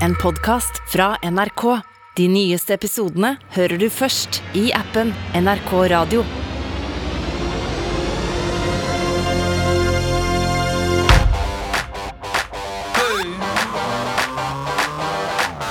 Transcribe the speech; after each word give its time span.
en 0.00 0.14
podkast 0.14 0.82
fra 0.92 1.16
NRK. 1.22 1.80
De 2.16 2.28
nyeste 2.28 2.74
episodene 2.74 3.34
hører 3.56 3.78
du 3.78 3.88
først 3.90 4.40
i 4.54 4.70
appen 4.74 5.10
NRK 5.34 5.72
Radio. 5.90 6.24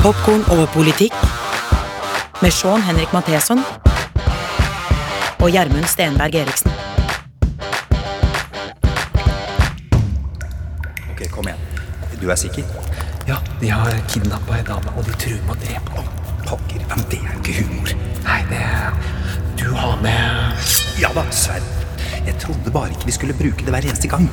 Popkorn 0.04 0.44
over 0.52 0.68
politikk 0.74 1.16
med 2.44 2.52
Sean 2.52 2.84
Henrik 2.84 3.14
Matheson 3.16 3.64
og 5.40 5.52
Gjermund 5.52 5.88
Stenberg 5.88 6.36
Eriksen. 6.36 6.72
Ok, 11.14 11.30
kom 11.32 11.48
igjen. 11.48 11.70
Du 12.20 12.28
er 12.32 12.36
sikker? 12.40 12.83
De 13.64 13.70
har 13.72 13.94
kidnappa 14.12 14.58
ei 14.58 14.64
dame, 14.68 14.92
og 15.00 15.06
de 15.08 15.14
truer 15.16 15.44
med 15.48 15.54
å 15.54 15.62
drepe 15.62 15.94
henne. 15.96 16.24
Pokker, 16.44 16.82
men 16.90 17.04
det 17.08 17.20
er 17.24 17.36
ikke 17.38 17.54
humor. 17.62 17.94
Nei, 18.26 18.40
det 18.50 18.64
Du 19.62 19.70
har 19.72 20.02
med 20.04 20.66
Ja 21.00 21.12
da, 21.16 21.24
Sverre. 21.32 21.86
Jeg 22.26 22.36
trodde 22.42 22.74
bare 22.76 22.92
ikke 22.92 23.08
vi 23.08 23.16
skulle 23.16 23.36
bruke 23.40 23.64
det 23.64 23.72
hver 23.72 23.88
eneste 23.88 24.10
gang. 24.12 24.28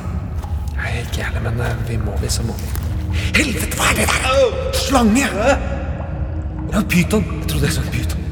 Nei, 0.75 0.91
ikke 1.05 1.21
jeg 1.21 1.43
men 1.45 1.63
eh, 1.63 1.79
vi 1.87 1.99
må 2.01 2.17
vi, 2.19 2.31
så 2.33 2.43
må 2.43 2.57
vi. 2.59 2.67
Helvete, 3.37 3.79
hva 3.79 3.87
er 3.93 4.01
det 4.01 4.09
der? 4.11 4.75
Slange! 4.81 5.23
Ja, 6.73 6.83
pyton. 6.91 7.23
Jeg 7.37 7.47
trodde 7.53 7.69
jeg 7.69 7.77
så 7.77 7.85
en 7.85 7.95
pyton. 7.95 8.27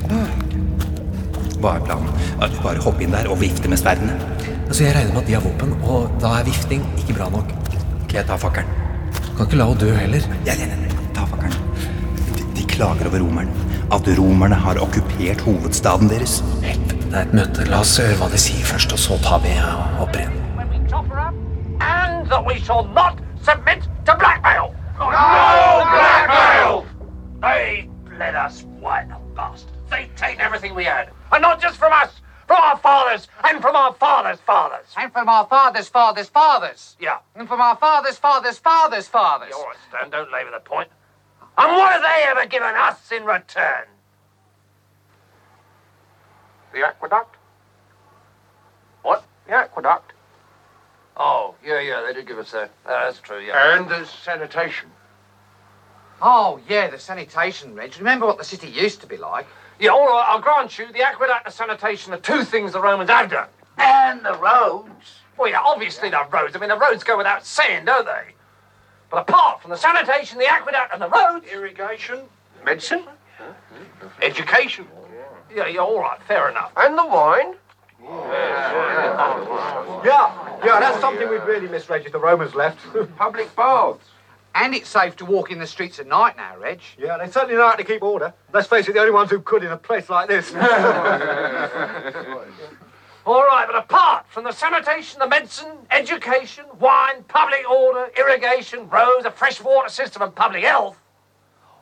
Hva 1.63 1.77
er 1.77 1.87
planen? 1.87 2.11
At 2.43 2.51
du 2.51 2.59
bare 2.65 2.83
hopper 2.83 3.07
inn 3.07 3.15
der 3.15 3.31
og 3.31 3.39
vifter 3.39 3.71
med 3.71 3.79
sverdene? 3.79 4.19
Altså, 4.67 4.83
Jeg 4.83 4.99
regner 4.99 5.15
med 5.15 5.23
at 5.23 5.31
de 5.31 5.39
har 5.39 5.47
våpen, 5.47 5.73
og 5.79 6.11
da 6.19 6.35
er 6.41 6.51
vifting 6.51 6.83
ikke 6.99 7.21
bra 7.21 7.31
nok. 7.31 7.55
Ok, 8.03 8.19
jeg 8.19 8.27
tar 8.27 8.43
fakkelen. 8.43 8.77
Kan 9.39 9.47
ikke 9.47 9.63
la 9.63 9.71
henne 9.71 9.79
dø 9.87 9.95
heller. 9.95 10.31
Ja, 10.43 10.59
ja, 10.59 10.67
ja, 10.67 10.75
ja, 10.83 10.88
klager 12.79 13.07
over 13.07 13.19
romerne. 13.19 13.51
At 13.91 14.07
romerne 14.19 14.55
har 14.55 14.79
okkupert 14.79 15.41
hovedstaden 15.41 16.09
deres. 16.09 16.39
Helt. 16.63 16.95
det 17.09 17.17
er 17.17 17.25
et 17.25 17.33
møte. 17.33 17.65
La 17.67 17.81
oss 17.83 17.97
høre 17.99 18.15
hva 18.19 18.29
de 18.31 18.39
sier 18.39 18.65
først, 18.65 18.93
og 18.95 18.99
så 19.01 19.17
tar 19.25 19.41
vi 19.43 19.55
opp 19.99 20.15
igjen. 20.15 20.35
and 21.81 22.27
that 22.27 22.43
we 22.45 22.55
shall 22.59 22.83
not 22.93 23.19
submit 23.41 23.81
to 24.05 24.13
blackmail. 24.21 24.75
No, 24.99 25.07
blackmail! 25.95 26.85
They 27.41 27.89
let 28.17 28.35
us 28.35 28.63
white 28.83 29.07
the 29.07 29.15
bastards. 29.33 29.71
They 29.89 30.09
take 30.17 30.39
everything 30.39 30.75
we 30.75 30.83
had, 30.83 31.09
and 31.31 31.41
not 31.41 31.61
just 31.61 31.77
from 31.77 31.93
us, 31.93 32.11
from 32.47 32.61
our 32.61 32.77
fathers 32.77 33.29
and 33.45 33.61
from 33.61 33.75
our 33.77 33.93
fathers' 33.93 34.41
fathers. 34.45 34.87
And 34.97 35.11
from 35.13 35.29
our 35.29 35.47
fathers' 35.47 35.87
fathers' 35.87 36.29
fathers. 36.29 36.97
Yeah. 36.99 37.19
And 37.35 37.47
from 37.47 37.61
our 37.61 37.77
fathers' 37.77 38.17
fathers' 38.17 38.59
fathers' 38.59 39.07
fathers. 39.07 39.49
You're 39.51 39.67
right, 39.67 39.77
Stan, 39.89 40.09
don't 40.09 40.31
labour 40.31 40.51
the 40.51 40.59
point. 40.59 40.89
And 41.59 41.75
what 41.75 41.91
have 41.91 42.01
they 42.01 42.23
ever 42.29 42.45
given 42.47 42.73
us 42.73 43.11
in 43.11 43.25
return? 43.25 43.83
The 46.71 46.87
aqueduct? 46.87 47.35
What? 49.01 49.25
The 49.45 49.55
aqueduct. 49.55 50.13
Oh, 51.17 51.55
yeah, 51.65 51.81
yeah, 51.81 52.01
they 52.07 52.13
did 52.13 52.27
give 52.27 52.37
us 52.37 52.51
that. 52.51 52.71
Uh, 52.85 53.03
that's 53.03 53.19
true, 53.19 53.41
yeah. 53.41 53.77
And 53.77 53.89
the 53.89 54.05
sanitation. 54.05 54.89
Oh, 56.21 56.61
yeah, 56.69 56.89
the 56.89 56.97
sanitation, 56.97 57.75
Reg. 57.75 57.97
Remember 57.97 58.25
what 58.25 58.37
the 58.37 58.45
city 58.45 58.67
used 58.69 59.01
to 59.01 59.07
be 59.07 59.17
like? 59.17 59.45
Yeah, 59.81 59.89
all 59.89 60.07
right, 60.07 60.27
I'll 60.29 60.39
grant 60.39 60.79
you, 60.79 60.89
the 60.93 61.01
aqueduct 61.01 61.45
and 61.45 61.53
sanitation 61.53 62.13
are 62.13 62.19
two 62.19 62.45
things 62.45 62.71
the 62.71 62.81
Romans 62.81 63.09
have 63.09 63.29
done. 63.29 63.49
And 63.77 64.25
the 64.25 64.37
roads. 64.37 65.19
Well, 65.37 65.49
yeah, 65.49 65.59
obviously 65.59 66.09
the 66.09 66.25
roads. 66.31 66.55
I 66.55 66.59
mean, 66.59 66.69
the 66.69 66.77
roads 66.77 67.03
go 67.03 67.17
without 67.17 67.45
saying, 67.45 67.83
don't 67.83 68.05
they? 68.05 68.33
But 69.09 69.29
apart 69.29 69.61
from 69.61 69.71
the 69.71 69.77
sanitation, 69.77 70.37
the 70.37 70.47
aqueduct, 70.47 70.93
and 70.93 71.01
the 71.01 71.09
roads, 71.09 71.45
Irrigation. 71.51 72.21
Medicine. 72.63 73.03
Education. 74.21 74.87
yeah, 75.53 75.67
yeah, 75.67 75.79
all 75.79 75.99
right, 75.99 76.21
fair 76.23 76.49
enough. 76.49 76.71
And 76.77 76.97
the 76.97 77.05
wine. 77.05 77.55
Yeah, 80.03 80.59
yeah, 80.63 80.79
that's 80.79 80.99
something 80.99 81.27
we'd 81.29 81.43
really 81.43 81.67
missed, 81.67 81.89
Reg, 81.89 82.05
if 82.05 82.11
the 82.11 82.19
Romans 82.19 82.55
left. 82.55 82.79
Public 83.17 83.53
baths. 83.55 84.03
And 84.55 84.73
it's 84.73 84.89
safe 84.89 85.15
to 85.17 85.25
walk 85.25 85.51
in 85.51 85.59
the 85.59 85.67
streets 85.67 85.99
at 85.99 86.07
night 86.07 86.35
now, 86.35 86.57
Reg. 86.57 86.79
yeah, 86.97 87.17
they 87.17 87.29
certainly 87.29 87.55
know 87.55 87.67
how 87.67 87.75
to 87.75 87.83
keep 87.83 88.01
order. 88.01 88.33
Let's 88.51 88.67
face 88.67 88.87
it, 88.87 88.93
the 88.93 88.99
only 88.99 89.11
ones 89.11 89.29
who 89.29 89.39
could 89.41 89.63
in 89.63 89.71
a 89.71 89.77
place 89.77 90.09
like 90.09 90.27
this. 90.27 90.51
All 93.25 93.43
right, 93.43 93.67
but 93.67 93.75
apart 93.75 94.25
from 94.29 94.45
the 94.45 94.51
sanitation, 94.51 95.19
the 95.19 95.27
medicine, 95.27 95.77
education, 95.91 96.63
wine, 96.79 97.23
public 97.27 97.69
order, 97.69 98.09
irrigation, 98.17 98.87
roads, 98.89 99.25
a 99.25 99.31
fresh 99.31 99.61
water 99.61 99.89
system, 99.89 100.21
and 100.21 100.33
public 100.33 100.63
health, 100.63 100.97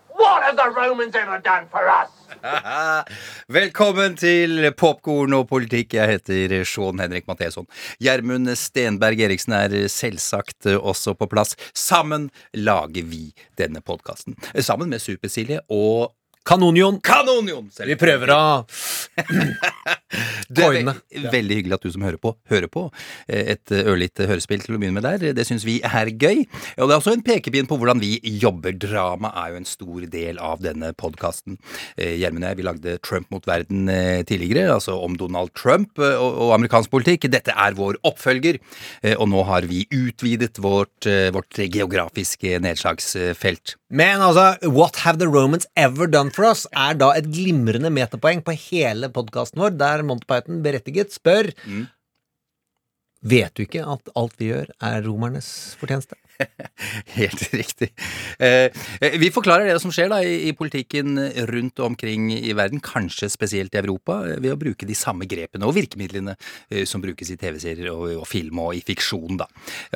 what 0.10 0.42
have 0.44 0.58
the 0.58 0.70
Romans 0.70 1.16
ever 1.16 1.38
done 1.40 1.68
for 1.70 1.88
us? 1.88 2.10
Velkommen 3.58 4.18
til 4.18 4.72
Popkorn 4.78 5.34
og 5.38 5.48
politikk. 5.50 5.94
Jeg 5.94 6.18
heter 6.18 6.66
Sean 6.68 7.00
Henrik 7.00 7.28
Matheson. 7.30 7.68
Gjermund 8.04 8.50
Stenberg 8.58 9.22
Eriksen 9.22 9.56
er 9.58 9.78
selvsagt 9.92 10.68
også 10.76 11.14
på 11.18 11.30
plass. 11.32 11.56
Sammen 11.78 12.30
lager 12.54 13.06
vi 13.06 13.30
denne 13.58 13.82
podkasten. 13.86 14.36
Sammen 14.58 14.90
med 14.90 15.06
Super-Silje 15.06 15.62
og 15.70 16.17
Kanonion! 16.48 17.02
Kanonion! 17.04 17.68
Vi 17.84 17.98
prøver 18.00 18.32
å 18.32 18.42
Det 20.48 20.64
er 20.64 20.76
ve 20.78 20.94
veldig 21.34 21.56
hyggelig 21.58 21.76
at 21.76 21.84
du 21.84 21.90
som 21.92 22.04
hører 22.06 22.20
på, 22.22 22.32
hører 22.52 22.70
på. 22.72 22.86
Eh, 23.28 23.52
Et 23.54 23.74
ørlite 23.82 24.28
hørespill 24.30 24.62
til 24.64 24.78
å 24.78 24.80
begynne 24.80 25.02
med 25.02 25.04
der. 25.04 25.34
Det 25.36 25.44
syns 25.48 25.66
vi 25.68 25.80
er 25.84 26.12
gøy. 26.14 26.46
Og 26.78 26.88
det 26.88 26.94
er 26.94 27.02
også 27.02 27.16
en 27.18 27.24
pekepinn 27.26 27.68
på 27.68 27.78
hvordan 27.80 28.00
vi 28.00 28.14
jobber. 28.40 28.78
Drama 28.80 29.34
er 29.44 29.52
jo 29.52 29.60
en 29.60 29.68
stor 29.68 30.06
del 30.14 30.40
av 30.40 30.62
denne 30.64 30.94
podkasten. 30.98 31.58
Gjermund 31.98 32.46
og 32.46 32.52
jeg, 32.52 32.60
vi 32.62 32.68
lagde 32.68 32.96
Trump 33.04 33.28
mot 33.34 33.50
verden 33.50 33.92
eh, 33.92 34.22
tidligere, 34.28 34.70
altså 34.78 34.96
om 35.04 35.18
Donald 35.20 35.52
Trump 35.58 36.00
eh, 36.00 36.16
og, 36.16 36.40
og 36.48 36.56
amerikansk 36.56 36.94
politikk. 36.94 37.28
Dette 37.34 37.56
er 37.58 37.76
vår 37.78 38.00
oppfølger, 38.08 38.62
eh, 39.04 39.18
og 39.18 39.28
nå 39.34 39.44
har 39.50 39.68
vi 39.68 39.84
utvidet 39.92 40.62
vårt, 40.64 41.10
eh, 41.10 41.28
vårt 41.36 41.60
geografiske 41.68 42.62
nedslagsfelt. 42.64 43.76
Men 43.90 44.20
altså, 44.20 44.58
What 44.68 44.98
have 45.06 45.18
the 45.20 45.30
Romans 45.32 45.68
ever 45.80 46.08
done 46.12 46.32
for 46.36 46.50
us? 46.50 46.66
er 46.76 46.98
da 47.00 47.14
et 47.16 47.30
glimrende 47.32 47.92
metapoeng 47.94 48.44
på 48.44 48.56
hele 48.68 49.08
podkasten 49.16 49.62
vår, 49.64 49.78
der 49.80 50.04
Monty 50.04 50.28
Python 50.28 50.60
berettiget 50.66 51.16
spør 51.16 51.54
Vet 53.28 53.56
du 53.58 53.64
ikke 53.64 53.82
at 53.88 54.12
alt 54.16 54.36
vi 54.40 54.52
gjør, 54.52 54.68
er 54.84 55.02
romernes 55.08 55.48
fortjeneste? 55.80 56.16
Helt 57.18 57.54
riktig. 57.54 57.90
Eh, 58.40 58.70
vi 59.20 59.30
forklarer 59.34 59.70
det 59.70 59.80
som 59.82 59.92
skjer 59.94 60.10
da 60.12 60.20
i, 60.24 60.52
politikken 60.58 61.18
rundt 61.50 61.82
og 61.82 61.92
omkring 61.92 62.30
i 62.36 62.54
verden, 62.58 62.82
kanskje 62.84 63.30
spesielt 63.32 63.76
i 63.76 63.82
Europa, 63.82 64.20
eh, 64.28 64.40
ved 64.44 64.54
å 64.54 64.60
bruke 64.60 64.88
de 64.88 64.98
samme 64.98 65.28
grepene 65.30 65.68
og 65.68 65.76
virkemidlene 65.78 66.36
eh, 66.70 66.86
som 66.90 67.04
brukes 67.04 67.32
i 67.34 67.38
TV-serier 67.40 67.90
og, 67.94 68.26
film 68.30 68.62
og 68.64 68.76
i 68.78 68.84
fiksjon. 68.86 69.40
da. 69.42 69.48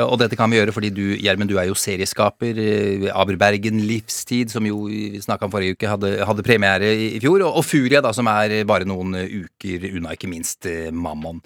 Og 0.06 0.18
dette 0.22 0.38
kan 0.40 0.51
vi 0.51 0.59
gjøre 0.59 0.75
fordi 0.75 0.91
du, 0.96 1.03
Gjermund, 1.22 1.51
du 1.51 1.59
er 1.62 1.69
jo 1.69 1.78
serieskaper. 1.78 2.59
eh, 2.62 3.07
Aberbergen 3.12 3.81
Livstid, 3.88 4.53
som 4.53 4.66
jo 4.68 4.85
vi 4.90 5.22
snakka 5.22 5.47
om 5.47 5.53
forrige 5.53 5.78
uke, 5.78 5.90
hadde, 5.90 6.13
hadde 6.28 6.46
premiere 6.46 6.91
i, 6.96 7.19
fjor. 7.22 7.46
Og, 7.47 7.63
Furia, 7.66 8.01
da, 8.03 8.13
som 8.16 8.28
er 8.31 8.63
bare 8.68 8.88
noen 8.90 9.16
uker 9.16 9.88
unna, 9.91 10.16
ikke 10.16 10.30
minst 10.31 10.66
Mammon. 10.91 11.40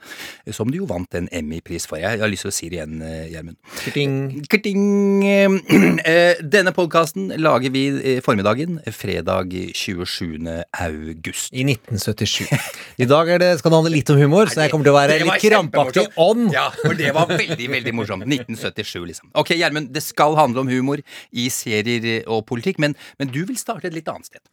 Som 0.55 0.71
du 0.71 0.79
jo 0.79 0.89
vant 0.89 1.17
en 1.17 1.27
Emmy-pris 1.35 1.85
for. 1.89 1.99
Jeg, 1.99 2.17
jeg 2.17 2.23
har 2.23 2.31
lyst 2.31 2.47
til 2.47 2.53
å 2.53 2.55
si 2.55 2.69
det 2.71 2.79
igjen, 2.79 3.01
Gjermund. 3.33 3.59
Kting. 3.85 4.15
Kling. 4.49 4.84
Eh, 6.05 6.37
Denne 6.45 6.69
podkasten 6.75 7.31
lager 7.41 7.71
vi 7.73 7.87
eh, 7.89 8.19
formiddagen 8.23 8.77
fredag 8.93 9.53
27. 9.73 10.37
august. 10.71 11.53
I 11.53 11.65
1977. 11.65 12.45
I 13.03 13.07
dag 13.09 13.31
det, 13.41 13.49
skal 13.59 13.73
det 13.73 13.79
handle 13.79 13.93
litt 13.95 14.11
om 14.13 14.19
humor, 14.21 14.51
så 14.51 14.63
jeg 14.63 14.73
kommer 14.73 14.85
til 14.87 14.93
å 14.93 14.97
være 14.99 15.17
litt 15.23 15.45
krampaktig 15.47 16.05
ånd. 16.21 16.51
Ja, 16.53 16.67
for 16.77 16.97
det 16.97 17.13
var 17.15 17.31
veldig, 17.31 17.69
veldig 17.77 17.95
morsomt. 17.97 18.27
1977, 18.29 19.01
liksom. 19.09 19.31
Ok, 19.33 19.55
Gjermund, 19.57 19.89
det 19.95 20.05
skal 20.05 20.37
handle 20.37 20.65
om 20.65 20.69
humor 20.71 21.01
i 21.33 21.49
serier 21.53 22.21
og 22.29 22.45
politikk, 22.49 22.81
men, 22.83 22.93
men 23.17 23.33
du 23.33 23.41
vil 23.47 23.57
starte 23.59 23.89
et 23.89 23.97
litt 23.97 24.11
annet 24.11 24.29
sted. 24.29 24.43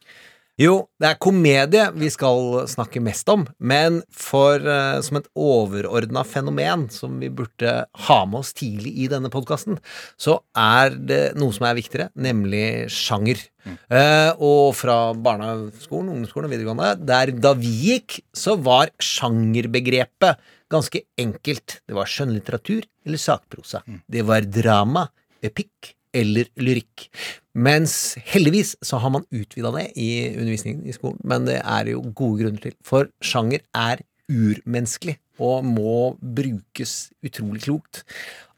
Jo, 0.61 0.83
det 1.01 1.07
er 1.09 1.17
komedie 1.17 1.83
vi 1.97 2.11
skal 2.13 2.67
snakke 2.69 3.01
mest 3.01 3.25
om, 3.33 3.47
men 3.57 4.03
for 4.13 4.61
uh, 4.61 4.99
som 5.01 5.17
et 5.17 5.29
overordna 5.33 6.21
fenomen 6.29 6.83
som 6.93 7.15
vi 7.17 7.31
burde 7.33 7.71
ha 8.05 8.17
med 8.29 8.37
oss 8.43 8.51
tidlig 8.53 8.91
i 9.01 9.07
denne 9.09 9.31
podkasten, 9.33 9.79
så 10.13 10.35
er 10.53 10.93
det 10.93 11.21
noe 11.41 11.55
som 11.57 11.65
er 11.65 11.79
viktigere, 11.79 12.11
nemlig 12.13 12.85
sjanger. 12.93 13.41
Eh, 13.63 14.29
og 14.43 14.75
fra 14.75 14.97
barneskolen, 15.15 16.11
ungdomsskolen 16.11 16.49
og 16.49 16.53
videregående, 16.53 16.91
der 17.01 17.31
da 17.33 17.55
vi 17.57 17.73
gikk, 17.87 18.19
så 18.35 18.53
var 18.59 18.91
sjangerbegrepet 19.01 20.43
ganske 20.73 21.01
enkelt. 21.17 21.79
Det 21.87 21.97
var 21.97 22.11
skjønnlitteratur 22.11 22.83
eller 23.07 23.25
sakprosa. 23.25 23.81
Det 24.05 24.21
var 24.27 24.45
drama, 24.45 25.07
epikk 25.41 25.95
eller 26.13 26.49
lyrikk. 26.61 27.07
Mens 27.53 28.15
heldigvis 28.31 28.75
så 28.85 28.99
har 29.01 29.13
man 29.13 29.27
utvida 29.33 29.73
det 29.75 29.89
i 29.99 30.09
undervisningen 30.33 30.87
i 30.89 30.95
skolen, 30.95 31.19
men 31.23 31.47
det 31.49 31.59
er 31.61 31.91
jo 31.93 32.01
gode 32.15 32.43
grunner 32.43 32.63
til. 32.63 32.75
For 32.85 33.09
sjanger 33.23 33.65
er 33.77 34.03
urmenneskelig 34.31 35.17
og 35.43 35.65
må 35.65 36.13
brukes 36.21 37.11
utrolig 37.25 37.65
klokt 37.65 38.03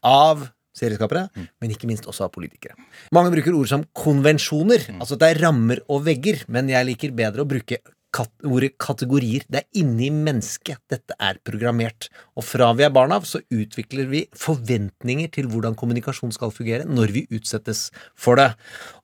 av 0.04 0.46
serieskapere, 0.76 1.26
men 1.32 1.72
ikke 1.72 1.88
minst 1.88 2.04
også 2.08 2.26
av 2.26 2.32
politikere. 2.34 2.76
Mange 3.16 3.32
bruker 3.32 3.54
ord 3.56 3.70
som 3.70 3.84
konvensjoner, 3.96 4.90
altså 4.98 5.16
at 5.16 5.22
det 5.22 5.30
er 5.32 5.42
rammer 5.46 5.80
og 5.88 6.04
vegger, 6.04 6.42
men 6.52 6.68
jeg 6.68 6.88
liker 6.90 7.14
bedre 7.16 7.46
å 7.46 7.48
bruke 7.48 7.80
kat 8.16 8.30
ordet 8.48 8.72
kategorier. 8.82 9.44
Det 9.52 9.60
er 9.62 9.80
inni 9.82 10.08
mennesket 10.14 10.80
dette 10.92 11.16
er 11.22 11.38
programmert. 11.46 12.08
Og 12.38 12.46
fra 12.48 12.70
vi 12.78 12.86
er 12.86 12.94
barn 12.94 13.12
av, 13.16 13.26
så 13.28 13.42
utvikler 13.52 14.08
vi 14.10 14.22
forventninger 14.36 15.28
til 15.36 15.50
hvordan 15.52 15.76
kommunikasjon 15.78 16.32
skal 16.34 16.54
fungere 16.54 16.88
når 16.88 17.12
vi 17.16 17.26
utsettes 17.36 17.90
for 18.16 18.40
det. 18.40 18.50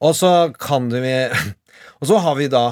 Og 0.01 0.17
så 0.19 0.33
kan 0.57 0.89
vi 0.93 1.13
Og 2.01 2.09
så 2.11 2.19
har 2.25 2.37
vi 2.39 2.49
da 2.53 2.65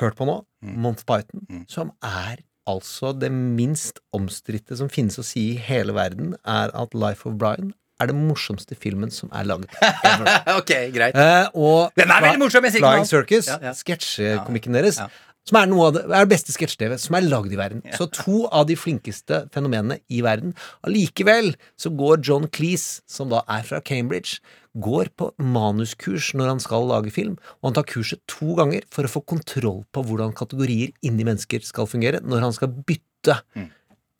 hørt 0.00 0.16
på 0.18 0.26
nå, 0.28 0.40
Month 0.64 1.04
Python, 1.08 1.64
som 1.70 1.92
er 2.04 2.42
altså 2.68 3.12
det 3.16 3.30
minst 3.32 4.00
omstridte 4.16 4.76
som 4.78 4.88
finnes 4.92 5.18
å 5.20 5.24
si 5.26 5.50
i 5.52 5.56
hele 5.60 5.94
verden, 5.96 6.34
er 6.48 6.72
at 6.74 6.94
Life 6.96 7.28
of 7.28 7.36
Brian 7.40 7.72
er 8.02 8.10
det 8.10 8.16
morsomste 8.18 8.74
filmen 8.78 9.12
som 9.14 9.30
er 9.36 9.46
laget 9.46 9.70
ok, 10.58 10.72
greit. 10.94 11.14
Eh, 11.14 11.46
og 11.54 11.94
Den 11.98 12.10
er 12.10 12.24
veldig 12.24 12.40
morsom, 12.42 12.66
Flying. 12.74 13.06
Circus, 13.06 13.48
Ja, 13.52 13.60
ja. 13.70 13.74
sketsjekomikken 13.78 14.74
deres, 14.76 14.98
Ja. 15.04 15.08
Som 15.44 15.58
er 15.60 15.66
noe 15.68 15.86
av 15.90 15.92
det, 15.96 16.02
er 16.08 16.24
det 16.24 16.30
beste 16.32 16.54
sketsj-TV 16.54 16.96
som 16.98 17.16
er 17.18 17.26
lagd 17.28 17.52
i 17.52 17.58
verden. 17.60 17.82
Så 17.98 18.06
to 18.10 18.46
av 18.48 18.66
de 18.70 18.76
flinkeste 18.80 19.42
fenomenene 19.52 19.98
i 20.08 20.22
verden. 20.24 20.54
Allikevel 20.88 21.52
så 21.80 21.92
går 21.94 22.22
John 22.24 22.46
Cleese, 22.48 23.02
som 23.06 23.28
da 23.32 23.42
er 23.52 23.62
fra 23.68 23.80
Cambridge, 23.84 24.38
går 24.74 25.12
på 25.14 25.28
manuskurs 25.38 26.32
når 26.34 26.48
han 26.54 26.60
skal 26.64 26.88
lage 26.90 27.12
film, 27.14 27.36
og 27.62 27.68
han 27.70 27.76
tar 27.78 27.86
kurset 27.92 28.20
to 28.26 28.56
ganger 28.58 28.82
for 28.90 29.06
å 29.06 29.12
få 29.12 29.22
kontroll 29.30 29.84
på 29.94 30.02
hvordan 30.08 30.32
kategorier 30.34 30.90
inni 31.06 31.26
mennesker 31.28 31.62
skal 31.62 31.86
fungere 31.86 32.24
når 32.24 32.40
han 32.48 32.56
skal 32.56 32.72
bytte 32.74 33.38
Mm. 33.56 33.68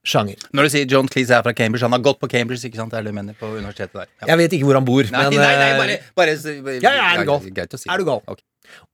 sjanger. 0.07 0.37
Når 0.57 0.63
du 0.65 0.69
sier 0.73 0.87
John 0.89 1.09
Cleese 1.09 1.31
er 1.37 1.43
fra 1.43 1.53
Cambridge, 1.53 1.83
han 1.85 1.93
har 1.93 2.01
gått 2.01 2.21
på 2.21 2.29
Cambridge, 2.31 2.65
ikke 2.69 2.77
sant? 2.77 2.91
Det 2.93 2.99
er 3.01 3.03
det 3.05 3.13
du 3.13 3.17
mener 3.19 3.35
på 3.37 3.51
universitetet 3.57 3.93
der. 3.93 4.07
Ja. 4.23 4.27
Jeg 4.33 4.39
vet 4.39 4.53
ikke 4.57 4.65
hvor 4.69 4.75
han 4.79 4.85
bor, 4.85 5.03
Nei, 5.05 5.23
men 5.29 5.39
nei, 5.41 5.57
nei, 5.57 5.71
bare, 5.81 5.99
bare, 6.17 6.37
bare 6.65 6.81
Ja, 6.81 6.93
ja, 6.93 7.05
er 7.15 7.25
du 7.25 7.29
gal? 7.29 7.41
Si. 7.77 7.89
Er 7.91 7.99
du 7.99 8.05
gal? 8.09 8.23
Ok. 8.29 8.41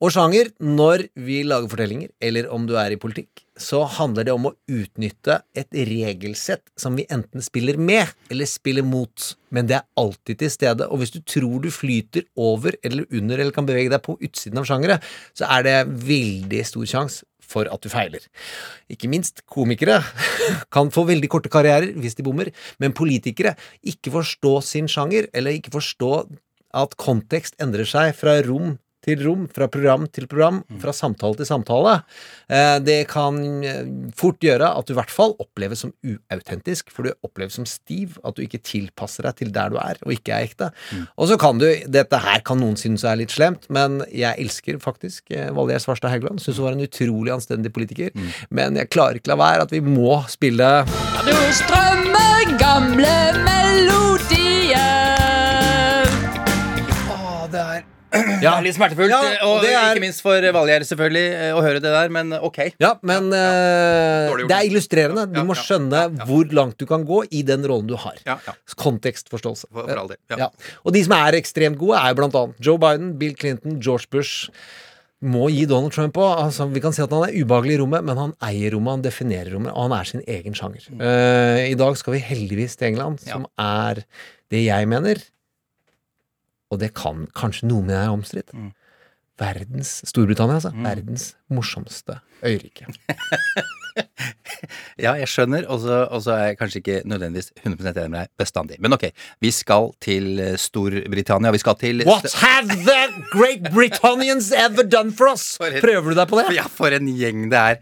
Og 0.00 0.12
sjanger, 0.14 0.50
når 0.60 1.06
vi 1.20 1.42
lager 1.46 1.70
fortellinger, 1.70 2.10
eller 2.22 2.48
om 2.52 2.66
du 2.68 2.74
er 2.80 2.94
i 2.94 2.98
politikk, 3.00 3.44
så 3.60 3.82
handler 3.98 4.26
det 4.26 4.34
om 4.34 4.48
å 4.48 4.54
utnytte 4.72 5.40
et 5.58 5.68
regelsett 5.74 6.64
som 6.80 6.96
vi 6.96 7.06
enten 7.12 7.44
spiller 7.44 7.76
med 7.76 8.08
eller 8.32 8.48
spiller 8.48 8.86
mot. 8.86 9.32
Men 9.52 9.68
det 9.68 9.78
er 9.78 9.88
alltid 10.00 10.40
til 10.40 10.52
stede. 10.52 10.88
Og 10.88 11.02
hvis 11.02 11.12
du 11.14 11.20
tror 11.20 11.60
du 11.62 11.70
flyter 11.74 12.26
over 12.40 12.76
eller 12.86 13.08
under 13.10 13.42
eller 13.42 13.54
kan 13.56 13.68
bevege 13.68 13.92
deg 13.92 14.02
på 14.06 14.16
utsiden 14.16 14.62
av 14.62 14.68
sjangere, 14.68 15.00
så 15.36 15.50
er 15.58 15.66
det 15.66 15.76
veldig 16.08 16.64
stor 16.66 16.88
sjanse 16.88 17.26
for 17.50 17.68
at 17.70 17.82
du 17.82 17.90
feiler. 17.92 18.22
Ikke 18.92 19.10
minst 19.10 19.42
komikere 19.50 20.00
kan 20.74 20.92
få 20.94 21.04
veldig 21.08 21.30
korte 21.32 21.52
karrierer 21.52 21.92
hvis 22.00 22.16
de 22.18 22.26
bommer, 22.26 22.52
men 22.80 22.96
politikere 22.96 23.56
ikke 23.82 24.14
forstå 24.14 24.54
sin 24.66 24.90
sjanger, 24.90 25.28
eller 25.34 25.58
ikke 25.58 25.74
forstå 25.74 26.14
at 26.80 26.94
kontekst 27.00 27.58
endrer 27.62 27.88
seg 27.88 28.14
fra 28.14 28.38
rom 28.46 28.76
til 29.04 29.22
rom, 29.24 29.46
fra 29.48 29.66
program 29.72 30.06
til 30.12 30.26
program, 30.28 30.58
fra 30.82 30.92
samtale 30.92 31.38
til 31.40 31.46
samtale. 31.48 32.02
Eh, 32.50 32.78
Det 32.84 32.98
kan 33.08 33.38
eh, 33.64 33.84
fort 34.16 34.38
gjøre 34.44 34.68
at 34.76 34.86
du 34.86 34.92
i 34.92 34.98
hvert 34.98 35.10
fall 35.12 35.32
oppleves 35.40 35.80
som 35.86 35.92
uautentisk, 36.04 36.90
for 36.92 37.08
du 37.08 37.12
oppleves 37.24 37.56
som 37.56 37.64
stiv, 37.66 38.18
at 38.24 38.36
du 38.36 38.42
ikke 38.44 38.60
tilpasser 38.62 39.24
deg 39.24 39.36
til 39.40 39.52
der 39.52 39.70
du 39.72 39.78
er, 39.80 39.96
og 40.04 40.12
ikke 40.12 40.32
er 40.36 40.48
ekte. 40.50 40.70
Og 41.16 41.28
så 41.30 41.38
kan 41.40 41.58
du 41.58 41.66
Dette 41.90 42.18
her 42.20 42.40
kan 42.44 42.60
noen 42.60 42.76
synes 42.76 43.04
er 43.04 43.16
litt 43.16 43.32
slemt, 43.32 43.68
men 43.70 44.02
jeg 44.12 44.36
elsker 44.38 44.78
faktisk 44.82 45.30
eh, 45.32 45.48
Valgerd 45.56 45.80
Svarstad 45.84 46.10
Haugland. 46.12 46.40
Syns 46.40 46.58
hun 46.60 46.66
var 46.68 46.76
en 46.76 46.84
utrolig 46.84 47.32
anstendig 47.32 47.72
politiker. 47.72 48.10
Men 48.50 48.76
jeg 48.76 48.90
klarer 48.92 49.16
ikke 49.20 49.32
la 49.32 49.40
være 49.40 49.62
at 49.68 49.72
vi 49.74 49.80
må 49.80 50.20
spille 50.28 50.68
Du 51.24 51.34
strømmer 51.56 52.56
gamle 52.60 53.16
melodier. 53.46 54.49
Ja. 58.42 58.56
litt 58.64 58.74
smertefullt. 58.76 59.12
Ja, 59.12 59.20
og 59.46 59.56
og 59.58 59.62
det 59.62 59.70
er- 59.74 59.94
ikke 59.94 60.04
minst 60.04 60.22
for 60.24 60.40
Valgjerd, 60.40 60.86
selvfølgelig, 60.88 61.24
eh, 61.36 61.52
å 61.54 61.62
høre 61.62 61.80
det 61.80 61.92
der, 61.94 62.08
men 62.10 62.32
ok. 62.32 62.58
Ja, 62.80 62.94
men 63.02 63.30
ja, 63.30 64.28
Dårlig 64.30 64.48
det 64.50 64.56
er 64.56 64.68
illustrerende. 64.70 65.26
Du 65.32 65.40
må 65.46 65.54
skjønne 65.58 66.02
hvor 66.26 66.50
langt 66.52 66.78
du 66.78 66.86
kan 66.86 67.04
gå 67.06 67.22
i 67.30 67.42
den 67.46 67.62
rollen 67.64 67.86
du 67.86 67.96
har. 67.96 68.16
Kontekstforståelse. 68.76 69.66
For, 69.72 69.86
for 69.86 69.96
all 70.02 70.08
del. 70.10 70.18
Og 70.84 70.92
de 70.96 71.02
som 71.06 71.16
er 71.18 71.38
ekstremt 71.40 71.78
gode, 71.80 71.98
er 72.00 72.14
blant 72.18 72.34
annet 72.38 72.60
Joe 72.60 72.78
Biden, 72.78 73.16
Bill 73.20 73.34
Clinton, 73.38 73.80
George 73.82 74.06
Bush. 74.10 74.48
Må 75.22 75.50
gi 75.52 75.66
Donald 75.68 75.92
Trump 75.92 76.16
òg. 76.16 76.38
Altså, 76.46 76.64
vi 76.72 76.80
kan 76.80 76.94
si 76.96 77.02
at 77.04 77.10
han 77.12 77.26
er 77.26 77.34
ubehagelig 77.36 77.74
i 77.76 77.80
rommet, 77.82 78.04
men 78.08 78.16
han 78.16 78.30
eier 78.48 78.72
rommet, 78.72 78.94
han 78.96 79.02
definerer 79.04 79.52
rommet, 79.52 79.74
og 79.76 79.90
han 79.90 79.98
er 80.00 80.08
sin 80.08 80.22
egen 80.26 80.54
sjanger. 80.56 80.86
Eh, 80.96 81.66
I 81.72 81.74
dag 81.76 81.98
skal 82.00 82.14
vi 82.16 82.22
heldigvis 82.24 82.78
til 82.80 82.88
England, 82.94 83.20
som 83.20 83.44
er 83.60 84.00
det 84.50 84.62
jeg 84.64 84.88
mener, 84.88 85.20
og 86.70 86.80
det 86.82 86.92
kan 86.98 87.26
kanskje 87.36 87.68
noen 87.70 87.90
det 87.90 87.98
er 87.98 88.12
omstridt. 88.12 88.54
Mm. 88.54 88.70
Verdens 89.40 90.00
Storbritannia, 90.08 90.58
altså. 90.60 90.72
Verdens 90.84 91.30
morsomste 91.50 92.20
øyrike. 92.46 92.88
Ja, 95.00 95.14
jeg 95.16 95.28
skjønner, 95.32 95.64
og 95.72 95.80
så 95.80 96.32
er 96.34 96.40
jeg 96.50 96.56
kanskje 96.60 96.80
ikke 96.82 96.96
nødvendigvis 97.08 97.46
100% 97.62 97.96
enig 98.02 98.10
med 98.12 98.18
deg 98.20 98.28
bestandig. 98.38 98.76
Men 98.84 98.92
ok, 98.92 99.06
vi 99.40 99.50
skal 99.54 99.86
til 100.04 100.26
eh, 100.42 100.56
Storbritannia. 100.60 101.52
Vi 101.54 101.60
skal 101.62 101.78
til 101.80 102.02
What 102.04 102.26
have 102.42 102.68
the 102.84 102.98
Great 103.32 103.70
Britannians 103.72 104.50
ever 104.52 104.84
done 104.84 105.14
for 105.16 105.30
us? 105.32 105.54
Et- 105.64 105.78
Prøver 105.80 106.12
du 106.12 106.18
deg 106.18 106.28
på 106.28 106.36
det? 106.42 106.44
Ja, 106.58 106.66
for 106.68 106.92
en 106.92 107.08
gjeng 107.16 107.46
det 107.52 107.60
er. 107.60 107.78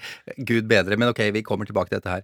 Gud 0.46 0.68
bedre. 0.70 0.94
Men 1.00 1.10
ok, 1.10 1.24
vi 1.34 1.42
kommer 1.46 1.66
tilbake 1.66 1.90
til 1.90 1.98
dette 1.98 2.14
her. 2.14 2.22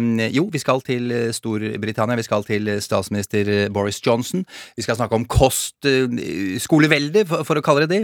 Um, 0.00 0.16
jo, 0.34 0.48
vi 0.52 0.58
skal 0.64 0.82
til 0.86 1.12
eh, 1.14 1.30
Storbritannia. 1.36 2.18
Vi 2.18 2.26
skal 2.26 2.42
til 2.48 2.66
eh, 2.74 2.80
statsminister 2.82 3.52
Boris 3.76 4.00
Johnson. 4.02 4.42
Vi 4.74 4.82
skal 4.88 4.98
snakke 4.98 5.14
om 5.20 5.28
kostskoleveldet, 5.30 7.28
for, 7.30 7.46
for 7.46 7.60
å 7.60 7.64
kalle 7.64 7.86
det 7.86 7.92
det. 7.94 8.02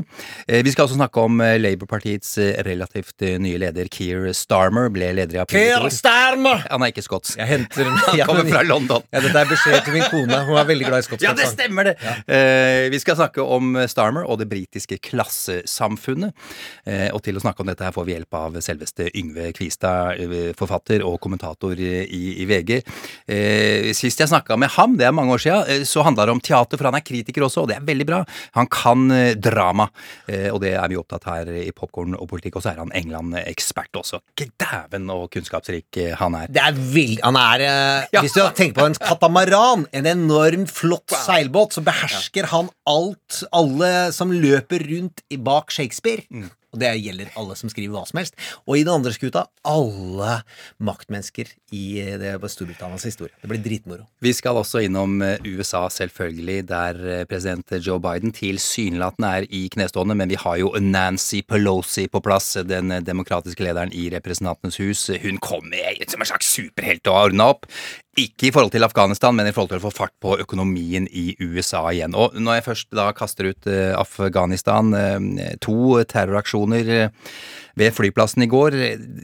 Vi 0.63 0.71
skal 0.77 0.87
også 0.87 1.01
snakke 1.01 1.27
om 1.27 1.43
Labour-partiets 1.43 2.37
relativt 2.69 3.27
nye 3.43 3.59
leder, 3.61 3.91
Keir 3.93 4.31
Starmer, 4.37 4.87
ble 4.95 5.02
leder 5.17 5.43
i 5.43 5.45
Keir 5.51 5.83
Han 5.83 6.83
er 6.85 6.93
ikke 6.93 7.05
skotsk. 7.05 7.37
Jeg 7.41 7.49
henter 7.51 7.89
Han 8.07 8.19
ja, 8.19 8.27
kommer 8.29 8.45
men- 8.47 8.53
fra 8.55 8.63
London. 8.67 9.03
Ja, 9.13 9.21
dette 9.25 9.43
er 9.43 9.51
beskjed 9.51 9.85
til 9.87 9.97
min 9.99 10.07
kone. 10.11 10.43
Hun 10.49 10.59
er 10.61 10.69
veldig 10.69 10.87
glad 10.89 11.03
i 11.03 11.07
skotsk 11.09 11.25
Ja, 11.27 11.33
det 11.37 11.49
stemmer 11.51 11.91
det! 11.91 11.97
Eh, 12.27 12.89
vi 12.93 13.01
skal 13.03 13.19
snakke 13.19 13.43
om 13.45 13.75
Starmer 13.91 14.25
og 14.29 14.39
det 14.43 14.49
britiske 14.51 14.99
klassesamfunnet. 15.03 16.33
Eh, 16.87 17.09
og 17.13 17.23
til 17.25 17.37
å 17.39 17.43
snakke 17.43 17.63
om 17.65 17.71
dette 17.71 17.85
her 17.87 17.95
får 17.95 18.07
vi 18.09 18.15
hjelp 18.17 18.39
av 18.39 18.59
selveste 18.65 19.09
Yngve 19.19 19.51
Kvistad, 19.57 20.21
eh, 20.23 20.53
forfatter 20.59 21.05
og 21.07 21.19
kommentator 21.23 21.79
i, 21.79 22.23
i 22.43 22.47
VG. 22.49 22.83
Eh, 23.27 23.91
sist 23.97 24.21
jeg 24.23 24.29
snakka 24.31 24.57
med 24.61 24.71
ham, 24.77 24.97
det 24.99 25.07
er 25.09 25.13
mange 25.17 25.35
år 25.37 25.43
siden, 25.43 25.69
eh, 25.69 25.85
så 25.89 26.05
handla 26.07 26.27
det 26.29 26.37
om 26.37 26.41
teater, 26.45 26.79
for 26.81 26.91
han 26.91 26.95
er 26.99 27.01
kritiker 27.07 27.43
også, 27.47 27.65
og 27.65 27.69
det 27.69 27.77
er 27.79 27.87
veldig 27.87 28.07
bra. 28.07 28.21
Han 28.59 28.67
kan 28.73 29.07
eh, 29.15 29.35
drama, 29.35 29.89
eh, 30.29 30.49
og 30.53 30.61
det 30.65 30.75
er 30.79 30.89
vi 30.93 30.97
opptatt 31.01 31.25
her 31.31 31.45
i 31.63 31.71
Popkorn 31.77 32.15
og 32.19 32.29
politikk, 32.31 32.57
og 32.57 32.63
så 32.67 32.73
er 32.75 32.79
han 32.83 32.93
England-ekspert 32.95 33.93
også. 33.97 34.21
Dæven 34.37 34.92
og 35.13 35.29
kunnskapsrik 35.33 36.01
eh, 36.01 36.15
han 36.19 36.37
er. 36.39 36.51
Det 36.53 36.63
er 36.63 36.79
vill... 36.95 37.19
Han 37.25 37.39
er 37.41 37.67
eh. 37.67 38.21
Hvis 38.21 38.37
du 38.37 38.43
tenker 38.57 38.79
på 38.81 38.89
en 38.91 38.99
katamaran, 38.99 39.87
en 39.93 40.09
enorm, 40.09 40.67
flott 40.71 41.15
seilbåt, 41.25 41.77
så 41.77 41.85
behersker 41.87 42.51
han 42.53 42.71
alt, 42.89 43.43
alle 43.53 43.93
som 44.15 44.33
løper 44.35 44.85
rundt 44.91 45.25
bak 45.43 45.73
Shakespeare. 45.75 46.27
Mm. 46.31 46.51
Og 46.73 46.81
det 46.81 46.93
gjelder 47.03 47.33
alle 47.37 47.57
som 47.59 47.69
skriver 47.69 47.93
hva 47.93 48.05
som 48.09 48.21
helst. 48.21 48.39
Og 48.65 48.79
i 48.79 48.85
den 48.85 48.95
andre 48.95 49.13
skuta 49.13 49.45
alle 49.69 50.39
maktmennesker 50.83 51.51
i 51.77 51.85
eh, 52.01 52.47
Storbritannias 52.53 53.05
historie. 53.07 53.35
Det 53.43 53.51
blir 53.51 53.61
dritmoro. 53.65 54.07
Vi 54.25 54.33
skal 54.37 54.57
også 54.61 54.83
innom 54.87 55.21
eh, 55.25 55.37
USA, 55.45 55.85
selvfølgelig, 55.93 56.69
der 56.71 57.03
eh, 57.05 57.25
president 57.29 57.77
Joe 57.85 58.01
Biden 58.03 58.33
tilsynelatende 58.37 59.33
er 59.39 59.49
i 59.51 59.67
knestående, 59.73 60.17
men 60.19 60.33
vi 60.33 60.41
har 60.41 60.59
jo 60.63 60.73
Nancy 60.81 61.43
Pelosi 61.49 62.07
på 62.13 62.23
plass, 62.25 62.55
den 62.69 62.95
demokratiske 63.05 63.65
lederen 63.65 63.93
i 63.93 64.09
Representantenes 64.15 64.81
hus. 64.81 65.09
Hun 65.23 65.41
kom 65.45 65.69
med 65.69 66.03
som 66.09 66.25
en 66.25 66.33
slags 66.33 66.49
superhelt 66.57 67.07
og 67.09 67.29
ordna 67.29 67.53
opp. 67.53 67.69
Ikke 68.21 68.51
i 68.51 68.53
forhold 68.53 68.75
til 68.75 68.85
Afghanistan, 68.85 69.33
men 69.33 69.47
i 69.49 69.55
forhold 69.57 69.71
til 69.73 69.79
å 69.81 69.87
få 69.87 69.91
fart 70.03 70.13
på 70.21 70.35
økonomien 70.43 71.07
i 71.09 71.31
USA 71.41 71.81
igjen. 71.95 72.13
Og 72.13 72.35
når 72.37 72.59
jeg 72.59 72.65
først 72.67 72.91
da 72.99 73.07
kaster 73.17 73.49
ut 73.49 73.69
eh, 73.73 73.95
Afghanistan, 73.97 74.93
eh, 74.93 75.55
to 75.65 75.97
terroraksjoner 76.11 76.91
eh, 76.93 77.31
ved 77.81 77.97
flyplassen 77.97 78.45
i 78.45 78.51
går. 78.53 78.77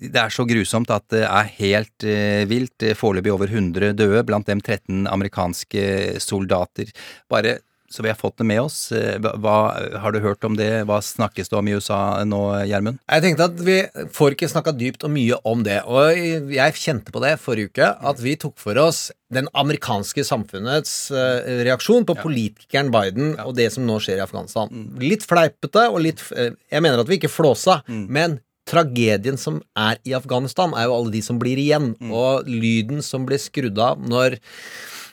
Det 0.08 0.16
er 0.16 0.32
så 0.32 0.46
grusomt 0.48 0.88
at 0.94 1.04
det 1.12 1.26
er 1.26 1.50
helt 1.58 2.06
vilt. 2.48 2.86
Foreløpig 2.96 3.34
over 3.34 3.52
100 3.52 3.92
døde, 3.92 4.24
blant 4.24 4.48
dem 4.48 4.62
13 4.64 5.04
amerikanske 5.12 5.82
soldater. 6.24 6.88
Bare 7.28 7.58
så 7.90 8.02
vi 8.04 8.10
har 8.12 8.18
fått 8.20 8.36
det 8.40 8.44
med 8.44 8.60
oss. 8.60 8.92
eh, 8.92 9.16
Hva, 9.18 9.54
har 10.02 10.12
du 10.12 10.18
hørt 10.20 10.44
om 10.44 10.56
det? 10.58 10.84
Hva 10.88 10.98
snakkes 11.02 11.48
det 11.48 11.56
om 11.56 11.68
i 11.68 11.74
USA 11.78 12.22
nå, 12.28 12.40
Gjermund? 12.68 12.98
Jeg 13.08 13.24
tenkte 13.24 13.46
at 13.48 13.60
vi 13.64 13.78
får 14.12 14.36
ikke 14.36 14.50
snakka 14.52 14.74
dypt 14.76 15.06
og 15.08 15.14
mye 15.14 15.38
om 15.48 15.62
det. 15.64 15.78
Og 15.88 16.52
jeg 16.52 16.76
kjente 16.80 17.14
på 17.14 17.22
det 17.24 17.34
forrige 17.40 17.72
uke, 17.72 17.88
at 18.12 18.20
vi 18.20 18.34
tok 18.36 18.58
for 18.60 18.76
oss 18.82 19.06
den 19.32 19.48
amerikanske 19.56 20.24
samfunnets 20.24 21.10
eh, 21.10 21.64
reaksjon 21.68 22.04
på 22.08 22.16
politikeren 22.22 22.92
Biden 22.92 23.34
og 23.44 23.54
det 23.56 23.70
som 23.72 23.86
nå 23.88 23.96
skjer 24.04 24.20
i 24.20 24.26
Afghanistan. 24.26 24.68
Litt 25.00 25.24
fleipete 25.28 25.88
og 25.92 26.00
litt 26.04 26.20
eh, 26.36 26.52
Jeg 26.72 26.84
mener 26.84 27.00
at 27.00 27.08
vi 27.08 27.16
ikke 27.20 27.32
flåsa, 27.32 27.80
men 27.88 28.38
tragedien 28.68 29.38
som 29.40 29.62
er 29.80 29.96
i 30.04 30.12
Afghanistan, 30.12 30.74
er 30.76 30.84
jo 30.90 30.96
alle 30.98 31.12
de 31.14 31.22
som 31.24 31.38
blir 31.40 31.56
igjen, 31.56 31.94
og 32.12 32.44
lyden 32.52 33.00
som 33.00 33.24
blir 33.24 33.40
skrudd 33.40 33.78
av 33.80 33.96
når 34.04 34.36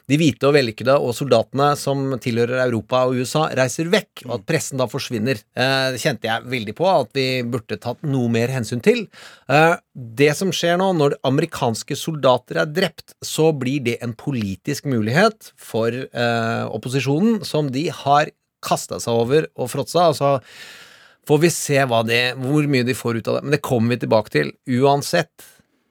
de 0.10 0.18
hvite 0.20 0.46
og 0.46 0.54
vellykkede 0.56 0.96
og 1.02 1.16
soldatene 1.18 1.72
som 1.80 2.14
tilhører 2.22 2.62
Europa 2.68 3.04
og 3.08 3.18
USA, 3.22 3.48
reiser 3.58 3.90
vekk, 3.90 4.26
og 4.28 4.36
at 4.38 4.46
pressen 4.50 4.82
da 4.82 4.88
forsvinner. 4.90 5.42
Eh, 5.58 5.92
Det 5.96 6.02
kjente 6.02 6.30
jeg 6.30 6.46
veldig 6.52 6.76
på 6.78 6.86
at 6.92 7.10
vi 7.18 7.42
burde 7.42 7.80
tatt 7.82 8.04
noe 8.04 8.30
mer 8.30 8.54
hensyn 8.54 8.82
til. 8.82 9.08
Eh, 9.50 9.76
Det 9.96 10.36
som 10.36 10.52
skjer 10.52 10.78
nå, 10.78 10.92
når 10.94 11.18
amerikanske 11.24 11.96
soldater 11.96 12.62
er 12.62 12.66
drept, 12.66 13.16
så 13.24 13.52
blir 13.58 13.84
det 13.84 13.98
en 14.04 14.14
politisk 14.14 14.86
mulighet 14.86 15.54
for 15.56 15.90
eh, 15.90 16.66
opposisjonen, 16.70 17.44
som 17.44 17.72
de 17.72 17.90
har 17.90 18.30
kasta 18.62 19.00
seg 19.00 19.14
over 19.14 19.48
og 19.56 19.70
fråtsa. 19.70 20.10
Altså 20.12 20.42
får 21.26 21.42
vi 21.42 21.50
se 21.50 21.82
det, 22.06 22.36
hvor 22.38 22.68
mye 22.70 22.86
de 22.86 22.94
får 22.94 23.18
ut 23.18 23.28
av 23.28 23.36
det. 23.36 23.44
Men 23.44 23.56
det 23.56 23.62
kommer 23.66 23.96
vi 23.96 24.02
tilbake 24.06 24.30
til. 24.30 24.52
Uansett, 24.70 25.32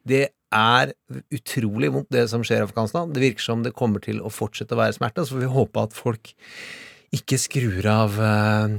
det 0.07 0.34
er 0.55 0.95
utrolig 1.35 1.93
vondt, 1.95 2.11
det 2.15 2.29
som 2.31 2.45
skjer 2.47 2.63
i 2.63 2.69
Afghanistan. 2.69 3.13
Det 3.13 3.23
virker 3.23 3.45
som 3.45 3.63
det 3.67 3.75
kommer 3.77 4.03
til 4.05 4.23
å 4.25 4.33
fortsette 4.33 4.77
å 4.77 4.81
være 4.81 4.97
smerte, 4.97 5.27
så 5.27 5.37
får 5.37 5.45
vi 5.47 5.53
håpe 5.59 5.87
at 5.89 5.95
folk 5.97 6.35
ikke 7.15 7.39
skrur 7.39 7.87
av 7.91 8.17
eh, 8.19 8.79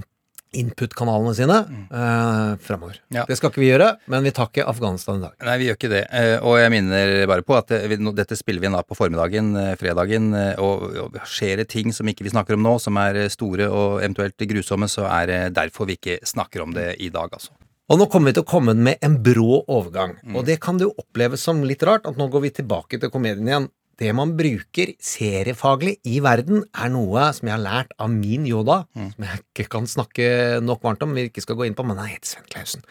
input-kanalene 0.55 1.33
sine 1.35 1.57
uh, 1.91 2.55
framover. 2.63 3.01
Ja. 3.11 3.25
Det 3.27 3.35
skal 3.39 3.51
ikke 3.51 3.59
vi 3.59 3.69
gjøre, 3.69 3.89
men 4.11 4.23
vi 4.23 4.31
tar 4.35 4.47
ikke 4.47 4.63
Afghanistan 4.71 5.19
i 5.19 5.25
dag. 5.25 5.33
Nei, 5.43 5.57
vi 5.59 5.67
gjør 5.69 5.77
ikke 5.79 5.91
det. 5.91 6.03
Eh, 6.15 6.35
Og 6.39 6.55
jeg 6.61 6.71
minner 6.71 7.11
bare 7.27 7.43
på 7.47 7.57
at 7.57 7.73
vi- 7.91 7.99
dette 8.15 8.37
spiller 8.39 8.63
vi 8.63 8.69
inn 8.69 8.77
da 8.77 8.83
på 8.83 8.95
formiddagen, 8.95 9.51
fredagen, 9.79 10.31
og 10.59 10.85
og 11.05 11.19
skjer 11.27 11.57
det 11.63 11.69
ting 11.69 11.91
som 11.91 12.07
ikke 12.07 12.23
vi 12.23 12.31
snakker 12.31 12.55
om 12.55 12.63
nå, 12.63 12.77
som 12.79 12.95
er 12.97 13.27
store 13.29 13.67
og 13.67 14.01
eventuelt 14.01 14.37
grusomme, 14.47 14.87
så 14.87 15.07
er 15.09 15.25
det 15.27 15.41
derfor 15.55 15.87
vi 15.87 15.97
ikke 15.99 16.19
snakker 16.23 16.63
om 16.63 16.73
det 16.73 16.95
i 16.99 17.09
dag, 17.09 17.29
altså. 17.31 17.51
Og 17.85 17.99
nå 18.01 18.07
kommer 18.09 18.31
vi 18.31 18.39
til 18.39 18.45
å 18.45 18.49
komme 18.49 18.73
med 18.73 19.01
en 19.05 19.19
brå 19.21 19.59
overgang. 19.69 20.15
Og 20.33 20.45
det 20.47 20.57
kan 20.63 20.79
du 20.81 20.87
oppleve 20.89 21.37
som 21.37 21.61
litt 21.67 21.83
rart, 21.85 22.07
at 22.09 22.17
nå 22.17 22.25
går 22.33 22.47
vi 22.47 22.55
tilbake 22.61 22.97
til 23.01 23.11
komedien 23.13 23.45
igjen. 23.51 23.67
Det 23.95 24.09
man 24.11 24.33
bruker 24.35 24.89
seriefaglig 24.99 25.93
i 26.03 26.17
verden, 26.19 26.65
er 26.75 26.89
noe 26.91 27.29
som 27.31 27.47
jeg 27.47 27.53
har 27.55 27.63
lært 27.63 27.93
av 28.01 28.09
min 28.11 28.43
Yoda, 28.49 28.81
som 29.13 29.27
jeg 29.27 29.43
ikke 29.45 29.69
kan 29.77 29.87
snakke 29.87 30.25
nok 30.65 30.83
varmt 30.83 31.05
om, 31.05 31.13
vi 31.15 31.29
ikke 31.29 31.45
skal 31.45 31.55
gå 31.61 31.69
inn 31.69 31.77
på, 31.77 31.85
men 31.87 32.01
han 32.01 32.09
heter 32.11 32.33
Sven 32.33 32.49
Klausen. 32.51 32.83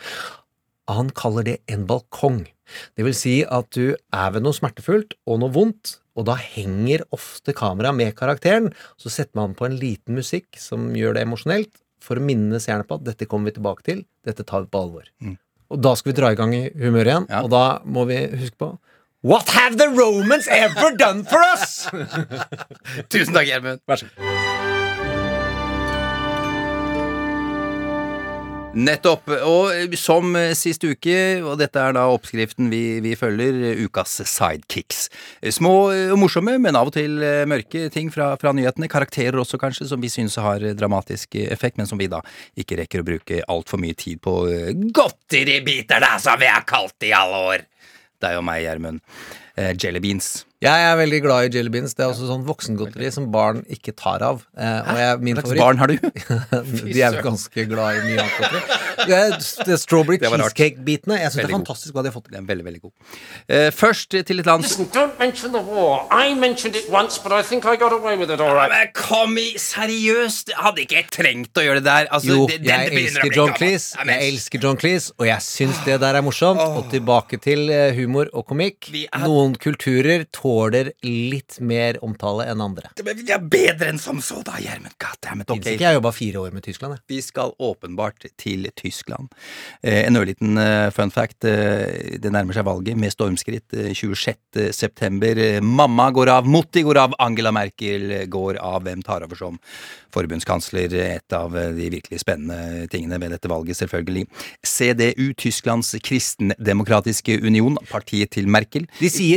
Han 0.89 1.11
kaller 1.17 1.45
det 1.45 1.59
en 1.69 1.85
balkong. 1.89 2.47
Det 2.97 3.05
vil 3.05 3.17
si 3.17 3.37
at 3.45 3.69
du 3.77 3.93
er 3.93 4.33
ved 4.33 4.45
noe 4.47 4.57
smertefullt 4.57 5.19
og 5.29 5.43
noe 5.43 5.53
vondt, 5.53 5.99
og 6.15 6.29
da 6.31 6.39
henger 6.39 7.03
ofte 7.13 7.53
kameraet 7.57 7.99
med 7.99 8.15
karakteren. 8.17 8.71
Så 8.97 9.11
setter 9.13 9.37
man 9.37 9.57
på 9.59 9.67
en 9.67 9.77
liten 9.77 10.17
musikk 10.17 10.57
som 10.61 10.93
gjør 10.97 11.19
det 11.19 11.25
emosjonelt, 11.27 11.73
for 12.05 12.21
å 12.21 12.25
minne 12.25 12.61
seerne 12.63 12.85
på 12.89 12.99
at 13.01 13.07
dette 13.09 13.27
kommer 13.31 13.51
vi 13.51 13.57
tilbake 13.59 13.87
til, 13.87 14.05
dette 14.29 14.45
tar 14.47 14.67
vi 14.67 14.71
på 14.75 14.83
alvor. 14.85 15.09
Og 15.73 15.81
da 15.83 15.95
skal 15.97 16.13
vi 16.13 16.19
dra 16.21 16.31
i 16.35 16.39
gang 16.39 16.53
i 16.55 16.67
humøret 16.77 17.09
igjen, 17.15 17.27
Ja. 17.33 17.41
og 17.47 17.51
da 17.55 17.65
må 17.89 18.05
vi 18.11 18.21
huske 18.37 18.59
på 18.61 18.75
What 19.25 19.49
have 19.57 19.79
the 19.81 19.89
Romans 19.89 20.47
ever 20.53 20.93
done 21.01 21.25
for 21.25 21.41
us? 21.55 21.87
Tusen 23.13 23.33
takk, 23.33 23.49
Gjermund. 23.49 23.81
Vær 23.89 24.03
så 24.05 24.11
god. 24.13 24.44
Nettopp. 28.75 29.29
Og 29.47 29.95
som 29.99 30.35
sist 30.59 30.83
uke, 30.83 31.17
og 31.47 31.59
dette 31.61 31.79
er 31.79 31.95
da 31.95 32.09
oppskriften 32.11 32.71
vi, 32.73 32.99
vi 33.05 33.15
følger, 33.19 33.79
ukas 33.87 34.17
sidekicks. 34.27 35.05
Små 35.55 35.75
og 35.93 36.19
morsomme, 36.19 36.57
men 36.63 36.79
av 36.79 36.91
og 36.91 36.97
til 36.97 37.23
eh, 37.23 37.45
mørke 37.51 37.87
ting 37.95 38.11
fra, 38.15 38.33
fra 38.41 38.55
nyhetene. 38.57 38.91
Karakterer 38.91 39.39
også, 39.41 39.61
kanskje, 39.63 39.87
som 39.91 40.03
vi 40.03 40.11
syns 40.13 40.37
har 40.43 40.65
dramatisk 40.75 41.39
effekt, 41.45 41.79
men 41.79 41.89
som 41.91 42.01
vi 42.01 42.11
da 42.11 42.21
ikke 42.59 42.81
rekker 42.83 43.05
å 43.05 43.07
bruke 43.07 43.45
altfor 43.55 43.81
mye 43.83 43.95
tid 43.99 44.23
på. 44.25 44.37
eh, 44.51 44.75
Godteribiter, 44.75 46.03
da, 46.03 46.17
som 46.23 46.41
vi 46.43 46.51
har 46.51 46.67
kalt 46.69 46.99
det 46.99 47.13
i 47.13 47.17
alle 47.17 47.47
år! 47.55 47.65
Deg 48.25 48.39
og 48.41 48.45
meg, 48.47 48.65
Gjermund. 48.65 49.03
Eh, 49.57 49.73
jelly 49.79 50.01
beans. 50.03 50.45
Jeg 50.65 50.81
er 50.81 50.95
veldig 50.97 51.19
glad 51.21 51.45
i 51.45 51.59
jelly 51.59 51.69
beans. 51.71 51.93
Det 51.95 52.03
er 52.03 52.09
også 52.11 52.25
sånn 52.27 52.45
voksengodteri 52.47 53.11
som 53.13 53.27
barn 53.31 53.59
ikke 53.71 53.93
tar 54.01 54.23
av. 54.25 54.41
Eh, 54.57 54.79
og 54.81 54.97
jeg, 54.99 55.19
min 55.21 55.37
Hva 55.37 55.43
slags 55.45 55.51
favoritt 55.51 55.61
barn 55.61 55.79
har 55.83 55.93
du? 55.93 56.89
De 56.95 57.03
er 57.05 57.19
ganske 57.23 57.65
glad 57.69 57.99
i 57.99 58.05
mye 58.07 58.23
annet 58.25 58.39
godteri. 58.41 58.79
Det 59.05 59.19
er 59.19 59.35
det 59.37 59.75
er 59.75 59.81
Strawberry 59.83 60.17
Det 60.23 60.31
var 60.33 60.41
rart. 60.41 60.55
cheesecake-bitene. 60.57 61.19
Jeg 61.21 61.31
syns 61.35 61.37
det 61.37 61.45
er 61.45 61.51
god. 61.53 61.59
fantastisk 61.59 61.95
hva 61.99 62.03
de 62.07 62.11
har 62.11 62.15
fått 62.17 62.27
til. 62.31 62.35
Den 62.39 62.47
er 62.47 62.51
veldig, 62.55 62.65
veldig 62.71 62.81
god. 62.87 62.93
Eh, 63.59 63.69
først 63.77 64.09
til 64.15 64.41
et 64.41 64.49
land 64.49 64.65
Listen, 64.65 64.89
don't 64.97 65.19
mention 65.21 65.53
the 65.53 65.61
war. 65.69 66.07
I 66.11 66.33
mentioned 66.35 66.75
it 66.81 66.89
once, 66.91 67.19
but 67.23 67.31
I 67.37 67.43
think 67.43 67.69
I 67.69 67.77
got 67.77 67.93
away 67.93 68.17
with 68.17 68.33
it 68.33 68.41
all 68.41 68.57
right. 68.57 68.73
Men 68.73 68.91
kom 68.97 69.37
i, 69.39 69.51
seriøst! 69.61 70.51
Jeg 70.55 70.63
hadde 70.65 70.87
ikke 70.87 71.05
trengt 71.13 71.61
å 71.61 71.67
gjøre 71.67 71.83
det 71.83 71.87
der. 71.91 72.09
Altså, 72.11 72.33
Jo, 72.33 72.47
det- 72.49 72.63
den 72.65 72.73
jeg 72.73 72.91
begynner 72.91 73.05
å 73.05 73.05
elsker 73.05 73.29
bli 73.29 73.37
John 73.37 73.53
gammel. 73.53 73.59
Cleese, 73.61 74.01
men- 74.07 74.15
jeg 74.19 74.33
elsker 74.33 74.65
John 74.67 74.81
Cleese, 74.81 75.13
og 75.21 75.27
jeg 75.29 75.41
syns 75.51 75.85
det 75.85 76.01
der 76.01 76.15
er 76.19 76.23
morsomt. 76.25 76.65
Og 76.65 76.89
tilbake 76.91 77.39
til 77.45 77.69
eh, 77.71 77.93
humor 78.01 78.33
og 78.33 78.47
komikk. 78.49 78.89
Vi 78.91 79.05
er- 79.13 79.29
Noen 79.29 79.44
kulturer 79.61 80.25
tåler 80.33 80.89
litt 81.05 81.59
mer 81.61 81.99
omtale 82.05 82.47
enn 82.49 82.63
andre. 82.65 82.89
Vi 82.97 83.27
er 83.35 83.43
bedre 83.45 83.91
enn 83.93 83.99
som 84.01 84.23
så, 84.25 84.41
da, 84.47 84.57
Gjermund. 84.57 84.95
Goddammit. 84.97 85.47
Fins 85.51 85.67
Ok. 85.67 85.73
ikke 85.75 85.85
jeg 85.91 85.99
jobba 85.99 86.13
fire 86.17 86.41
år 86.41 86.55
med 86.57 86.63
Tyskland, 86.65 86.95
jeg. 86.97 87.03
Vi 87.13 87.21
skal 87.21 87.53
åpenbart 87.61 88.25
til 88.41 88.65
Tyskland. 88.79 89.29
Eh, 89.83 90.07
en 90.07 90.17
ørliten 90.17 90.57
eh, 90.57 90.89
fun 90.97 91.11
fact. 91.13 91.45
Eh, 91.45 92.17
det 92.23 92.33
nærmer 92.33 92.55
seg 92.57 92.65
valget 92.65 92.97
med 92.97 93.13
stormskritt. 93.13 93.69
Eh, 93.77 93.93
26. 93.93 94.71
september. 94.73 95.37
Eh, 95.37 95.61
mamma 95.61 96.09
går 96.15 96.29
av, 96.39 96.47
Motti 96.47 96.83
går 96.87 96.97
av, 97.03 97.15
Angela 97.19 97.51
Merkel 97.53 98.27
går 98.31 98.57
av. 98.63 98.83
Hvem 98.87 99.03
tar 99.05 99.25
over 99.27 99.37
som 99.37 99.59
forbundskansler? 100.15 100.95
Et 100.95 101.33
av 101.33 101.57
eh, 101.59 101.73
de 101.75 101.91
virkelig 101.91 102.21
spennende 102.23 102.87
tingene 102.89 103.19
ved 103.19 103.35
dette 103.35 103.51
valget, 103.51 103.77
selvfølgelig. 103.83 104.27
CDU, 104.63 105.33
Tysklands 105.35 105.91
kristendemokratiske 106.05 107.41
union, 107.43 107.77
partiet 107.91 108.31
til 108.31 108.47
Merkel. 108.47 108.87
De 109.01 109.11
sier 109.11 109.34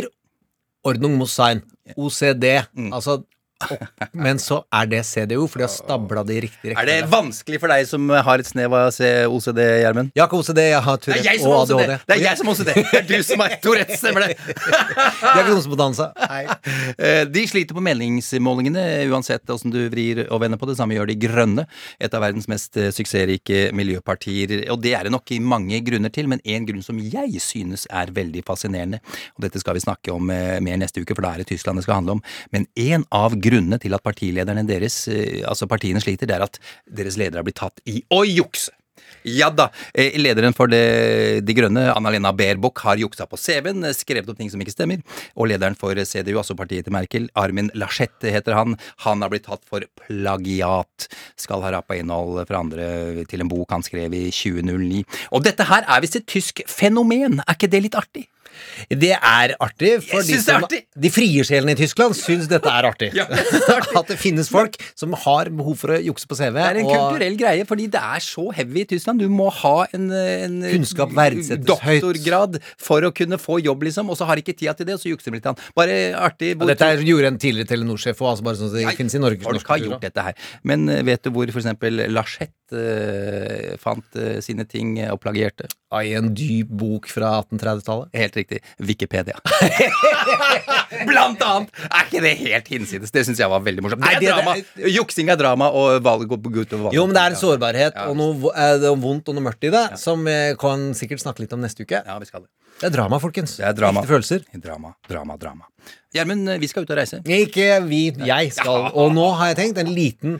Ordnung 0.87 1.15
Mossein. 1.15 1.63
OCD. 1.95 2.67
Mm. 2.73 2.93
Altså 2.93 3.25
og- 3.61 3.87
Men 4.27 4.37
så 4.41 4.59
er 4.73 4.85
det 4.89 4.99
CDO, 5.05 5.47
for 5.49 5.59
de 5.61 5.65
har 5.65 5.71
stabla 5.73 6.23
det 6.25 6.35
i 6.37 6.41
riktig 6.47 6.73
Er 6.77 6.85
det 6.85 6.97
vanskelig 7.11 7.59
for 7.61 7.71
deg 7.71 7.87
som 7.89 8.09
har 8.09 8.39
et 8.41 8.45
snev 8.49 8.73
av 8.77 8.89
OCD, 9.33 9.59
Gjermund? 9.83 10.11
Jeg 10.15 10.21
har 10.23 10.29
ikke 10.29 10.39
OCD, 10.41 10.61
jeg 10.67 10.81
har 10.85 10.97
Det 10.97 11.17
er 11.17 11.23
Tourette 11.23 11.47
og 11.47 11.53
har 11.53 11.63
OCD! 11.63 11.73
ADHD. 11.73 12.05
Det 12.07 12.15
er 12.17 12.23
jeg 12.23 12.37
som 12.37 12.47
har 12.47 12.53
OCD! 12.53 12.71
Det 12.77 12.99
er 13.01 13.07
du 13.09 13.23
som 13.27 13.43
har 13.43 13.55
Tourettes, 13.63 13.99
stemmer 14.01 14.25
det? 14.27 14.37
De 14.47 14.73
har 15.27 15.41
ikke 15.41 15.55
noen 15.55 15.63
som 15.65 15.73
på 15.73 15.79
dansa. 15.81 16.07
Eh, 16.97 17.23
De 17.33 17.43
sliter 17.49 17.77
på 17.77 17.83
meningsmålingene 17.85 18.85
uansett 19.11 19.43
hvordan 19.47 19.73
du 19.73 19.79
vrir 19.93 20.23
og 20.27 20.41
vender 20.43 20.59
på 20.61 20.69
det. 20.69 20.77
Samme 20.79 20.97
gjør 20.97 21.09
De 21.11 21.17
grønne, 21.25 21.65
et 21.99 22.13
av 22.17 22.23
verdens 22.23 22.47
mest 22.51 22.77
eh, 22.77 22.91
suksessrike 22.95 23.71
miljøpartier. 23.77 24.67
Og 24.73 24.81
det 24.83 24.93
er 24.97 25.07
det 25.09 25.13
nok 25.15 25.33
i 25.35 25.39
mange 25.43 25.81
grunner 25.85 26.13
til, 26.13 26.29
men 26.31 26.41
en 26.45 26.67
grunn 26.69 26.85
som 26.85 26.99
jeg 27.01 27.41
synes 27.43 27.87
er 27.89 28.13
veldig 28.13 28.45
fascinerende, 28.47 29.01
og 29.35 29.45
dette 29.47 29.61
skal 29.61 29.77
vi 29.77 29.83
snakke 29.85 30.13
om 30.13 30.29
eh, 30.33 30.57
mer 30.63 30.77
neste 30.81 31.01
uke, 31.03 31.15
for 31.17 31.25
da 31.25 31.33
er 31.35 31.43
det 31.43 31.49
Tyskland 31.51 31.81
det 31.81 31.87
skal 31.87 31.99
handle 32.01 32.17
om, 32.19 32.23
men 32.53 32.67
en 32.77 33.05
av 33.11 33.33
grunnene 33.33 33.45
til 33.81 33.93
at 33.95 34.03
partilederne 34.03 34.65
deres, 34.67 35.07
eh, 35.07 35.43
altså 35.47 35.67
partiene 35.67 36.01
sliter, 36.01 36.27
det 36.27 36.35
er 36.35 36.43
at 36.43 36.59
deres 36.87 37.17
ledere 37.17 37.39
har 37.39 37.47
blitt 37.47 37.61
tatt 37.61 37.81
i 37.85 38.03
å 38.11 38.23
jukse. 38.25 38.71
Ja 39.27 39.49
da. 39.49 39.69
Eh, 39.93 40.15
Lederen 40.19 40.53
for 40.55 40.67
det, 40.71 41.45
De 41.45 41.53
Grønne, 41.53 41.91
Annalena 41.93 42.31
Baerbock, 42.35 42.79
har 42.85 42.97
juksa 42.97 43.27
på 43.27 43.37
CV-en, 43.37 43.83
eh, 43.83 43.93
skrevet 43.93 44.29
opp 44.29 44.37
ting 44.37 44.49
som 44.49 44.61
ikke 44.61 44.73
stemmer. 44.73 45.01
Og 45.35 45.49
lederen 45.49 45.75
for 45.77 45.93
CDU, 45.95 46.37
altså 46.37 46.55
partiet 46.55 46.85
til 46.85 46.93
Merkel, 46.93 47.29
Armin 47.35 47.69
Laschet 47.75 48.21
heter 48.21 48.53
han, 48.53 48.77
han 49.03 49.21
har 49.21 49.29
blitt 49.29 49.47
tatt 49.47 49.65
for 49.67 49.83
plagiat. 50.07 51.07
Skal 51.35 51.61
ha 51.61 51.71
rappa 51.71 51.97
innhold 51.97 52.47
fra 52.47 52.59
andre 52.59 53.25
til 53.27 53.41
en 53.41 53.49
bok 53.49 53.71
han 53.71 53.83
skrev 53.83 54.13
i 54.13 54.29
2009. 54.31 55.03
Og 55.33 55.43
dette 55.43 55.67
her 55.67 55.83
er 55.87 56.01
visst 56.01 56.15
et 56.15 56.27
tysk 56.27 56.63
fenomen, 56.67 57.41
er 57.47 57.55
ikke 57.55 57.69
det 57.69 57.83
litt 57.83 57.95
artig? 57.95 58.27
Det 58.89 59.13
er 59.15 59.53
artig. 59.63 59.93
For 60.07 60.25
de, 60.25 60.39
som, 60.43 60.63
artig. 60.65 60.83
de 60.93 61.11
frie 61.13 61.45
sjelene 61.47 61.75
i 61.75 61.79
Tyskland 61.79 62.15
syns 62.17 62.49
dette 62.51 62.71
er 62.71 62.89
artig. 62.89 63.11
Ja, 63.17 63.25
det 63.31 63.61
er 63.63 63.79
artig. 63.79 63.95
At 63.97 64.11
det 64.11 64.17
finnes 64.21 64.49
folk 64.51 64.75
som 64.97 65.15
har 65.25 65.49
behov 65.57 65.79
for 65.79 65.95
å 65.95 65.99
jukse 66.03 66.27
på 66.29 66.37
CV. 66.37 66.57
Det 66.57 66.65
er 66.65 66.79
en 66.81 66.89
og 66.89 66.93
kulturell 66.93 67.37
greie, 67.39 67.65
fordi 67.67 67.87
det 67.93 68.01
er 68.01 68.23
så 68.23 68.45
heavy 68.53 68.83
i 68.83 68.87
Tyskland. 68.91 69.23
Du 69.23 69.31
må 69.31 69.47
ha 69.63 69.75
en, 69.95 70.09
en 70.11 70.59
Kunnskap 70.67 71.15
verdsettes 71.17 71.81
høyt. 71.83 72.01
doktorgrad 72.03 72.59
for 72.81 73.07
å 73.07 73.11
kunne 73.15 73.39
få 73.41 73.59
jobb, 73.63 73.87
liksom, 73.89 74.11
og 74.13 74.19
så 74.19 74.27
har 74.29 74.41
ikke 74.41 74.55
tida 74.57 74.75
til 74.77 74.89
det, 74.89 74.97
og 74.99 75.03
så 75.03 75.11
jukser 75.13 75.33
de 75.33 75.39
litt. 75.39 75.49
Bare 75.77 75.97
artig. 76.19 76.53
Ja, 76.55 76.69
dette 76.73 76.91
er, 76.93 77.03
gjorde 77.07 77.33
en 77.33 77.41
tidligere 77.41 77.71
Telenor-sjef 77.73 78.21
òg, 78.21 78.33
altså 78.35 78.47
bare 78.47 78.61
sånn 78.61 78.71
at 78.71 78.77
det 78.77 78.85
Nei, 78.87 78.95
finnes 78.99 79.17
i 79.17 79.23
Norge. 79.23 79.43
Folk 79.47 79.73
har 79.73 79.83
gjort 79.83 80.05
dette 80.05 80.27
her. 80.29 80.37
Men 80.67 80.87
eh, 80.91 81.03
vet 81.07 81.25
du 81.25 81.33
hvor 81.33 81.49
for 81.53 81.63
eksempel 81.63 82.05
Eh, 82.75 83.75
fant 83.79 84.17
uh, 84.19 84.37
sine 84.43 84.65
ting 84.67 84.97
eh, 84.99 85.11
og 85.13 85.21
plagierte? 85.23 85.69
I 85.93 86.11
en 86.19 86.33
dyp 86.35 86.67
bok 86.81 87.07
fra 87.07 87.37
1830-tallet. 87.45 88.09
Helt 88.19 88.35
riktig. 88.35 88.59
Wikipedia. 88.83 89.37
Blant 91.07 91.41
annet! 91.45 91.71
Er 91.87 92.09
ikke 92.09 92.23
det 92.25 92.33
helt 92.41 92.67
hinsides? 92.73 93.13
Det 93.15 93.23
syns 93.27 93.39
jeg 93.39 93.51
var 93.51 93.63
veldig 93.63 93.85
morsomt. 93.85 94.03
Det 94.03 94.19
er 94.19 94.35
drama. 94.35 94.57
Juksing 94.97 95.31
er 95.31 95.39
drama, 95.39 95.71
og 95.71 96.01
valg 96.03 96.27
går 96.27 96.43
ut 96.43 96.75
over 96.75 96.83
valg. 96.89 96.97
Jo, 96.97 97.07
men 97.07 97.15
det 97.15 97.23
er 97.23 97.35
en 97.35 97.39
sårbarhet 97.39 97.97
Ja. 97.97 98.09
og 98.11 98.19
noe 98.19 98.51
eh, 98.51 98.87
vondt 98.99 99.31
og 99.31 99.37
noe 99.37 99.47
mørkt 99.47 99.63
i 99.67 99.71
det, 99.73 99.85
som 100.01 100.27
vi 100.27 100.37
kan 100.59 100.89
sikkert 100.97 101.23
snakke 101.23 101.45
litt 101.45 101.55
om 101.55 101.63
neste 101.63 101.87
uke. 101.87 102.03
Ja, 102.03 102.19
vi 102.19 102.29
skal 102.29 102.43
det. 102.43 102.51
Det 102.77 102.91
er 102.91 102.93
drama, 102.93 103.17
folkens. 103.17 103.55
Det 103.57 103.65
er 103.65 103.73
drama. 103.73 104.03
Ekte 104.03 104.11
følelser. 104.11 104.43
Drama, 104.61 104.91
drama, 105.09 105.37
drama. 105.41 105.65
Gjermund, 106.13 106.51
vi 106.61 106.67
skal 106.69 106.85
ut 106.85 106.91
og 106.93 106.99
reise. 106.99 107.23
Ikke 107.25 107.79
vi, 107.87 108.03
jeg 108.27 108.51
skal. 108.53 108.91
Og 108.93 109.15
nå 109.15 109.31
har 109.39 109.53
jeg 109.53 109.57
tenkt 109.63 109.81
en 109.81 109.89
liten 109.95 110.37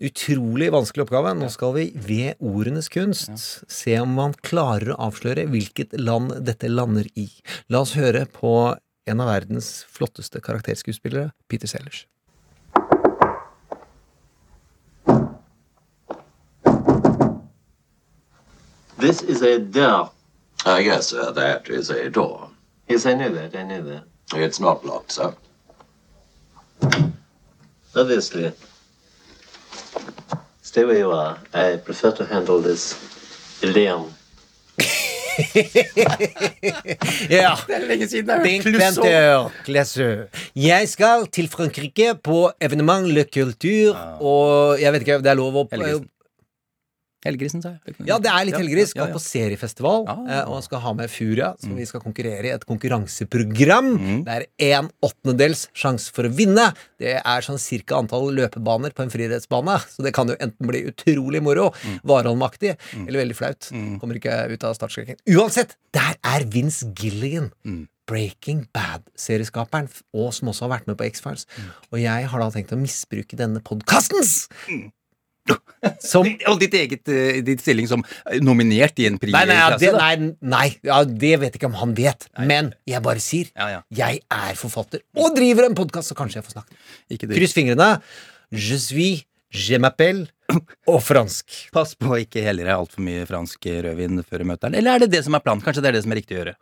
Utrolig 0.00 0.68
vanskelig 0.72 1.02
oppgave. 1.06 1.32
Nå 1.34 1.48
skal 1.50 1.72
vi 1.74 1.86
ved 1.94 2.38
ordenes 2.38 2.86
kunst 2.92 3.32
se 3.66 3.96
om 3.98 4.12
man 4.14 4.36
klarer 4.46 4.92
å 4.94 4.98
avsløre 5.08 5.48
hvilket 5.50 5.96
land 5.98 6.36
dette 6.46 6.70
lander 6.70 7.08
i. 7.18 7.26
La 7.72 7.82
oss 7.82 7.96
høre 7.98 8.22
på 8.30 8.52
en 9.08 9.24
av 9.24 9.30
verdens 9.32 9.82
flotteste 9.90 10.42
karakterskuespillere, 10.44 11.32
Peter 11.48 11.66
Sellers. 11.66 12.04
This 18.98 19.22
is 19.22 19.42
a 19.42 19.58
door. 19.58 20.10
Uh, 20.66 20.80
yes, 20.82 21.08
sir, 21.08 21.32
that 21.32 21.68
is 21.70 21.90
a 21.90 22.10
door. 22.10 22.50
Yes, 22.88 23.06
I 23.06 23.14
knew 23.14 23.30
that, 23.34 23.54
I 23.56 23.62
knew 23.62 23.82
that. 23.82 24.04
It's 24.34 24.60
not 24.60 24.84
locked, 24.84 25.12
sir. 25.12 25.34
Obviously. 27.94 28.52
Stay 30.62 30.84
where 30.84 30.98
you 30.98 31.10
are. 31.12 31.38
I 31.54 31.76
prefer 31.76 32.12
to 32.12 32.24
handle 32.24 32.62
this 32.62 32.94
Leon. 33.62 34.14
Ja. 37.30 37.54
Det 37.66 37.74
er 37.76 37.86
lenge 37.86 38.08
siden 38.08 38.30
jeg 38.30 38.62
Panther, 38.78 39.50
Classeux. 39.64 40.26
Jeg 40.56 40.88
skal 40.88 41.26
til 41.32 41.48
Frankrike 41.48 42.14
på 42.24 42.50
evenement 42.60 43.06
Le 43.06 43.24
Culture, 43.34 43.94
og 44.20 44.80
jeg 44.80 44.92
vet 44.92 45.06
ikke, 45.06 45.18
det 45.22 45.30
er 45.30 45.38
lov 45.38 45.60
å 45.62 45.66
Helgrisen, 47.26 47.62
sa 47.64 47.72
jeg. 47.74 47.96
Ja, 48.06 48.18
det 48.22 48.30
er 48.30 48.44
litt 48.46 48.54
helgris. 48.54 48.92
Skal 48.92 49.10
på 49.10 49.18
seriefestival 49.22 50.04
eh, 50.06 50.44
og 50.46 50.60
skal 50.62 50.78
ha 50.84 50.92
med 50.94 51.10
Furia. 51.10 51.48
Så 51.58 51.72
vi 51.74 51.86
skal 51.88 52.02
konkurrere 52.04 52.46
i 52.46 52.52
et 52.54 52.66
konkurranseprogram. 52.68 53.88
Mm. 53.98 54.20
Det 54.26 54.36
er 54.36 54.76
en 54.78 54.90
åttendedels 55.02 55.64
sjanse 55.76 56.14
for 56.14 56.28
å 56.28 56.32
vinne. 56.32 56.68
Det 57.02 57.16
er 57.18 57.42
sånn 57.46 57.58
cirka 57.58 57.98
antall 57.98 58.30
løpebaner 58.38 58.94
på 58.94 59.02
en 59.02 59.10
friidrettsbane. 59.10 59.80
Så 59.90 60.06
det 60.06 60.14
kan 60.16 60.30
jo 60.30 60.38
enten 60.38 60.70
bli 60.70 60.84
utrolig 60.92 61.42
moro, 61.42 61.68
Mm. 61.78 61.98
Warholm-aktig, 62.08 62.72
eller 63.06 63.20
veldig 63.20 63.36
flaut. 63.36 63.68
Kommer 64.00 64.16
ikke 64.18 64.34
ut 64.50 64.64
av 64.64 64.74
startskrekken. 64.78 65.18
Uansett, 65.30 65.76
der 65.94 66.16
er 66.26 66.44
Vince 66.50 66.86
Gilligan. 66.98 67.50
Mm. 67.66 67.86
Breaking 68.08 68.62
Bad-serieskaperen, 68.72 69.88
og 70.16 70.30
som 70.32 70.48
også 70.48 70.64
har 70.64 70.78
vært 70.78 70.86
med 70.88 70.96
på 70.96 71.04
X-Files. 71.10 71.44
Mm. 71.58 71.66
Og 71.92 71.98
jeg 72.00 72.28
har 72.32 72.40
da 72.40 72.46
tenkt 72.54 72.72
å 72.72 72.78
misbruke 72.80 73.36
denne 73.36 73.60
podkastens 73.60 74.48
som 76.02 76.26
Og 76.50 76.58
ditt 76.60 76.74
eget 76.74 77.10
eh, 77.12 77.40
ditt 77.46 77.62
stilling 77.62 77.88
som 77.90 78.02
nominert 78.44 78.98
i 78.98 79.08
en 79.10 79.18
Nei, 79.20 79.44
nei, 79.48 79.58
ja, 79.58 79.68
det, 79.78 79.92
nei, 79.94 80.32
nei 80.40 80.66
ja, 80.86 81.02
det 81.06 81.34
vet 81.42 81.58
ikke 81.58 81.70
om 81.70 81.76
han 81.78 81.94
vet. 81.98 82.28
Men 82.38 82.72
jeg 82.88 83.02
bare 83.04 83.22
sier 83.22 83.50
Ja, 83.54 83.82
jeg 83.94 84.22
er 84.22 84.58
forfatter 84.58 85.04
og 85.18 85.36
driver 85.36 85.68
en 85.68 85.76
podkast, 85.78 86.10
så 86.10 86.18
kanskje 86.18 86.40
jeg 86.40 86.48
får 86.48 86.58
snakke. 86.58 86.78
Ikke 87.12 87.28
det. 87.28 87.38
Kryss 87.38 87.54
fingrene. 87.56 87.88
Je 88.54 88.78
suis, 88.80 89.24
je 89.52 89.78
m'appelle 89.80 90.28
og 90.88 91.02
fransk. 91.04 91.68
Pass 91.74 91.94
på 91.98 92.14
å 92.14 92.20
ikke 92.22 92.42
helle 92.44 92.64
deg 92.64 92.74
altfor 92.74 93.04
mye 93.04 93.26
fransk 93.28 93.68
rødvin 93.84 94.22
før 94.24 94.46
møtet. 94.48 94.76
Eller 94.78 94.96
er 94.96 95.04
det 95.04 95.12
det 95.16 95.24
som 95.26 95.36
er 95.36 95.44
planen? 95.44 95.64
Kanskje 95.64 95.84
det 95.84 95.92
er 95.92 95.98
det 95.98 96.04
som 96.06 96.14
er 96.14 96.20
riktig 96.22 96.36
å 96.36 96.40
gjøre? 96.42 96.56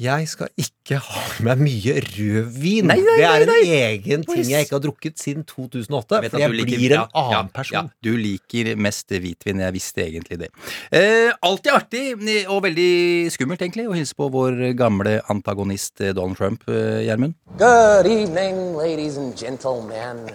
Jeg 0.00 0.28
skal 0.32 0.48
ikke 0.56 0.96
ha 0.96 1.22
med 1.44 1.58
meg 1.60 1.66
mye 1.66 1.94
rødvin. 2.00 2.86
Nei, 2.88 2.96
nei, 3.04 3.04
nei, 3.04 3.16
det 3.20 3.26
er 3.28 3.42
en 3.44 3.50
egen 3.76 4.22
ting 4.24 4.46
jeg 4.48 4.64
ikke 4.64 4.78
har 4.78 4.84
drukket 4.86 5.18
siden 5.20 5.44
2008. 5.44 6.22
Jeg, 6.24 6.30
For 6.32 6.40
jeg 6.40 6.50
liker- 6.54 6.78
blir 6.80 6.94
en 6.96 7.04
annen 7.20 7.32
ja, 7.36 7.42
person. 7.52 7.90
Ja, 7.90 8.08
du 8.08 8.16
liker 8.16 8.72
mest 8.80 9.12
hvitvin. 9.12 9.60
Jeg 9.60 9.72
visste 9.76 10.00
egentlig 10.06 10.38
det. 10.40 10.48
Eh, 10.90 11.28
alltid 11.44 11.72
artig 11.76 12.04
eh, 12.16 12.48
og 12.48 12.62
veldig 12.64 13.28
skummelt, 13.36 13.60
egentlig, 13.60 13.88
å 13.90 13.96
hilse 13.98 14.16
på 14.16 14.30
vår 14.32 14.72
gamle 14.80 15.18
antagonist 15.28 16.00
eh, 16.00 16.14
Donald 16.16 16.38
Trump, 16.40 16.64
eh, 16.68 17.04
Gjermund. 17.04 17.34
Good 17.58 18.06
evening, 18.08 18.76
ladies 18.80 19.18
and 19.20 19.36
gentlemen. 19.36 20.30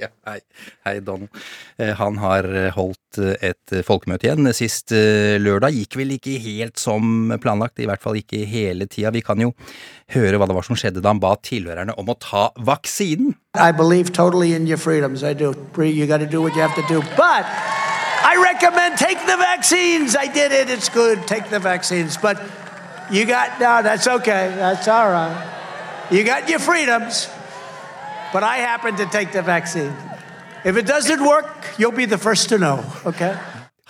Ja, 0.00 0.08
hei. 0.24 0.38
hei, 0.86 1.00
Donald. 1.04 1.28
Eh, 1.76 1.92
Han 1.98 2.16
har 2.22 2.46
eh, 2.48 2.70
holdt 2.72 3.18
eh, 3.20 3.50
et 3.50 3.74
folkemøte 3.84 4.24
igjen. 4.26 4.48
Sist 4.56 4.94
lørdag 4.94 5.76
gikk 5.76 5.98
vel 6.00 6.14
ikke 6.16 6.38
helt 6.40 6.80
som 6.80 7.34
planlagt, 7.42 7.82
i 7.82 7.88
hvert 7.88 8.00
fall 8.00 8.16
ikke 8.16 8.46
hele 8.48 8.88
tida. 8.88 9.12
Vi 9.12 9.20
kan 9.24 9.40
jo 9.42 9.52
høre 10.14 10.40
hva 10.40 10.48
det 10.48 10.56
var 10.56 10.64
som 10.64 10.78
skjedde 10.78 11.02
da 11.04 11.12
han 11.12 11.20
ba 11.20 11.34
tilhørerne 11.44 11.96
om 12.00 12.08
å 12.08 12.16
ta 12.16 12.48
vaksinen. 12.56 13.34
I 13.54 13.72
believe 13.76 14.12
totally. 14.12 14.54
I 14.54 15.34
do. 15.34 15.54
You 15.76 16.06
got 16.06 16.18
to 16.18 16.26
do 16.26 16.40
what 16.40 16.56
you 16.56 16.62
have 16.62 16.74
to 16.76 16.86
do. 16.88 17.02
But 17.16 17.44
I 18.24 18.36
recommend 18.40 18.96
take 18.96 19.18
the 19.26 19.36
vaccines. 19.36 20.16
I 20.16 20.26
did 20.32 20.52
it. 20.52 20.70
It's 20.70 20.88
good. 20.88 21.26
Take 21.26 21.50
the 21.50 21.58
vaccines. 21.58 22.16
But 22.16 22.40
you 23.10 23.26
got, 23.26 23.60
no, 23.60 23.82
that's 23.82 24.06
okay. 24.06 24.54
That's 24.56 24.88
all 24.88 25.10
right. 25.10 25.36
You 26.10 26.24
got 26.24 26.48
your 26.48 26.58
freedoms. 26.58 27.28
But 28.32 28.44
I 28.44 28.58
happen 28.62 28.96
to 28.96 29.06
take 29.06 29.32
the 29.32 29.42
vaccine. 29.42 29.92
If 30.64 30.76
it 30.76 30.86
doesn't 30.86 31.24
work, 31.24 31.50
you'll 31.78 31.96
be 31.96 32.06
the 32.06 32.18
first 32.18 32.48
to 32.50 32.58
know, 32.58 32.78
okay? 33.04 33.34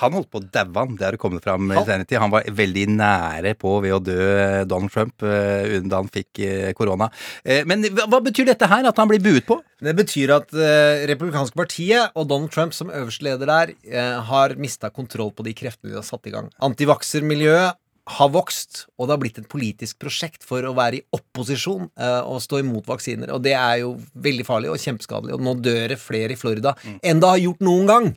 Han 0.01 0.15
holdt 0.17 0.31
på 0.33 0.41
å 0.41 0.47
daue, 0.49 0.73
han. 0.79 0.95
Det 0.97 1.05
har 1.05 1.17
kommet 1.21 1.45
fram 1.45 1.67
i 1.69 1.77
senere 1.77 2.07
tid. 2.09 2.17
Han 2.23 2.33
var 2.33 2.47
veldig 2.57 2.87
nære 2.95 3.53
på 3.61 3.75
ved 3.85 3.93
å 3.93 3.99
dø, 4.01 4.17
eh, 4.17 4.63
Donald 4.69 4.93
Trump, 4.95 5.21
eh, 5.21 5.77
da 5.85 6.01
han 6.01 6.09
fikk 6.09 6.41
eh, 6.47 6.71
korona. 6.79 7.11
Eh, 7.45 7.67
Men 7.69 7.85
hva 7.85 8.23
betyr 8.25 8.49
dette 8.49 8.71
her? 8.71 8.89
At 8.89 8.97
han 8.97 9.11
blir 9.11 9.21
buet 9.21 9.45
på? 9.45 9.59
Det 9.81 9.93
betyr 9.97 10.33
at 10.39 10.57
uh, 10.57 11.05
Republikanske 11.09 11.57
partiet 11.57 12.17
og 12.17 12.29
Donald 12.29 12.53
Trump 12.53 12.73
som 12.77 12.93
øverste 12.93 13.25
leder 13.25 13.49
der 13.49 13.71
har 14.29 14.53
mista 14.61 14.91
kontroll 14.93 15.33
på 15.33 15.45
de 15.47 15.55
kreftene 15.57 15.93
de 15.93 15.97
har 15.97 16.05
satt 16.05 16.29
i 16.29 16.33
gang. 16.35 16.51
Antivaksermiljøet 16.61 17.80
har 18.11 18.31
vokst, 18.33 18.87
og 18.99 19.07
det 19.07 19.15
har 19.15 19.21
blitt 19.23 19.39
et 19.39 19.49
politisk 19.51 19.99
prosjekt 20.03 20.45
for 20.47 20.65
å 20.67 20.73
være 20.77 20.99
i 20.99 21.03
opposisjon 21.15 21.89
uh, 22.01 22.23
og 22.25 22.41
stå 22.43 22.63
imot 22.63 22.89
vaksiner. 22.89 23.31
Og 23.35 23.43
det 23.45 23.55
er 23.59 23.83
jo 23.83 23.93
veldig 24.19 24.47
farlig 24.49 24.73
og 24.73 24.81
kjempeskadelig. 24.83 25.37
Og 25.37 25.45
nå 25.45 25.55
dør 25.63 25.93
det 25.93 26.01
flere 26.01 26.35
i 26.35 26.41
Florida 26.41 26.75
enn 27.07 27.21
det 27.23 27.31
har 27.31 27.43
gjort 27.43 27.65
noen 27.65 27.91
gang. 27.91 28.11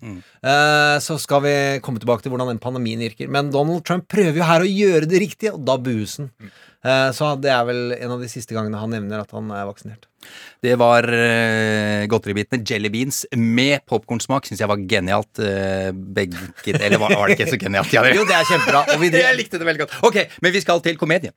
Eh, 0.43 0.97
så 1.03 1.17
skal 1.21 1.43
vi 1.45 1.55
komme 1.83 2.01
tilbake 2.01 2.25
til 2.25 2.33
hvordan 2.33 2.51
den 2.51 2.61
pandemien 2.63 3.01
virker. 3.03 3.29
Men 3.31 3.51
Donald 3.53 3.85
Trump 3.87 4.07
prøver 4.11 4.39
jo 4.39 4.47
her 4.47 4.65
å 4.65 4.69
gjøre 4.69 5.09
det 5.09 5.21
riktige, 5.23 5.53
og 5.55 5.65
da 5.67 5.77
bues 5.81 6.17
han. 6.19 6.31
Eh, 6.41 6.61
så 7.15 7.33
det 7.39 7.51
er 7.53 7.63
vel 7.67 7.93
en 7.95 8.15
av 8.17 8.23
de 8.23 8.27
siste 8.31 8.55
gangene 8.55 8.81
han 8.81 8.91
nevner 8.91 9.23
at 9.23 9.31
han 9.31 9.51
er 9.55 9.69
vaksinert. 9.69 10.09
Det 10.63 10.75
var 10.79 11.07
uh, 11.09 12.05
godteribitene 12.11 12.63
Jelly 12.63 12.91
Beans 12.93 13.23
med 13.35 13.83
popkornsmak. 13.89 14.47
Syns 14.47 14.63
jeg 14.63 14.71
var 14.71 14.83
genialt. 14.89 15.31
Uh, 15.39 15.91
begge 15.91 16.39
Eller 16.71 17.01
var, 17.01 17.15
var 17.19 17.27
det 17.31 17.39
ikke 17.39 17.51
så 17.51 17.59
genialt? 17.59 17.91
Ja, 17.95 18.05
Jo, 18.07 18.23
det 18.27 18.37
er 18.37 18.47
kjempebra. 18.47 18.85
Og 18.95 19.03
vi 19.03 19.11
jeg 19.19 19.39
likte 19.39 19.59
det 19.59 19.67
veldig 19.67 19.85
godt. 19.85 19.97
Ok, 20.07 20.21
men 20.43 20.55
vi 20.55 20.63
skal 20.63 20.83
til 20.85 20.99
komedie. 20.99 21.35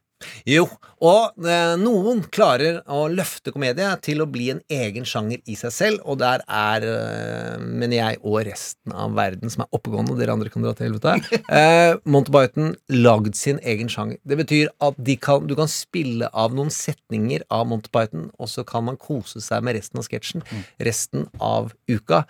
Jo, 0.48 0.62
og 1.04 1.34
uh, 1.44 1.74
noen 1.76 2.22
klarer 2.32 2.78
å 2.88 3.02
løfte 3.12 3.52
komedie 3.52 3.88
til 4.00 4.22
å 4.24 4.28
bli 4.30 4.46
en 4.54 4.62
egen 4.72 5.04
sjanger 5.04 5.42
i 5.44 5.56
seg 5.58 5.74
selv, 5.74 6.06
og 6.08 6.22
der 6.22 6.40
er, 6.48 6.86
uh, 6.86 7.58
mener 7.60 7.98
jeg, 7.98 8.20
og 8.22 8.38
resten 8.48 8.94
av 8.96 9.12
verden 9.18 9.52
som 9.52 9.66
er 9.66 9.76
oppegående, 9.76 10.16
dere 10.16 10.32
andre 10.38 10.52
kan 10.52 10.64
dra 10.64 10.72
til 10.72 10.88
helvete, 10.88 11.42
uh, 11.50 12.00
Monty 12.08 12.32
Byton 12.32 12.72
lagd 12.96 13.36
sin 13.36 13.60
egen 13.60 13.92
sjanger. 13.92 14.16
Det 14.24 14.40
betyr 14.40 14.72
at 14.88 14.96
de 14.96 15.18
kan, 15.20 15.35
du 15.44 15.54
kan 15.58 15.68
spille 15.68 16.30
av 16.32 16.54
noen 16.56 16.72
setninger 16.72 17.44
av 17.52 17.66
Monty 17.68 17.92
Python, 17.92 18.30
og 18.40 18.48
så 18.48 18.64
kan 18.64 18.86
man 18.88 18.96
kose 18.96 19.42
seg 19.44 19.64
med 19.66 19.76
resten 19.76 20.00
av 20.00 20.08
sketsjen. 20.08 20.44
Resten 20.80 21.28
av 21.42 21.72
uka 21.90 22.24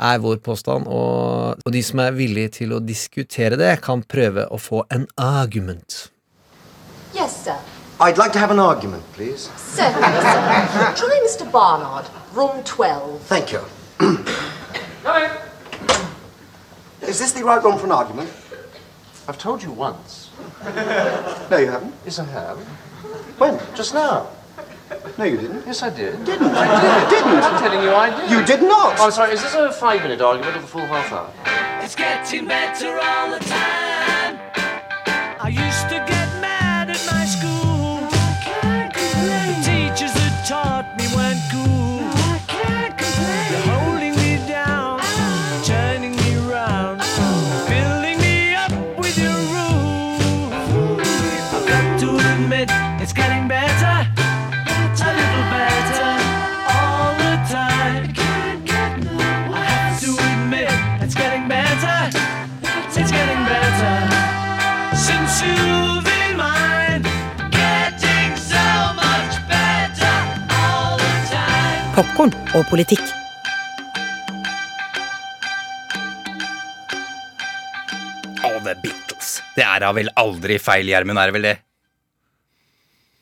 er 0.00 0.20
vår 0.20 0.40
påstand, 0.44 0.88
og, 0.88 1.64
og 1.64 1.72
de 1.72 1.82
som 1.86 2.04
er 2.04 2.16
villige 2.16 2.56
til 2.60 2.76
å 2.76 2.80
diskutere 2.84 3.58
det, 3.60 3.78
kan 3.84 4.04
prøve 4.04 4.46
å 4.50 4.60
få 4.60 4.84
en 4.92 5.08
argument. 5.16 6.10
Yes, 7.16 7.44
sir. 7.44 7.58
I'd 8.00 8.16
like 8.16 8.32
to 8.32 8.38
have 8.38 8.50
an 8.50 8.58
argument, 8.58 9.04
please. 9.12 9.50
Certainly, 9.56 10.20
sir. 10.22 10.94
Try 10.96 11.20
Mr. 11.26 11.50
Barnard, 11.52 12.06
room 12.32 12.62
12. 12.64 13.20
Thank 13.28 13.52
you. 13.52 13.60
Is 17.06 17.18
this 17.18 17.32
the 17.32 17.44
right 17.44 17.62
room 17.62 17.78
for 17.78 17.86
an 17.86 17.92
argument? 17.92 18.30
I've 19.28 19.38
told 19.38 19.62
you 19.62 19.70
once. 19.70 20.29
No, 21.50 21.56
you 21.56 21.66
haven't. 21.66 21.94
Yes, 22.04 22.18
I 22.18 22.24
have. 22.24 22.58
When? 23.38 23.58
Just 23.74 23.94
now. 23.94 24.28
No, 25.16 25.24
you 25.24 25.36
didn't. 25.36 25.66
Yes, 25.66 25.82
I 25.82 25.90
did. 25.90 26.24
Didn't. 26.24 26.50
I 26.52 27.08
did. 27.08 27.10
Didn't. 27.10 27.42
I'm 27.42 27.58
telling 27.60 27.82
you, 27.82 27.94
I 27.94 28.10
did. 28.20 28.30
You 28.30 28.44
did 28.44 28.62
not. 28.62 28.98
Oh, 28.98 29.06
I'm 29.06 29.10
sorry. 29.12 29.32
Is 29.32 29.42
this 29.42 29.54
a 29.54 29.72
five-minute 29.72 30.20
argument 30.20 30.56
or 30.56 30.60
the 30.60 30.66
full 30.66 30.86
half 30.86 31.12
hour? 31.12 31.30
It's 31.82 31.94
getting 31.94 32.46
better 32.46 32.98
all 32.98 33.30
the 33.30 33.38
time. 33.44 34.49
Admit, 52.42 52.70
it's 53.02 53.12
getting 53.12 53.48
better, 53.48 53.96
a 54.80 55.12
little 55.20 55.46
better 55.56 56.12
all 56.74 57.12
the 57.22 57.34
time. 57.52 58.04
I 59.52 59.64
have 59.74 60.00
to 60.00 60.10
admit, 60.30 60.72
it's 61.02 61.14
getting 61.14 61.48
better, 61.48 61.98
it's 63.00 63.12
getting 63.12 63.42
better. 63.44 63.94
Since 64.96 65.42
you've 65.44 66.04
been 66.04 66.36
mine, 66.36 67.02
getting 67.50 68.30
so 68.36 68.66
much 68.96 69.34
better 69.52 70.16
all 70.60 70.96
the 70.96 71.14
time. 71.30 71.94
Popkorn 71.94 72.32
og 72.54 72.64
politikk. 72.70 73.04
The 78.60 78.74
Beatles. 78.82 79.40
Det 79.56 79.64
er 79.64 79.80
da 79.80 79.88
vel 79.96 80.10
aldri 80.20 80.58
feil, 80.60 80.90
Gjermund, 80.92 81.18
er 81.18 81.30
det 81.30 81.34
vel 81.38 81.46
det? 81.48 81.54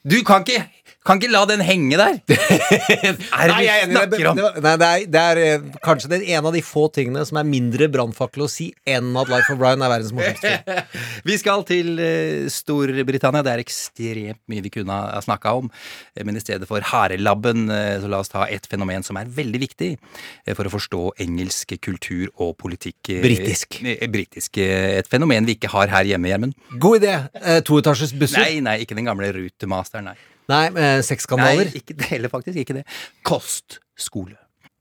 Du 0.04 0.22
kan 0.26 0.44
ikke 0.46 0.64
Kan 1.09 1.21
ikke 1.23 1.31
la 1.33 1.42
den 1.49 1.62
henge 1.64 1.97
der! 1.97 2.18
er 2.29 3.16
det 3.16 3.16
Nei, 3.49 3.59
vi 3.62 3.66
jeg. 3.68 3.88
Det, 3.88 3.94
snakker 3.97 4.27
om? 4.31 4.37
det, 4.40 4.62
nei, 4.62 4.73
det, 4.77 4.88
er, 4.88 5.05
det 5.09 5.23
er 5.25 5.62
kanskje 5.85 5.99
kanskje 5.99 6.18
er 6.18 6.38
en 6.38 6.47
av 6.49 6.55
de 6.55 6.61
få 6.64 6.85
tingene 6.94 7.23
som 7.27 7.38
er 7.40 7.47
mindre 7.49 7.88
brannfakkel 7.92 8.44
å 8.44 8.49
si 8.51 8.68
enn 8.88 9.09
at 9.18 9.31
Life 9.33 9.51
of 9.55 9.59
Brian 9.61 9.83
er 9.83 9.90
verdens 9.90 10.12
morsomste 10.14 10.53
film. 10.53 11.01
Vi 11.29 11.38
skal 11.40 11.64
til 11.68 11.99
eh, 12.03 12.47
Storbritannia. 12.53 13.42
Det 13.47 13.55
er 13.55 13.62
ekstremt 13.64 14.40
mye 14.53 14.62
vi 14.64 14.73
kunne 14.75 14.94
ha 14.94 15.21
snakka 15.25 15.55
om. 15.62 15.71
Eh, 16.14 16.25
Men 16.29 16.38
i 16.38 16.42
stedet 16.44 16.68
for 16.71 16.85
harelabben, 16.92 17.66
eh, 17.73 17.97
så 18.03 18.11
la 18.12 18.21
oss 18.23 18.31
ta 18.33 18.44
et 18.53 18.68
fenomen 18.71 19.05
som 19.07 19.18
er 19.21 19.33
veldig 19.33 19.62
viktig 19.64 19.90
eh, 19.97 20.55
for 20.55 20.68
å 20.68 20.73
forstå 20.77 21.03
engelsk 21.25 21.75
kultur 21.85 22.29
og 22.37 22.55
politikk. 22.61 23.01
eh, 23.16 23.23
Britisk. 23.25 23.81
eh, 23.83 24.07
Britisk. 24.12 24.61
eh, 24.62 24.99
Et 25.01 25.09
fenomen 25.11 25.49
vi 25.49 25.57
ikke 25.59 25.73
har 25.75 25.88
her 25.92 26.05
hjemme, 26.12 26.29
Gjermund. 26.31 26.57
God 26.79 27.01
idé. 27.03 27.16
Eh, 27.42 27.61
Toetasjes 27.66 28.12
busser. 28.18 28.44
Nei, 28.44 28.61
nei, 28.64 28.79
ikke 28.85 28.97
den 28.99 29.09
gamle 29.09 29.33
rutemasteren, 29.35 30.12
nei. 30.12 30.18
Nei, 30.48 30.66
eh, 30.72 31.02
sexskandaler. 31.04 31.68
Nei, 31.68 31.80
ikke 31.82 31.96
det 31.98 32.08
heller, 32.14 32.32
faktisk. 32.32 32.58
Ikke 32.64 32.78
det. 32.80 32.84
Kostskole. 33.28 34.37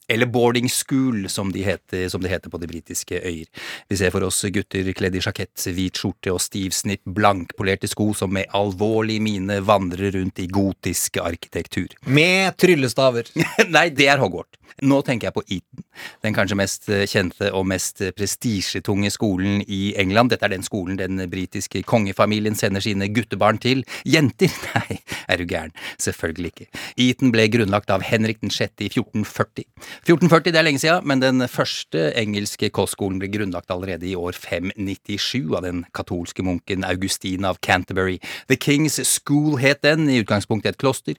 Eller 0.08 0.30
boarding 0.32 0.70
school, 0.70 1.30
som, 1.30 1.52
de 1.52 1.64
heter, 1.66 2.08
som 2.10 2.24
det 2.24 2.32
heter 2.32 2.50
på 2.50 2.60
de 2.62 2.70
britiske 2.70 3.20
øyer. 3.20 3.48
Vi 3.90 3.98
ser 4.00 4.14
for 4.14 4.24
oss 4.28 4.40
gutter 4.54 4.92
kledd 4.96 5.18
i 5.20 5.24
sjakett, 5.24 5.68
hvit 5.76 6.00
skjorte 6.00 6.32
og 6.32 6.42
stivsnitt, 6.44 7.04
blankpolerte 7.04 7.90
sko 7.92 8.14
som 8.16 8.32
med 8.34 8.48
alvorlig 8.56 9.20
mine 9.24 9.60
vandrer 9.68 10.16
rundt 10.16 10.40
i 10.40 10.48
gotisk 10.48 11.20
arkitektur. 11.24 11.98
Med 12.08 12.56
tryllestaver. 12.60 13.34
Nei, 13.76 13.90
det 13.96 14.08
er 14.12 14.24
Hogwarts. 14.24 14.58
Nå 14.86 15.00
tenker 15.02 15.30
jeg 15.30 15.34
på 15.34 15.42
Eton, 15.48 15.84
den 16.22 16.36
kanskje 16.38 16.58
mest 16.60 16.90
kjente 17.10 17.50
og 17.56 17.66
mest 17.70 18.04
prestisjetunge 18.18 19.10
skolen 19.14 19.64
i 19.64 19.96
England. 19.98 20.30
Dette 20.30 20.46
er 20.46 20.54
den 20.54 20.66
skolen 20.66 21.00
den 21.00 21.24
britiske 21.32 21.82
kongefamilien 21.88 22.58
sender 22.58 22.84
sine 22.84 23.08
guttebarn 23.10 23.58
til. 23.64 23.82
Jenter? 24.06 24.54
Nei, 24.76 25.00
er 25.26 25.42
du 25.42 25.48
gæren. 25.50 25.74
Selvfølgelig 26.04 26.54
ikke. 26.54 26.70
Eton 27.08 27.34
ble 27.34 27.48
grunnlagt 27.54 27.94
av 27.94 28.06
Henrik 28.06 28.44
6. 28.44 28.84
i 28.86 28.92
1440. 28.92 29.66
1440 30.06 30.54
det 30.54 30.60
er 30.60 30.66
lenge 30.66 30.82
siden, 30.82 31.06
men 31.10 31.22
den 31.22 31.44
første 31.50 32.12
engelske 32.20 32.70
kostskolen 32.74 33.18
ble 33.22 33.30
grunnlagt 33.34 33.72
allerede 33.74 34.06
i 34.08 34.16
år 34.18 34.38
597 34.38 35.56
av 35.58 35.66
den 35.66 35.84
katolske 35.96 36.46
munken 36.46 36.86
Augustin 36.88 37.48
av 37.48 37.58
Canterbury. 37.66 38.18
The 38.52 38.60
King's 38.62 39.00
School 39.08 39.58
het 39.62 39.82
den, 39.86 40.06
i 40.12 40.20
utgangspunktet 40.22 40.76
et 40.76 40.80
kloster. 40.82 41.18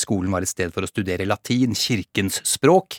Skolen 0.00 0.32
var 0.32 0.46
et 0.46 0.50
sted 0.50 0.72
for 0.74 0.86
å 0.86 0.90
studere 0.90 1.28
latin, 1.28 1.76
kirkens 1.76 2.40
språk, 2.48 2.98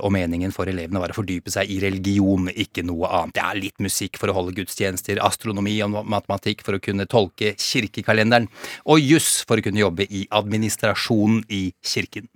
og 0.00 0.12
meningen 0.14 0.52
for 0.54 0.70
elevene 0.70 1.02
var 1.02 1.14
å 1.14 1.18
fordype 1.18 1.52
seg 1.52 1.70
i 1.72 1.80
religion, 1.82 2.50
ikke 2.52 2.84
noe 2.86 3.08
annet. 3.08 3.38
Det 3.38 3.46
er 3.46 3.62
litt 3.62 3.82
musikk 3.82 4.20
for 4.20 4.30
å 4.30 4.36
holde 4.36 4.56
gudstjenester, 4.58 5.22
astronomi 5.24 5.78
og 5.86 6.02
matematikk 6.04 6.66
for 6.66 6.76
å 6.76 6.82
kunne 6.84 7.08
tolke 7.10 7.54
kirkekalenderen, 7.56 8.50
og 8.84 9.00
juss 9.00 9.40
for 9.48 9.60
å 9.60 9.64
kunne 9.64 9.82
jobbe 9.82 10.06
i 10.10 10.26
administrasjonen 10.36 11.44
i 11.48 11.70
kirken. 11.86 12.28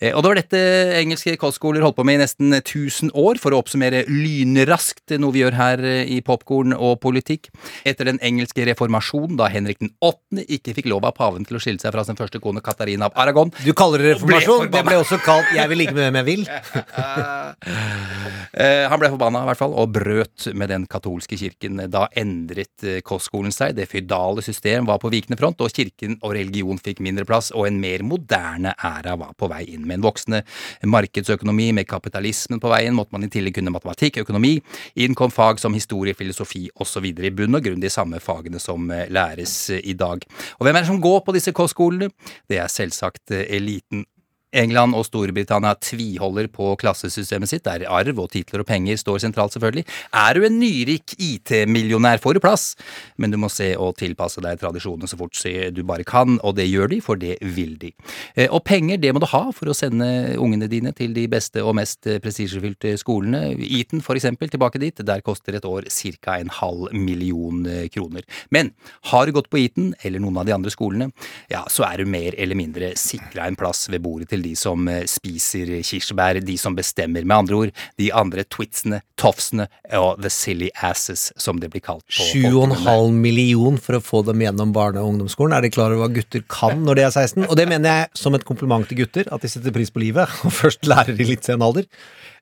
Eh, 0.00 0.14
Og 0.14 0.22
det 0.22 0.28
var 0.30 0.38
dette 0.38 0.60
engelske 1.00 1.36
kostskoler 1.40 1.82
holdt 1.82 1.96
på 1.98 2.04
med 2.06 2.18
i 2.18 2.22
nesten 2.22 2.54
1000 2.60 3.10
år, 3.18 3.38
for 3.42 3.54
å 3.54 3.60
oppsummere 3.62 4.04
lynraskt 4.08 5.16
noe 5.18 5.34
vi 5.34 5.42
gjør 5.42 5.56
her 5.58 5.82
eh, 5.84 6.04
i 6.16 6.20
Popkorn 6.24 6.74
og 6.76 7.00
politikk. 7.02 7.50
Etter 7.88 8.08
den 8.10 8.20
engelske 8.24 8.66
reformasjonen, 8.68 9.36
da 9.40 9.48
Henrik 9.52 9.80
den 9.82 9.92
8. 10.04 10.44
ikke 10.58 10.76
fikk 10.78 10.90
lov 10.92 11.06
av 11.08 11.16
paven 11.18 11.46
til 11.48 11.58
å 11.58 11.62
skille 11.62 11.82
seg 11.82 11.94
fra 11.94 12.04
sin 12.06 12.18
første 12.18 12.40
kone 12.42 12.62
Katarina 12.64 13.08
av 13.08 13.16
Aragon 13.18 13.52
Du 13.64 13.72
kaller 13.76 14.02
det 14.02 14.14
reformasjon? 14.16 14.68
Ble 14.68 14.78
Det 14.78 14.84
ble 14.86 14.98
også 15.02 15.18
kalt 15.24 15.52
'jeg 15.54 15.68
vil 15.68 15.78
ligge 15.78 15.94
med 15.94 16.12
hvem 16.12 16.18
jeg 16.20 16.26
vil'. 16.30 16.46
Eh, 18.58 18.88
han 18.90 18.98
ble 18.98 19.10
forbanna, 19.12 19.42
i 19.44 19.48
hvert 19.50 19.60
fall, 19.60 19.74
og 19.76 19.92
brøt 19.92 20.46
med 20.56 20.70
den 20.72 20.86
katolske 20.90 21.36
kirken. 21.38 21.78
Da 21.92 22.06
endret 22.16 22.82
kostskolen 23.06 23.52
seg. 23.54 23.76
Det 23.76 23.86
føydale 23.90 24.42
system 24.42 24.88
var 24.88 24.98
på 24.98 25.10
vikende 25.12 25.38
front, 25.38 25.60
og 25.60 25.70
kirken 25.70 26.16
og 26.22 26.32
religion 26.34 26.80
fikk 26.82 27.02
mindre 27.04 27.26
plass, 27.28 27.52
og 27.54 27.68
en 27.68 27.78
mer 27.80 28.02
moderne 28.02 28.72
æra 28.74 29.16
var 29.20 29.34
på 29.38 29.50
vei 29.52 29.57
inn. 29.66 29.86
Med 29.88 29.98
en 29.98 30.06
voksende 30.06 30.42
markedsøkonomi, 30.86 31.70
med 31.72 31.88
kapitalismen 31.90 32.62
på 32.62 32.70
veien, 32.72 32.96
måtte 32.96 33.16
man 33.16 33.26
i 33.26 33.30
tillegg 33.32 33.58
kunne 33.58 33.74
matematikk, 33.74 34.20
økonomi. 34.24 34.58
Inn 35.02 35.16
kom 35.18 35.32
fag 35.34 35.62
som 35.62 35.76
historie, 35.76 36.16
filosofi 36.18 36.66
osv. 36.78 37.10
I 37.10 37.32
bunn 37.34 37.58
og 37.58 37.64
grunn 37.64 37.82
de 37.82 37.92
samme 37.92 38.20
fagene 38.22 38.60
som 38.62 38.90
eh, 38.94 39.08
læres 39.12 39.56
eh, 39.74 39.82
i 39.84 39.96
dag. 39.98 40.22
Og 40.58 40.66
hvem 40.66 40.76
er 40.76 40.84
det 40.84 40.92
som 40.92 41.02
går 41.02 41.24
på 41.26 41.34
disse 41.36 41.54
kostskolene? 41.56 42.10
Det 42.48 42.60
er 42.62 42.70
selvsagt 42.72 43.34
eh, 43.34 43.46
eliten. 43.58 44.06
England 44.56 44.96
og 44.96 45.04
Storbritannia 45.04 45.74
tviholder 45.82 46.48
på 46.52 46.70
klassesystemet 46.80 47.50
sitt, 47.50 47.66
der 47.66 47.84
arv 47.92 48.22
og 48.22 48.30
titler 48.32 48.62
og 48.62 48.68
penger 48.68 48.96
står 49.00 49.20
sentralt, 49.24 49.52
selvfølgelig. 49.52 49.84
Er 50.16 50.38
du 50.38 50.46
en 50.46 50.58
nyrik 50.60 51.14
IT-millionær, 51.18 52.20
får 52.22 52.38
du 52.38 52.42
plass, 52.44 52.64
men 53.20 53.32
du 53.32 53.38
må 53.40 53.50
se 53.52 53.74
og 53.76 53.96
tilpasse 54.00 54.40
deg 54.44 54.60
tradisjonene 54.60 55.08
så 55.10 55.18
fort 55.20 55.36
du 55.38 55.82
bare 55.86 56.04
kan, 56.08 56.38
og 56.42 56.56
det 56.56 56.68
gjør 56.68 56.88
de, 56.92 57.00
for 57.04 57.20
det 57.20 57.36
vil 57.42 57.76
de. 57.80 57.92
Eh, 58.34 58.48
Og 58.48 58.64
penger, 58.64 58.96
det 58.96 59.12
må 59.12 59.20
du 59.20 59.28
ha 59.30 59.50
for 59.52 59.68
å 59.70 59.76
sende 59.76 60.36
ungene 60.40 60.68
dine 60.70 60.92
til 60.96 61.12
de 61.14 61.26
beste 61.28 61.62
og 61.62 61.76
mest 61.78 62.08
prestisjefylte 62.22 62.96
skolene. 62.98 63.54
Eton, 63.58 64.00
for 64.04 64.18
eksempel, 64.18 64.48
tilbake 64.50 64.80
dit, 64.80 65.04
der 65.04 65.22
koster 65.24 65.54
et 65.54 65.64
år 65.68 65.88
ca. 65.88 66.38
en 66.38 66.48
halv 66.48 66.92
million 66.92 67.62
kroner. 67.92 68.24
Men 68.50 68.72
har 69.12 69.26
du 69.26 69.32
gått 69.32 69.50
på 69.50 69.60
Eton, 69.60 69.94
eller 70.02 70.20
noen 70.20 70.40
av 70.40 70.48
de 70.48 70.56
andre 70.56 70.72
skolene, 70.72 71.10
ja, 71.50 71.64
så 71.68 71.84
er 71.88 71.98
du 71.98 72.10
mer 72.10 72.34
eller 72.38 72.58
mindre 72.58 72.92
sikra 72.96 73.46
en 73.46 73.58
plass 73.58 73.88
ved 73.88 74.02
bordet 74.02 74.30
til 74.32 74.37
de 74.44 74.54
som 74.58 74.88
eh, 74.90 75.04
spiser 75.08 75.70
kirsebær, 75.86 76.40
de 76.44 76.56
som 76.60 76.76
bestemmer, 76.78 77.24
med 77.24 77.36
andre 77.36 77.58
ord, 77.58 77.72
de 78.00 78.10
andre 78.14 78.44
twitsene, 78.48 79.00
tofsene 79.20 79.68
og 79.98 80.22
the 80.22 80.30
silly 80.32 80.70
asses, 80.82 81.28
som 81.40 81.60
det 81.62 81.70
blir 81.72 81.84
kalt 81.84 82.04
på 82.06 82.28
Sju 82.30 82.42
og 82.52 82.68
en 82.68 82.74
folkemunne. 82.74 82.84
halv 82.86 83.18
million 83.26 83.80
for 83.82 83.98
å 83.98 84.02
få 84.04 84.22
dem 84.28 84.44
gjennom 84.44 84.72
barne- 84.76 85.02
og 85.02 85.14
ungdomsskolen. 85.14 85.56
Er 85.56 85.66
de 85.66 85.72
klar 85.74 85.92
over 85.92 86.06
hva 86.06 86.12
gutter 86.14 86.44
kan 86.48 86.84
når 86.84 87.00
de 87.00 87.06
er 87.08 87.10
16? 87.14 87.48
Og 87.48 87.56
det 87.58 87.68
mener 87.70 87.88
jeg 87.94 88.22
som 88.22 88.34
et 88.38 88.46
kompliment 88.48 88.86
til 88.88 89.02
gutter, 89.02 89.28
at 89.32 89.44
de 89.44 89.50
setter 89.50 89.74
pris 89.74 89.90
på 89.90 90.02
livet, 90.04 90.28
og 90.46 90.54
først 90.54 90.86
lærer 90.88 91.16
de 91.18 91.28
litt 91.28 91.44
sen 91.48 91.62
alder. 91.64 91.88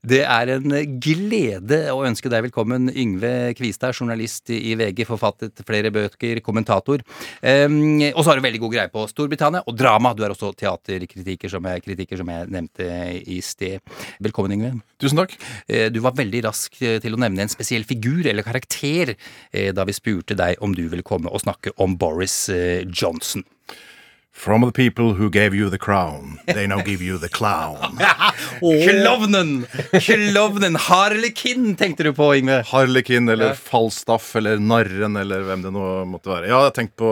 Det 0.07 0.21
er 0.23 0.51
en 0.55 0.71
glede 1.03 1.79
å 1.91 2.05
ønske 2.07 2.31
deg 2.31 2.45
velkommen, 2.45 2.93
Yngve 2.95 3.51
Kvistad, 3.59 3.97
journalist 3.97 4.53
i 4.55 4.77
VG, 4.79 5.03
forfattet 5.09 5.65
flere 5.67 5.91
bøker, 5.91 6.39
kommentator. 6.47 7.03
Um, 7.43 8.05
og 8.13 8.21
så 8.21 8.31
har 8.31 8.39
du 8.39 8.45
veldig 8.45 8.61
god 8.63 8.75
greie 8.77 8.93
på 8.93 9.03
Storbritannia 9.11 9.65
og 9.67 9.75
drama. 9.75 10.13
Du 10.15 10.23
er 10.23 10.31
også 10.31 10.53
teaterkritiker, 10.61 11.51
som 11.51 11.67
jeg, 11.67 11.83
kritiker, 11.89 12.21
som 12.21 12.31
jeg 12.31 12.53
nevnte 12.55 12.87
i 13.27 13.41
sted. 13.43 13.83
Velkommen, 14.23 14.55
Yngve. 14.55 14.77
Tusen 15.03 15.19
takk. 15.19 15.35
Eh, 15.67 15.89
Du 15.91 15.99
var 16.05 16.15
veldig 16.15 16.45
rask 16.47 16.79
eh, 16.87 17.01
til 17.03 17.19
å 17.19 17.21
nevne 17.25 17.43
en 17.43 17.51
spesiell 17.51 17.83
figur 17.89 18.31
eller 18.31 18.47
karakter 18.47 19.17
eh, 19.17 19.73
da 19.75 19.89
vi 19.89 19.97
spurte 19.97 20.39
deg 20.39 20.63
om 20.63 20.77
du 20.77 20.85
ville 20.87 21.07
komme 21.07 21.35
og 21.35 21.43
snakke 21.43 21.75
om 21.83 21.99
Boris 21.99 22.45
Johnson. 22.95 23.43
From 24.37 24.61
the 24.61 24.71
people 24.71 25.15
who 25.15 25.31
gave 25.31 25.55
you 25.55 25.71
the 25.71 25.79
crown, 25.79 26.39
they 26.47 26.67
now 26.67 26.83
give 26.83 27.01
you 27.03 27.17
the 27.19 27.29
clown. 27.29 27.99
Klovnen! 28.61 29.65
Klovnen! 29.97 30.77
Harlekin, 30.77 31.75
tenkte 31.75 32.05
du 32.05 32.13
på, 32.13 32.29
Yngve? 32.37 32.61
Harlekin 32.69 33.29
eller. 33.33 33.55
Falstaff 33.55 34.37
eller 34.37 34.61
Narren 34.61 35.17
eller 35.17 35.41
hvem 35.49 35.65
det 35.65 35.73
nå 35.75 35.89
måtte 36.13 36.31
være. 36.31 36.51
Ja, 36.51 36.61
jeg 36.61 36.69
har 36.69 36.77
tenkt 36.77 36.95
på 37.01 37.11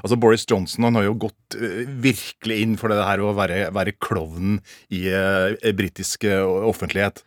Altså, 0.00 0.16
Boris 0.16 0.48
Johnson 0.48 0.88
han 0.88 0.96
har 0.98 1.06
jo 1.06 1.14
gått 1.28 1.58
uh, 1.60 1.84
virkelig 2.02 2.62
inn 2.64 2.74
for 2.80 2.90
det 2.90 3.04
her 3.04 3.20
å 3.22 3.34
være, 3.36 3.66
være 3.76 3.94
klovnen 4.02 4.62
i 4.90 5.04
uh, 5.12 5.52
britisk 5.76 6.24
uh, 6.24 6.40
offentlighet. 6.72 7.20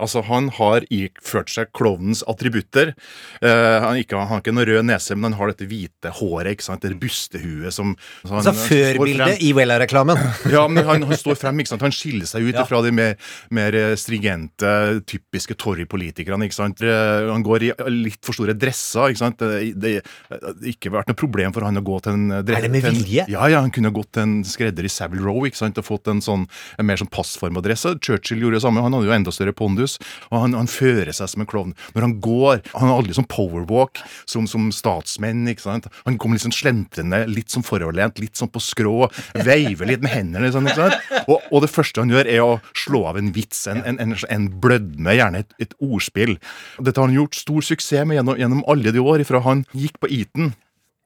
Altså, 0.00 0.22
Han 0.26 0.48
har 0.56 0.86
iført 0.90 1.50
seg 1.52 1.70
klovnens 1.76 2.22
attributter. 2.30 2.94
Eh, 3.42 3.78
han, 3.84 3.96
ikke, 4.00 4.16
han 4.18 4.28
har 4.32 4.40
ikke 4.42 4.54
noe 4.56 4.66
rød 4.68 4.86
nese, 4.88 5.14
men 5.16 5.32
han 5.32 5.38
har 5.40 5.52
dette 5.52 5.68
hvite 5.70 6.12
håret, 6.20 6.56
ikke 6.56 6.66
sant? 6.66 6.80
det 6.82 6.96
bustehuet 7.00 7.72
som 7.76 7.94
så 8.24 8.40
han- 8.40 8.54
førbildet 8.56 9.42
i 9.44 9.52
Wella-reklamen. 9.56 10.16
Ja, 10.54 10.66
men 10.68 10.84
han, 10.88 11.02
han 11.06 11.16
står 11.20 11.36
frem, 11.38 11.60
ikke 11.62 11.74
sant? 11.74 11.82
Han 11.84 11.92
skiller 11.94 12.26
seg 12.26 12.48
ut 12.48 12.54
Ja. 12.56 12.64
fra 12.68 12.80
de 12.82 12.90
mer, 12.96 13.16
mer 13.54 13.74
eh, 13.76 13.94
stringente, 14.00 15.00
typiske 15.06 15.54
Torry-politikerne. 15.60 16.44
ikke 16.48 16.56
sant? 16.56 16.80
Eh, 16.82 17.28
Han 17.30 17.44
går 17.46 17.62
i 17.68 17.72
litt 17.90 18.18
for 18.24 18.32
store 18.36 18.54
dresser. 18.56 19.10
ikke 19.12 19.22
sant? 19.24 19.38
Det 19.40 19.74
det 19.80 19.94
har 20.30 20.54
ikke 20.66 20.90
vært 20.92 21.08
noe 21.10 21.18
problem 21.18 21.52
for 21.54 21.64
han 21.66 21.76
å 21.78 21.82
gå 21.84 22.00
til 22.04 22.12
en 22.16 22.28
dress... 22.44 22.58
Er 22.58 22.66
det 22.66 22.70
med 22.74 22.84
en- 22.84 22.94
vilje? 22.96 23.24
Ja, 23.30 23.46
ja, 23.50 23.60
han 23.60 23.70
kunne 23.74 23.92
gått 23.94 24.12
til 24.16 24.22
en 24.22 24.34
skredder 24.44 24.84
i 24.86 24.90
Savile 24.92 25.22
Row 25.24 25.44
ikke 25.48 25.56
sant? 25.60 25.78
og 25.80 25.84
fått 25.86 26.08
en 26.12 26.20
sånn 26.24 26.46
en 26.78 26.86
mer 26.86 26.96
sånn 27.00 27.10
passformadresse. 27.10 27.96
Churchill 28.04 28.40
gjorde 28.44 28.58
det 28.60 28.64
samme. 28.64 28.82
Han 28.84 28.92
hadde 28.96 29.08
jo 29.08 29.14
enda 29.16 29.32
større 29.34 29.54
pondus, 29.56 29.89
og 30.30 30.36
han, 30.44 30.56
han 30.58 30.70
fører 30.70 31.12
seg 31.16 31.32
som 31.32 31.44
en 31.44 31.48
klovn. 31.50 31.74
Når 31.94 32.06
han 32.06 32.16
går 32.22 32.60
Han 32.74 32.88
har 32.90 33.00
aldri 33.00 33.14
sånn 33.16 33.28
powerwalk 33.30 34.00
som, 34.28 34.46
som 34.50 34.68
statsmenn. 34.74 35.48
ikke 35.50 35.64
sant? 35.64 35.88
Han 36.06 36.18
kommer 36.20 36.38
litt 36.38 36.46
sånn 36.46 36.54
slentrende, 36.54 37.22
litt 37.30 37.52
sånn 37.52 37.66
foroverlent, 37.66 38.20
litt 38.22 38.38
sånn 38.38 38.50
på 38.52 38.62
skrå, 38.62 39.08
veiver 39.46 39.88
litt 39.90 40.04
med 40.04 40.14
hendene. 40.14 40.46
Liksom, 40.46 40.68
ikke 40.68 40.88
sant? 40.88 41.26
Og, 41.26 41.38
og 41.50 41.64
det 41.64 41.72
første 41.72 42.04
han 42.04 42.12
gjør, 42.12 42.30
er 42.30 42.44
å 42.44 42.58
slå 42.76 43.04
av 43.10 43.20
en 43.20 43.32
vits, 43.34 43.66
en, 43.70 43.82
en, 43.86 44.00
en, 44.02 44.16
en 44.30 44.48
blødme, 44.62 45.16
gjerne 45.18 45.44
et, 45.44 45.54
et 45.66 45.76
ordspill. 45.82 46.36
Dette 46.78 47.00
har 47.00 47.10
han 47.10 47.18
gjort 47.18 47.38
stor 47.38 47.66
suksess 47.72 48.06
med 48.08 48.20
gjennom, 48.20 48.38
gjennom 48.40 48.66
alle 48.70 48.94
de 48.94 49.02
år, 49.02 49.24
fra 49.28 49.42
han 49.46 49.64
gikk 49.76 50.00
på 50.02 50.10
Eton 50.20 50.52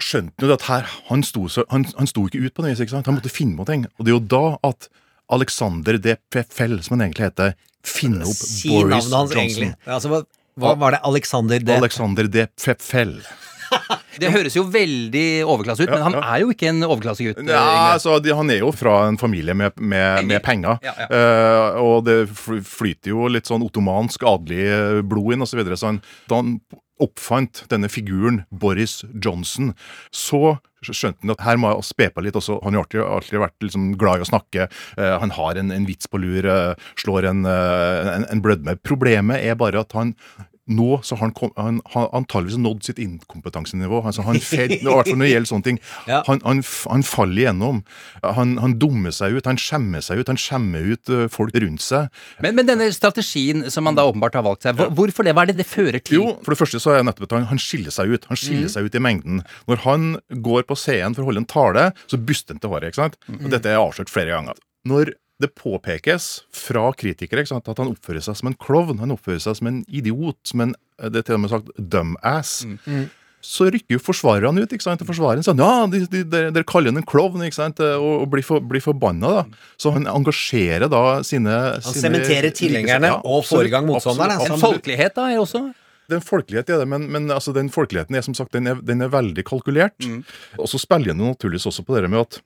skjønte 0.03 0.47
jo 0.47 0.55
at 0.55 0.67
her, 0.69 0.89
han 1.09 1.23
sto, 1.27 1.47
så, 1.51 1.65
han, 1.71 1.87
han 1.99 2.09
sto 2.11 2.27
ikke 2.27 2.43
ut 2.43 2.55
på 2.55 2.65
det 2.65 2.75
viset. 2.75 3.07
Han 3.07 3.19
måtte 3.19 3.33
finne 3.33 3.59
på 3.61 3.67
ting. 3.69 3.87
Og 3.97 4.07
det 4.07 4.13
er 4.13 4.17
jo 4.17 4.27
da 4.35 4.45
at 4.67 4.89
Alexander 5.33 5.99
de 5.99 6.17
Pfeffel, 6.31 6.83
som 6.85 6.99
han 6.99 7.07
egentlig 7.09 7.31
heter, 7.31 7.55
finner 7.85 8.27
opp 8.29 8.37
Si 8.37 8.69
Boris 8.73 9.09
Johnson. 9.11 9.39
egentlig. 9.39 9.71
Altså, 9.87 10.09
hva, 10.13 10.23
hva 10.61 10.75
var 10.79 10.97
det? 10.97 11.01
Alexander 11.05 11.59
de 11.65 11.77
Alexander 11.81 12.29
de 12.29 12.47
Pfeffel. 12.61 13.17
Det 14.21 14.29
høres 14.31 14.55
jo 14.55 14.63
veldig 14.71 15.43
overklasse 15.51 15.83
ut, 15.83 15.89
Ja, 15.91 15.97
men 15.97 16.05
han 16.05 16.15
ja. 16.15 16.21
er 16.37 16.43
jo 16.45 16.53
ikke 16.53 16.69
en 16.71 16.85
overklassegutt. 16.87 17.41
eh, 17.43 17.49
Ja, 17.51 17.95
altså, 17.97 18.21
de, 18.23 18.31
Han 18.37 18.51
er 18.53 18.61
jo 18.61 18.69
fra 18.77 19.09
en 19.09 19.17
familie 19.19 19.55
med, 19.59 19.73
med, 19.81 20.29
med 20.29 20.43
penger. 20.45 20.79
Ja. 20.85 20.93
Eh, 21.09 21.81
og 21.83 22.05
det 22.07 22.21
flyter 22.31 23.11
jo 23.11 23.27
litt 23.33 23.51
sånn 23.51 23.65
ottomansk 23.67 24.23
adelig 24.31 24.61
eh, 24.69 25.01
blod 25.03 25.35
inn, 25.35 25.43
osv. 25.43 25.57
Så, 25.57 25.59
videre. 25.59 25.81
så 25.81 25.91
han, 25.91 25.99
da 26.31 26.39
han 26.43 26.53
oppfant 27.03 27.65
denne 27.73 27.89
figuren, 27.91 28.45
Boris 28.55 29.01
Johnson, 29.19 29.73
så 30.15 30.59
skjønte 30.93 31.25
han 31.25 31.35
at 31.37 31.45
her 31.47 31.61
må 31.61 31.73
jeg 31.73 31.89
spe 31.89 32.11
på 32.13 32.25
litt 32.25 32.37
også. 32.37 32.59
Han 32.67 32.77
har 32.77 32.85
alltid 32.85 33.41
vært 33.41 33.65
liksom 33.65 33.93
glad 34.01 34.21
i 34.21 34.27
å 34.27 34.31
snakke. 34.33 34.69
Uh, 34.99 35.15
han 35.23 35.33
har 35.39 35.61
en, 35.61 35.73
en 35.75 35.89
vits 35.89 36.11
på 36.11 36.21
lur, 36.21 36.45
uh, 36.45 36.91
slår 37.01 37.31
en, 37.31 37.45
uh, 37.49 38.13
en, 38.19 38.29
en 38.29 38.45
blødme. 38.45 38.77
Problemet 38.85 39.41
er 39.41 39.57
bare 39.61 39.85
at 39.85 39.97
han 39.97 40.15
nå 40.71 41.01
så 41.05 41.17
har 41.19 41.27
han, 41.27 41.33
kom, 41.37 41.51
han 41.61 41.81
har 41.93 42.09
antageligvis 42.17 42.57
nådd 42.63 42.85
sitt 42.87 42.99
inkompetansenivå. 43.03 43.99
Altså 44.09 44.23
han 44.25 44.39
sånne 44.41 45.63
ting. 45.67 45.79
Han, 46.29 46.41
han, 46.45 46.63
han 46.91 47.03
faller 47.05 47.43
igjennom. 47.43 47.83
Han, 48.23 48.57
han 48.63 48.77
dummer 48.81 49.13
seg 49.15 49.37
ut, 49.37 49.47
han 49.49 49.59
skjemmer 49.61 50.01
seg 50.05 50.21
ut, 50.23 50.31
han 50.31 50.39
skjemmer 50.41 50.87
ut 50.95 51.11
eh, 51.13 51.25
folk 51.33 51.55
rundt 51.61 51.83
seg. 51.85 52.09
Men, 52.45 52.55
men 52.59 52.69
denne 52.69 52.87
strategien 52.95 53.67
som 53.73 53.87
han 53.89 53.97
da 53.99 54.07
åpenbart 54.09 54.37
har 54.39 54.45
valgt 54.47 54.65
seg, 54.67 54.77
hvor, 54.79 54.89
hvorfor 54.97 55.27
det? 55.27 55.35
Hva 55.37 55.45
er 55.45 55.53
det 55.53 55.59
det 55.61 55.67
fører 55.69 56.01
til? 56.01 56.21
Jo, 56.21 56.31
for 56.45 56.55
det 56.55 56.61
første 56.63 56.81
så 56.83 56.95
er 56.97 57.05
nettopp 57.07 57.35
han, 57.37 57.49
han 57.51 57.61
skiller 57.61 57.93
seg 57.95 58.15
ut. 58.15 58.29
Han 58.31 58.41
skiller 58.41 58.65
Mm. 58.65 58.71
seg 58.73 58.87
ut 58.87 58.95
i 58.97 59.03
mengden. 59.03 59.41
Når 59.69 59.83
han 59.85 60.05
går 60.45 60.63
på 60.69 60.77
scenen 60.79 61.17
for 61.17 61.25
å 61.25 61.29
holde 61.29 61.43
en 61.43 61.49
tale, 61.51 61.89
så 62.09 62.17
buster 62.21 62.55
han 62.55 62.63
til 62.63 62.71
håret. 62.73 62.93
ikke 62.93 63.03
sant? 63.03 63.19
Og 63.29 63.51
dette 63.53 63.69
er 63.73 63.81
avslørt 63.83 64.13
flere 64.13 64.31
ganger. 64.33 64.57
Når 64.89 65.11
det 65.43 65.51
påpekes 65.59 66.45
fra 66.55 66.87
kritikere 66.95 67.43
ikke 67.43 67.55
sant, 67.57 67.69
at 67.71 67.81
han 67.83 67.91
oppfører 67.91 68.23
seg 68.23 68.39
som 68.39 68.51
en 68.51 68.57
klovn, 68.61 69.01
han 69.03 69.15
oppfører 69.15 69.43
seg 69.43 69.59
som 69.59 69.71
en 69.71 69.83
idiot, 69.91 70.39
som 70.47 70.63
en 70.63 70.75
det 70.95 71.25
er 71.25 71.27
til 71.27 71.37
og 71.37 71.43
med 71.43 71.51
sagt 71.51 71.71
dumbass, 71.75 72.53
så 73.45 73.67
rykker 73.69 73.99
jo 73.99 74.01
forsvarerne 74.01 74.63
ut. 74.63 74.73
ikke 74.73 74.87
sant? 74.87 75.03
Og 75.05 75.09
Forsvareren 75.11 75.45
sier 75.45 75.59
ja, 75.59 75.87
de, 75.91 76.01
de, 76.09 76.23
dere, 76.33 76.53
dere 76.55 76.65
kaller 76.69 76.95
han 76.95 77.03
en 77.03 77.07
klovn 77.09 77.43
ikke 77.45 77.59
sant? 77.59 77.83
og, 77.83 78.23
og 78.23 78.29
blir, 78.33 78.45
for, 78.47 78.63
blir 78.65 78.81
forbanna. 78.81 79.41
da. 79.41 79.65
Så 79.81 79.93
han 79.93 80.09
engasjerer 80.09 80.89
da 80.89 81.21
sine 81.27 81.53
Han 81.75 81.99
sementerer 81.99 82.55
tilhengerne 82.57 83.11
og 83.21 83.45
får 83.49 83.69
i 83.69 83.75
gang 83.75 83.89
motstanderne. 83.91 84.39
En 84.49 84.63
folkelighet 84.63 85.19
da 85.19 85.33
er 85.33 85.43
også 85.43 85.67
det 86.05 86.19
er 86.19 86.21
en 86.21 86.27
folkelighet 86.27 86.69
i 86.69 86.77
det, 86.77 86.85
men, 86.85 87.07
men 87.09 87.31
altså, 87.33 87.55
den 87.57 87.71
folkeligheten 87.73 88.17
er 88.19 88.25
som 88.27 88.35
sagt, 88.37 88.53
den 88.53 88.69
er, 88.69 88.81
den 88.85 89.01
er 89.01 89.09
veldig 89.09 89.41
kalkulert. 89.49 90.05
Og 90.61 90.69
så 90.69 90.77
spiller 90.77 91.15
han 91.15 91.23
naturligvis 91.23 91.65
også 91.71 91.81
på 91.87 91.97
det 91.97 92.11
med 92.13 92.21
at 92.21 92.43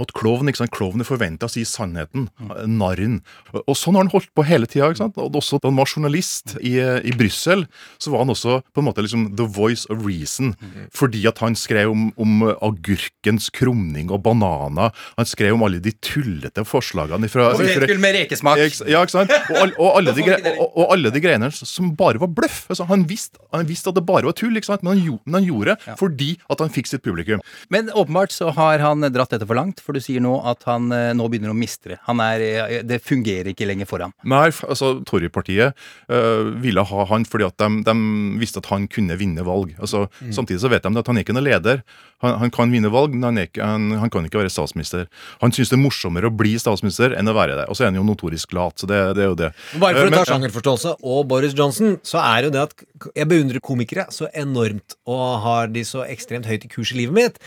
at 0.00 0.12
klovn 0.16 0.48
ikke 0.48 0.62
sant? 0.62 0.72
Klovn 0.72 1.02
er 1.02 1.08
forventa 1.08 1.48
å 1.48 1.52
si 1.52 1.64
sannheten. 1.68 2.28
Narren. 2.68 3.18
Og 3.66 3.74
sånn 3.76 3.96
har 3.98 4.06
han 4.06 4.12
holdt 4.14 4.30
på 4.36 4.44
hele 4.48 4.66
tida. 4.70 4.88
Og 5.20 5.36
også 5.36 5.58
Da 5.60 5.68
han 5.68 5.76
var 5.76 5.90
journalist 5.90 6.54
i, 6.60 6.78
i 6.80 7.12
Brussel, 7.16 7.66
så 8.00 8.12
var 8.14 8.22
han 8.24 8.32
også 8.32 8.60
på 8.72 8.80
en 8.80 8.86
måte 8.88 9.04
liksom 9.04 9.26
the 9.36 9.44
voice 9.44 9.84
of 9.92 10.04
reason. 10.06 10.54
Fordi 10.96 11.26
at 11.28 11.42
han 11.44 11.54
skrev 11.58 11.90
om, 11.92 12.06
om 12.16 12.46
agurkens 12.64 13.50
krumning 13.54 14.10
og 14.12 14.22
bananer. 14.24 14.92
Han 15.18 15.28
skrev 15.28 15.54
om 15.56 15.64
alle 15.66 15.80
de 15.82 15.92
tullete 16.04 16.64
forslagene 16.68 17.28
fra, 17.32 17.50
Potetgull 17.58 18.00
med 18.02 18.16
rekesmak. 18.16 18.58
Ja, 18.88 19.02
ikke- 19.04 19.12
sant? 19.12 19.32
Og, 19.52 19.74
og, 19.78 19.90
alle 19.98 20.14
de, 20.16 20.24
gre- 20.26 20.54
og, 20.56 20.72
og 20.78 20.92
alle 20.96 21.12
de 21.12 21.20
greiene 21.22 21.50
som 21.52 21.92
bare 21.98 22.20
var 22.22 22.30
bløff. 22.32 22.64
Altså, 22.72 22.86
han, 22.88 23.04
visste, 23.10 23.38
han 23.52 23.68
visste 23.68 23.92
at 23.92 23.98
det 23.98 24.06
bare 24.08 24.24
var 24.28 24.36
tull, 24.38 24.56
ikke 24.56 24.70
sant? 24.72 24.82
men 24.86 24.94
han, 24.96 25.04
gjo- 25.04 25.20
men 25.26 25.40
han 25.40 25.48
gjorde 25.50 25.76
det 25.76 25.96
fordi 26.00 26.30
at 26.50 26.62
han 26.64 26.72
fikk 26.72 26.88
sitt 26.90 27.02
publikum. 27.04 27.42
Men 27.72 27.90
åpenbart 27.92 28.32
så 28.34 28.50
har 28.56 28.80
han 28.82 29.04
dratt 29.12 29.34
dette 29.34 29.46
for 29.48 29.58
langt, 29.58 29.81
for 29.82 29.96
du 29.96 30.02
sier 30.02 30.22
nå 30.22 30.36
at 30.48 30.64
han 30.68 30.90
eh, 30.94 31.10
nå 31.18 31.26
begynner 31.32 31.52
å. 31.52 31.98
Han 32.08 32.22
er, 32.24 32.44
eh, 32.46 32.82
det 32.86 33.00
fungerer 33.04 33.52
ikke 33.52 33.66
lenger 33.68 33.88
for 33.90 34.04
ham. 34.04 34.14
Nei, 34.28 34.46
altså 34.66 34.94
Torypartiet 35.08 35.74
øh, 36.12 36.52
ville 36.62 36.84
ha 36.88 37.06
han 37.10 37.26
fordi 37.28 37.48
at 37.48 37.58
de, 37.62 37.82
de 37.86 37.96
visste 38.40 38.62
at 38.62 38.70
han 38.72 38.88
kunne 38.90 39.18
vinne 39.20 39.44
valg. 39.46 39.74
Altså, 39.78 40.06
Mm. 40.22 40.32
Samtidig 40.34 40.60
så 40.62 40.68
vet 40.70 40.84
de 40.84 40.98
at 40.98 41.06
han 41.08 41.18
er 41.18 41.24
ikke 41.24 41.34
noen 41.34 41.46
leder. 41.46 41.80
Han, 42.22 42.36
han 42.40 42.50
kan 42.54 42.70
vinne 42.74 42.90
valg, 42.94 43.14
men 43.16 43.26
han, 43.28 43.40
ikke, 43.44 43.62
han, 43.66 43.90
han 43.98 44.10
kan 44.14 44.24
ikke 44.28 44.38
være 44.40 44.52
statsminister. 44.54 45.08
Han 45.42 45.52
syns 45.54 45.72
det 45.72 45.76
er 45.78 45.82
morsommere 45.82 46.30
å 46.30 46.34
bli 46.34 46.54
statsminister 46.62 47.16
enn 47.18 47.28
å 47.28 47.34
være 47.34 47.56
det. 47.58 47.66
Og 47.68 47.74
så 47.78 47.84
er 47.86 47.90
han 47.92 47.98
jo 48.00 48.06
notorisk 48.06 48.54
lat, 48.54 48.78
så 48.78 48.86
det, 48.90 49.00
det 49.18 49.24
er 49.26 49.30
jo 49.32 49.38
det. 49.42 49.50
Bare 49.82 49.98
for 49.98 50.06
Eh, 50.06 50.08
å 50.08 50.14
ta 50.14 50.22
men- 50.22 50.30
sjangerforståelse 50.32 50.94
og 51.02 51.26
Boris 51.28 51.54
Johnson, 51.58 51.98
så 52.06 52.22
er 52.22 52.46
jo 52.48 52.54
det 52.54 52.62
at 52.68 52.86
jeg 53.18 53.28
beundrer 53.30 53.60
komikere 53.60 54.06
så 54.14 54.30
enormt 54.38 54.94
og 55.10 55.26
har 55.44 55.66
de 55.74 55.82
så 55.84 56.06
ekstremt 56.06 56.46
høyt 56.46 56.64
i 56.64 56.72
kurs 56.72 56.94
i 56.94 57.02
livet 57.02 57.14
mitt. 57.18 57.38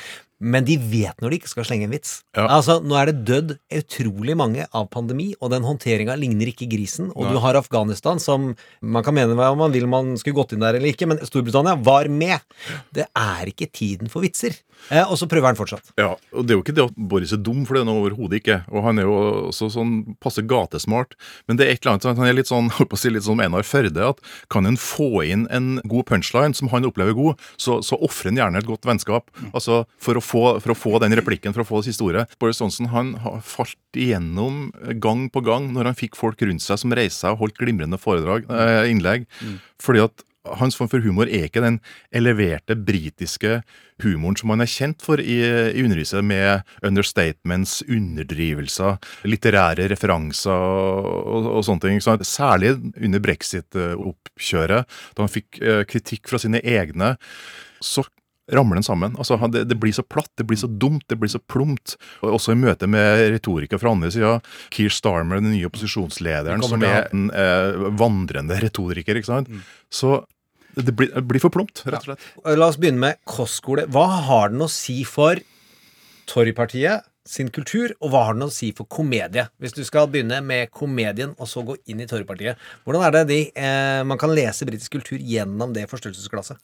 Men 0.45 0.65
de 0.67 0.75
vet 0.75 1.15
når 1.23 1.31
de 1.31 1.37
ikke 1.39 1.47
skal 1.47 1.63
slenge 1.63 1.85
en 1.87 1.93
vits. 1.95 2.17
Altså, 2.35 2.81
Nå 2.83 2.97
er 2.99 3.07
det 3.07 3.21
dødd 3.25 3.53
utrolig 3.79 4.35
mange 4.35 4.65
av 4.75 4.89
pandemi, 4.91 5.29
og 5.39 5.53
den 5.53 5.63
håndteringa 5.63 6.17
ligner 6.19 6.49
ikke 6.51 6.67
grisen. 6.67 7.07
Og 7.15 7.23
Nei. 7.23 7.31
du 7.31 7.39
har 7.39 7.55
Afghanistan, 7.55 8.19
som 8.19 8.49
man 8.83 9.05
kan 9.07 9.15
mene 9.15 9.31
hva 9.39 9.53
man 9.57 9.71
vil 9.71 9.87
man 9.87 10.11
skulle 10.19 10.35
gått 10.35 10.51
inn 10.53 10.59
der 10.65 10.75
eller 10.75 10.91
ikke, 10.91 11.07
men 11.07 11.21
Storbritannia 11.23 11.77
var 11.81 12.09
med. 12.11 12.43
Det 12.93 13.07
er 13.15 13.51
ikke 13.53 13.69
tiden 13.71 14.11
for 14.11 14.27
vitser. 14.27 14.59
Eh, 14.93 15.01
og 15.01 15.17
så 15.17 15.27
prøver 15.29 15.49
han 15.49 15.57
fortsatt. 15.57 15.91
Ja, 15.97 16.13
og 16.35 16.45
det 16.45 16.53
er 16.53 16.59
jo 16.59 16.63
ikke 16.63 16.75
det 16.77 16.85
at 16.85 16.97
Boris 17.09 17.33
er 17.33 17.41
dum, 17.41 17.63
for 17.65 17.75
det 17.75 17.81
er 17.81 17.87
han 17.87 17.95
overhodet 17.95 18.39
ikke. 18.41 18.57
Og 18.69 18.85
han 18.85 19.01
er 19.01 19.07
jo 19.07 19.15
også 19.49 19.71
sånn 19.73 19.95
passe 20.21 20.43
gatesmart. 20.45 21.15
Men 21.49 21.57
det 21.57 21.65
er 21.65 21.73
et 21.73 21.81
eller 21.81 21.95
annet, 21.95 22.19
han 22.19 22.29
er 22.29 22.37
litt 22.37 22.51
sånn 22.51 22.69
holdt 22.77 22.91
på 22.91 22.99
å 22.99 23.01
si 23.01 23.11
litt 23.13 23.25
sånn 23.25 23.41
Einar 23.43 23.65
Førde, 23.65 24.11
at 24.13 24.21
kan 24.53 24.69
en 24.69 24.77
få 24.79 25.09
inn 25.25 25.47
en 25.53 25.79
god 25.89 26.07
punchline 26.11 26.57
som 26.57 26.69
han 26.73 26.85
opplever 26.87 27.17
god, 27.17 27.41
så, 27.61 27.79
så 27.85 27.97
ofrer 28.05 28.31
han 28.31 28.41
gjerne 28.43 28.61
et 28.61 28.69
godt 28.69 28.85
vennskap. 28.87 29.33
Altså 29.51 29.83
for 30.01 30.19
å, 30.19 30.23
få, 30.23 30.45
for 30.63 30.75
å 30.75 30.77
få 30.77 31.01
den 31.03 31.17
replikken, 31.17 31.55
for 31.55 31.65
å 31.65 31.69
få 31.69 31.81
det 31.81 31.89
siste 31.89 32.05
ordet. 32.05 32.27
Boris 32.41 32.61
Johnson 32.61 32.91
han 32.93 33.15
har 33.25 33.41
falt 33.45 33.79
igjennom 33.97 34.69
gang 35.01 35.27
på 35.33 35.41
gang 35.45 35.71
når 35.73 35.91
han 35.91 35.97
fikk 35.97 36.17
folk 36.19 36.41
rundt 36.45 36.63
seg 36.63 36.81
som 36.81 36.93
reiste 36.95 37.23
seg 37.23 37.35
og 37.35 37.45
holdt 37.45 37.59
glimrende 37.61 37.99
foredrag, 38.01 38.45
eh, 38.51 38.91
innlegg. 38.91 39.25
Fordi 39.81 40.03
at 40.03 40.25
hans 40.59 40.77
form 40.77 40.89
for 40.91 41.03
humor 41.03 41.29
er 41.29 41.47
ikke 41.47 41.63
den 41.63 41.79
eleverte 42.15 42.77
britiske 42.77 43.59
humoren 44.03 44.37
som 44.39 44.51
han 44.51 44.63
er 44.63 44.71
kjent 44.71 45.03
for 45.05 45.21
i, 45.21 45.37
i 45.71 45.83
underhuset, 45.85 46.23
med 46.25 46.65
understatements, 46.85 47.79
underdrivelser, 47.87 48.99
litterære 49.27 49.87
referanser 49.91 50.51
og, 50.51 51.49
og 51.53 51.63
sånne 51.67 51.87
ting. 51.87 52.03
Så 52.03 52.17
særlig 52.27 52.75
under 52.75 53.23
brexit-oppkjøret, 53.23 54.99
da 55.15 55.25
han 55.25 55.31
fikk 55.31 55.63
eh, 55.63 55.81
kritikk 55.89 56.29
fra 56.31 56.41
sine 56.41 56.61
egne, 56.63 57.15
så 57.83 58.05
ramler 58.51 58.77
den 58.77 58.85
sammen. 58.85 59.15
Altså, 59.17 59.37
det, 59.49 59.65
det 59.69 59.77
blir 59.81 59.93
så 59.95 60.03
platt, 60.05 60.29
det 60.37 60.45
blir 60.49 60.59
så 60.59 60.69
dumt, 60.69 61.05
det 61.09 61.17
blir 61.21 61.31
så 61.31 61.41
plumpt. 61.41 61.95
Og 62.21 62.37
også 62.37 62.53
i 62.53 62.59
møte 62.59 62.89
med 62.89 63.23
retorikere 63.33 63.81
fra 63.81 63.93
andre 63.95 64.11
sida. 64.13 64.35
Keir 64.73 64.93
Starmer, 64.93 65.41
den 65.41 65.55
nye 65.55 65.69
opposisjonslederen, 65.69 66.63
som 66.65 66.83
er 66.85 67.09
en 67.09 67.29
eh, 67.33 67.89
vandrende 67.97 68.59
retoriker. 68.61 69.17
ikke 69.17 69.31
sant? 69.31 69.51
Så 69.89 70.19
det 70.75 70.93
blir, 70.95 71.11
det 71.15 71.25
blir 71.29 71.43
for 71.43 71.53
plumpt, 71.53 71.83
rett 71.87 72.01
og 72.03 72.11
slett. 72.11 72.29
La 72.59 72.69
oss 72.69 72.79
begynne 72.81 73.01
med 73.01 73.19
kostskole. 73.29 73.87
Hva 73.91 74.05
har 74.27 74.53
den 74.53 74.65
å 74.65 74.71
si 74.71 75.01
for 75.07 75.39
Torrypartiet 76.29 77.05
sin 77.25 77.49
kultur, 77.49 77.89
og 78.05 78.11
hva 78.13 78.21
har 78.27 78.35
den 78.37 78.45
å 78.45 78.53
si 78.53 78.69
for 78.75 78.85
komedie? 78.91 79.47
Hvis 79.61 79.73
du 79.73 79.81
skal 79.87 80.09
begynne 80.11 80.37
med 80.45 80.69
komedien, 80.73 81.33
og 81.41 81.49
så 81.49 81.63
gå 81.65 81.77
inn 81.89 82.03
i 82.03 82.07
Torrypartiet, 82.09 82.61
Hvordan 82.85 83.05
er 83.07 83.15
det 83.15 83.23
de, 83.31 83.39
eh, 83.55 84.03
man 84.05 84.19
kan 84.21 84.33
lese 84.33 84.65
britisk 84.65 84.93
kultur 84.93 85.17
gjennom 85.17 85.73
det 85.73 85.87
forstørrelsesglasset? 85.89 86.57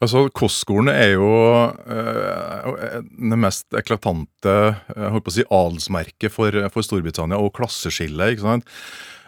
Altså, 0.00 0.28
Kostskolen 0.30 0.88
er 0.94 1.16
jo 1.18 1.28
øh, 1.28 3.02
det 3.02 3.38
mest 3.38 3.66
eklatante 3.74 4.54
jeg 4.94 5.12
holdt 5.12 5.26
på 5.26 5.32
å 5.32 5.36
si, 5.36 5.44
adelsmerket 5.50 6.32
for, 6.32 6.54
for 6.70 6.86
Storbritannia, 6.86 7.36
og 7.36 7.52
klasseskillet. 7.58 8.32
ikke 8.32 8.46
sant? 8.46 8.76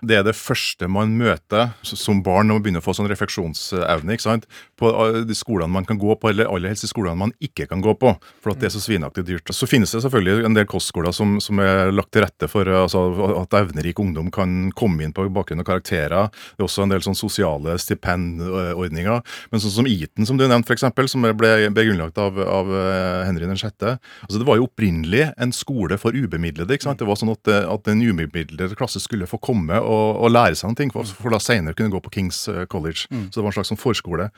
Det 0.07 0.17
er 0.17 0.25
det 0.27 0.37
første 0.39 0.89
man 0.91 1.13
møter 1.19 1.75
som 1.87 2.23
barn 2.25 2.49
når 2.49 2.59
man 2.59 2.65
begynner 2.65 2.83
å 2.83 2.87
få 2.87 2.95
sånn 2.97 3.11
refleksjonsevne. 3.11 4.15
ikke 4.15 4.27
sant? 4.27 4.47
På 4.81 4.93
øh, 4.93 5.21
de 5.29 5.37
skolene 5.37 5.73
man 5.73 5.87
kan 5.89 6.01
gå 6.01 6.15
på, 6.17 6.31
eller 6.31 6.49
aller 6.51 6.73
helst 6.73 6.87
de 6.87 6.91
skolene 6.91 7.19
man 7.21 7.35
ikke 7.43 7.69
kan 7.71 7.83
gå 7.85 7.95
på. 8.01 8.15
For 8.41 8.55
at 8.55 8.63
det 8.63 8.71
er 8.71 8.75
så 8.77 8.83
svinaktig 8.85 9.27
dyrt. 9.29 9.53
Så 9.55 9.69
finnes 9.71 9.93
det 9.93 10.03
selvfølgelig 10.05 10.47
en 10.49 10.57
del 10.57 10.69
kostskoler 10.71 11.15
som, 11.17 11.39
som 11.45 11.61
er 11.63 11.93
lagt 11.95 12.13
til 12.17 12.25
rette 12.25 12.49
for 12.51 12.69
øh, 12.69 12.85
altså, 12.87 13.05
at 13.43 13.59
evnerik 13.61 14.01
ungdom 14.01 14.31
kan 14.35 14.73
komme 14.79 15.05
inn 15.05 15.15
på 15.17 15.29
bakgrunn 15.33 15.65
av 15.65 15.69
karakterer. 15.69 16.31
Det 16.57 16.65
er 16.65 16.69
også 16.69 16.87
en 16.87 16.95
del 16.95 17.05
sånn 17.05 17.19
sosiale 17.19 17.77
stipendordninger. 17.81 19.21
Men 19.53 19.63
sånn 19.63 19.77
som 19.81 19.91
Eton, 19.91 20.29
som 20.29 20.41
du 20.41 20.47
nevnte, 20.47 20.75
eksempel, 20.77 21.09
som 21.11 21.25
ble, 21.25 21.53
ble 21.69 21.87
grunnlagt 21.91 22.19
av, 22.21 22.39
av 22.41 22.73
eh, 22.73 23.27
Henry 23.29 23.49
6. 23.51 23.87
Altså, 24.25 24.39
det 24.39 24.47
var 24.49 24.61
jo 24.61 24.67
opprinnelig 24.69 25.29
en 25.41 25.53
skole 25.55 25.99
for 26.01 26.17
ubemidlede. 26.17 26.75
ikke 26.75 26.89
sant? 26.89 27.01
Det 27.01 27.09
var 27.09 27.19
sånn 27.21 27.33
at, 27.35 27.51
eh, 27.51 27.67
at 27.69 27.91
en 27.91 28.03
ubemidlede 28.03 28.79
klasse 28.79 29.03
skulle 29.03 29.29
få 29.31 29.41
komme 29.43 29.79
og, 29.81 29.90
og 29.91 30.31
lære 30.33 30.59
seg 30.59 30.73
noe, 30.73 30.93
for, 30.95 31.17
for 31.19 31.35
da 31.35 31.41
senere 31.43 31.77
kunne 31.79 31.93
gå 31.93 32.03
på 32.05 32.13
Kings 32.19 32.45
College. 32.47 32.71
College. 32.81 33.29
Så 33.31 33.39
det 33.39 33.45
var 33.45 33.51
en 33.51 33.59
slags 33.59 33.73
sånn 33.73 33.81
forskole. 33.81 34.31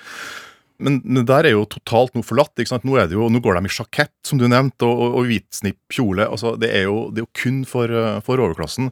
Men 0.82 0.98
det 1.04 1.26
der 1.30 1.46
er 1.46 1.54
jo 1.54 1.66
totalt 1.70 2.14
noe 2.16 2.26
forlatt. 2.26 2.54
ikke 2.56 2.72
sant? 2.72 2.86
Nå, 2.88 2.96
er 2.98 3.08
det 3.10 3.16
jo, 3.18 3.28
nå 3.30 3.42
går 3.42 3.58
de 3.58 3.70
i 3.70 3.72
sjakett, 3.72 4.14
som 4.26 4.40
du 4.40 4.48
nevnte, 4.50 4.86
og, 4.88 4.98
og, 4.98 5.18
og 5.20 5.28
hvitsnipp 5.30 5.78
kjole. 5.94 6.26
altså 6.26 6.56
Det 6.60 6.72
er 6.74 6.88
jo, 6.88 7.08
det 7.12 7.22
er 7.22 7.26
jo 7.26 7.34
kun 7.38 7.62
for, 7.68 7.92
eh, 7.92 8.18
for 8.26 8.42
overklassen. 8.42 8.90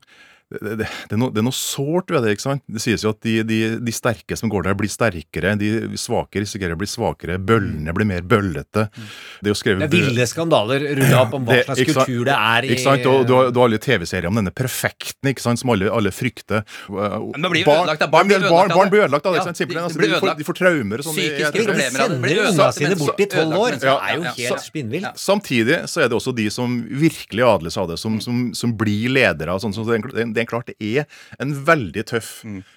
Det, 0.50 0.76
det, 0.80 0.86
det, 1.08 1.14
er 1.14 1.20
noe, 1.20 1.30
det 1.30 1.38
er 1.38 1.46
noe 1.46 1.54
sårt 1.54 2.10
ved 2.10 2.24
det. 2.26 2.32
ikke 2.34 2.42
sant? 2.42 2.62
Det 2.66 2.80
sies 2.82 3.04
jo 3.04 3.12
at 3.14 3.20
de, 3.22 3.36
de, 3.46 3.58
de 3.86 3.92
sterke 3.94 4.36
som 4.36 4.50
går 4.50 4.64
der, 4.66 4.74
blir 4.74 4.90
sterkere. 4.90 5.52
De 5.60 5.68
svake 6.00 6.42
risikerer 6.42 6.74
å 6.74 6.80
bli 6.80 6.88
svakere. 6.90 7.36
Bøllene 7.38 7.94
blir 7.94 8.08
mer 8.08 8.22
bøllete. 8.26 8.88
Det 8.90 9.46
er 9.46 9.52
jo 9.54 9.58
skrevet 9.60 9.84
Det 9.86 10.00
er 10.00 10.08
ville 10.10 10.26
skandaler 10.26 10.82
rulla 10.98 11.20
opp 11.22 11.34
om 11.38 11.46
hva 11.46 11.54
Det- 11.54 11.64
slags 11.68 11.78
sant? 11.84 12.00
kultur 12.02 12.24
det 12.26 12.34
er 12.34 12.66
i 12.66 12.72
Ikke 12.74 12.82
sant? 12.82 13.06
Og 13.06 13.26
du 13.28 13.32
har, 13.36 13.50
du 13.54 13.60
har 13.60 13.68
alle 13.70 13.78
TV-serier 13.78 14.26
om 14.26 14.34
denne 14.40 14.50
perfekten 14.50 15.30
ikke 15.30 15.40
sant? 15.44 15.60
som 15.62 15.70
alle, 15.70 15.86
alle 15.90 16.10
frykter. 16.10 16.64
Men 16.90 17.46
det 17.46 17.50
blir 17.54 17.64
ødelagt 17.70 18.02
av- 18.02 18.10
barn 18.10 18.26
blir 18.28 18.40
ødelagt 18.40 18.74
barn 18.74 18.90
blir 18.90 19.04
ødelagt 19.06 19.26
av 19.26 19.34
det. 19.34 19.40
Ja, 19.40 19.44
ikke 19.44 19.50
sant? 19.52 19.60
Simpelthen, 19.62 19.86
de- 19.86 19.94
de 19.94 19.94
altså, 19.94 20.00
de, 20.00 20.10
får, 20.10 20.18
ødelagt. 20.18 20.38
de 20.38 20.48
får 20.50 20.58
traumer 20.60 20.98
og 20.98 21.04
sånn. 21.06 21.16
Psykiske 21.20 21.64
problemer 21.70 22.00
av 22.04 22.10
det. 22.10 22.20
Blir 22.26 22.42
ødelagt, 22.44 22.74
sine 22.80 22.96
bort 23.00 23.20
i 23.20 23.26
tolv 23.36 23.54
år. 23.60 23.78
Det 23.80 23.86
er 23.94 24.16
jo 24.18 24.22
ja, 24.26 24.34
helt 24.34 24.58
så- 24.58 24.66
spinnvilt. 24.66 25.14
Samtidig 25.20 25.78
så 25.86 26.02
er 26.04 26.08
det 26.10 26.16
også 26.18 26.34
de 26.34 26.48
som 26.50 26.76
virkelig 26.90 27.44
adles 27.46 27.76
av 27.80 27.88
det, 27.94 27.98
som, 28.02 28.18
som, 28.20 28.50
som 28.54 28.74
blir 28.76 29.08
ledere. 29.14 29.54
sånn, 29.60 29.74
så 29.74 29.86
det, 29.86 30.00
er- 30.00 30.32
det 30.40 30.46
er 30.46 30.50
klart 30.50 30.70
det 30.72 30.76
er 30.80 31.06
en 31.44 31.52
veldig 31.68 32.04
tøff 32.08 32.30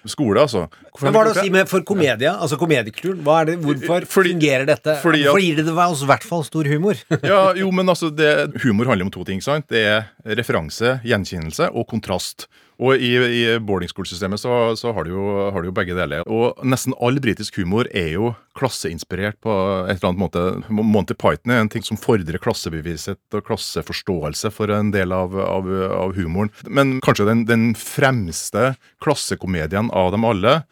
skole, 0.06 0.44
altså. 0.44 0.66
Hvorfor 0.92 1.08
Men 1.08 1.16
hva 1.16 1.22
er 1.24 1.30
det 1.30 1.34
å 1.36 1.44
si 1.46 1.50
med 1.54 1.70
for 1.72 1.84
komedia, 1.88 2.34
altså 2.38 2.58
komediekulturen? 2.60 3.22
Hva 3.24 3.40
er 3.42 3.50
det, 3.52 3.58
hvorfor 3.64 4.06
fungerer 4.06 4.66
dette? 4.68 4.98
fordi 5.02 5.24
at- 5.24 5.32
Fordi 5.34 5.54
det 5.56 5.74
var 5.74 5.94
i 5.96 6.08
hvert 6.12 6.24
fall 6.28 6.44
stor 6.44 6.68
humor. 6.70 7.00
Ja, 7.24 7.52
jo, 7.56 7.70
men 7.72 7.88
altså, 7.92 8.12
det, 8.14 8.60
Humor 8.62 8.86
handler 8.92 9.08
om 9.08 9.10
to 9.14 9.24
ting. 9.24 9.40
sant? 9.42 9.66
Det 9.72 9.80
er 9.88 10.36
referanse, 10.36 11.00
gjenkjennelse 11.04 11.70
og 11.74 11.88
kontrast. 11.90 12.46
Og 12.82 12.98
i, 12.98 13.12
i 13.14 13.42
boarding 13.62 13.90
school-systemet 13.90 14.40
så, 14.42 14.50
så 14.78 14.90
har, 14.94 15.06
du 15.06 15.12
jo, 15.14 15.24
har 15.54 15.62
du 15.62 15.68
jo 15.68 15.74
begge 15.76 15.94
deler. 15.94 16.24
Og 16.26 16.58
nesten 16.66 16.96
all 16.98 17.20
britisk 17.22 17.60
humor 17.60 17.86
er 17.94 18.08
jo 18.16 18.32
klasseinspirert 18.58 19.38
på 19.44 19.52
et 19.86 19.94
eller 19.94 20.10
annet 20.10 20.22
måte. 20.22 20.42
Monty 20.74 21.14
Python 21.18 21.54
er 21.54 21.62
en 21.62 21.70
ting 21.70 21.86
som 21.86 22.00
fordrer 22.00 22.40
klassebeviset 22.42 23.38
og 23.38 23.44
klasseforståelse 23.46 24.50
for 24.54 24.74
en 24.74 24.90
del 24.94 25.14
av, 25.14 25.36
av, 25.38 25.70
av 26.00 26.16
humoren. 26.18 26.50
Men 26.66 26.98
kanskje 27.04 27.28
den, 27.30 27.44
den 27.50 27.68
fremste 27.78 28.72
klassekomedien 29.04 29.92
av 29.94 30.10
dem 30.14 30.26
alle, 30.26 30.62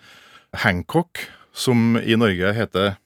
Hancock, 0.65 1.23
som 1.55 1.95
i 2.03 2.19
Norge 2.19 2.51
heter 2.57 2.97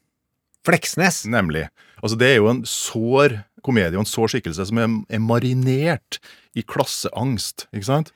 Fleksnes. 0.66 1.24
Nemlig. 1.30 1.66
Altså 2.00 2.16
Det 2.18 2.32
er 2.32 2.40
jo 2.40 2.48
en 2.50 2.64
sår 2.68 3.40
komedie 3.66 3.98
og 3.98 4.04
en 4.04 4.08
sår 4.08 4.34
skikkelse 4.34 4.68
som 4.70 4.80
er, 4.80 4.90
er 5.12 5.22
marinert 5.22 6.20
i 6.56 6.64
klasseangst. 6.64 7.68
ikke 7.74 7.90
sant? 7.90 8.12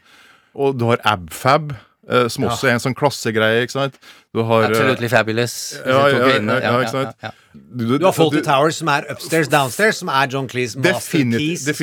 Og 0.55 0.77
du 0.79 0.87
har 0.91 0.99
Abfab, 1.05 1.73
eh, 2.09 2.29
som 2.29 2.45
Ja. 2.45 2.51
også 2.51 2.69
er 2.69 2.73
en 2.73 2.81
sånn 2.81 2.95
klassegreie. 2.95 3.63
ikke 3.63 3.71
sant? 3.77 3.99
Du 4.35 4.43
har 4.45 4.63
eh, 4.63 4.69
Absolutely 4.71 5.09
fabulous. 5.09 5.55
Ja, 5.87 6.07
ja, 6.09 6.09
ja, 6.09 6.27
Ja, 6.27 6.41
ja, 6.41 6.61
ja, 6.61 6.79
ikke 6.81 6.91
sant? 6.91 7.17
ja, 7.23 7.29
ja. 7.29 7.31
Du, 7.77 7.99
Du 7.99 8.05
har 8.05 8.13
Fawlty 8.13 8.41
Towers, 8.43 8.77
som 8.77 8.89
er 8.89 9.05
upstairs, 9.11 9.49
downstairs, 9.49 9.97
som 9.99 10.09
er 10.09 10.27
John 10.31 10.47
Cleese 10.49 10.77
Definitivt- 10.77 11.67
masterpiece. 11.67 11.77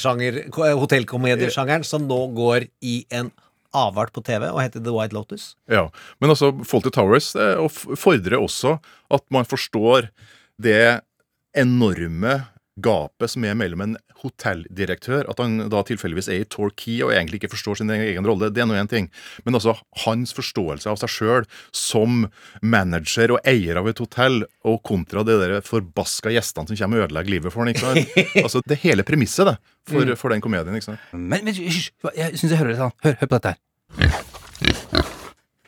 Som 0.00 0.20
er 0.20 0.30
definitivt. 0.30 0.68
eh, 0.68 0.78
hotellkomediesjangeren, 0.80 1.84
som 1.84 2.06
nå 2.08 2.34
går 2.34 2.68
i 2.82 3.04
en 3.10 3.30
avart 3.74 4.12
på 4.12 4.22
TV 4.24 4.48
og 4.52 4.60
heter 4.62 4.82
The 4.84 4.92
White 4.92 5.12
Lotus. 5.12 5.56
Ja, 5.68 5.88
Men 6.20 6.30
altså, 6.30 6.52
Fawlty 6.64 6.90
Towers 6.90 7.34
eh, 7.34 7.56
fordrer 7.96 8.38
også 8.40 8.78
at 9.10 9.22
man 9.30 9.44
forstår 9.44 10.08
det 10.60 11.00
enorme 11.56 12.46
gapet 12.82 13.30
som 13.30 13.44
er 13.46 13.54
mellom 13.54 13.80
en 13.84 13.96
hotelldirektør, 14.24 15.28
at 15.30 15.38
han 15.42 15.68
da 15.70 15.82
tilfeldigvis 15.86 16.28
er 16.32 16.40
i 16.42 16.46
Torquay 16.50 17.02
og 17.06 17.12
egentlig 17.14 17.38
ikke 17.40 17.52
forstår 17.52 17.78
sin 17.80 17.92
egen 17.94 18.26
rolle, 18.26 18.48
det 18.50 18.62
er 18.64 18.66
nå 18.70 18.74
én 18.78 18.88
ting. 18.90 19.06
Men 19.46 19.54
altså 19.58 19.76
hans 20.04 20.34
forståelse 20.36 20.90
av 20.90 20.98
seg 21.02 21.12
sjøl 21.14 21.46
som 21.74 22.24
manager 22.64 23.36
og 23.36 23.40
eier 23.46 23.78
av 23.80 23.88
et 23.92 24.02
hotell, 24.02 24.42
og 24.66 24.80
kontra 24.86 25.22
de 25.26 25.36
der 25.40 25.60
forbaska 25.64 26.32
gjestene 26.34 26.70
som 26.72 26.80
kommer 26.80 27.02
og 27.04 27.08
ødelegger 27.10 27.36
livet 27.36 27.52
for 27.54 27.62
han, 27.64 27.72
ikke 27.74 27.84
sant. 27.84 28.18
Altså, 28.44 28.60
det 28.68 28.80
hele 28.82 29.04
premisset, 29.06 29.46
det, 29.52 29.56
for, 29.88 30.04
Mm. 30.04 30.16
for 30.18 30.32
den 30.34 30.40
komedien, 30.44 30.74
ikke 30.74 30.90
sant. 30.90 31.10
Men, 31.12 31.44
men 31.44 31.54
hysj, 31.54 31.90
jeg 32.16 32.38
syns 32.40 32.50
jeg 32.50 32.58
hører 32.60 32.74
det 32.74 32.80
sånn. 32.82 32.96
Hør, 33.04 33.18
hør 33.20 33.30
på 33.30 33.38
dette 33.38 33.54
her. 33.54 34.33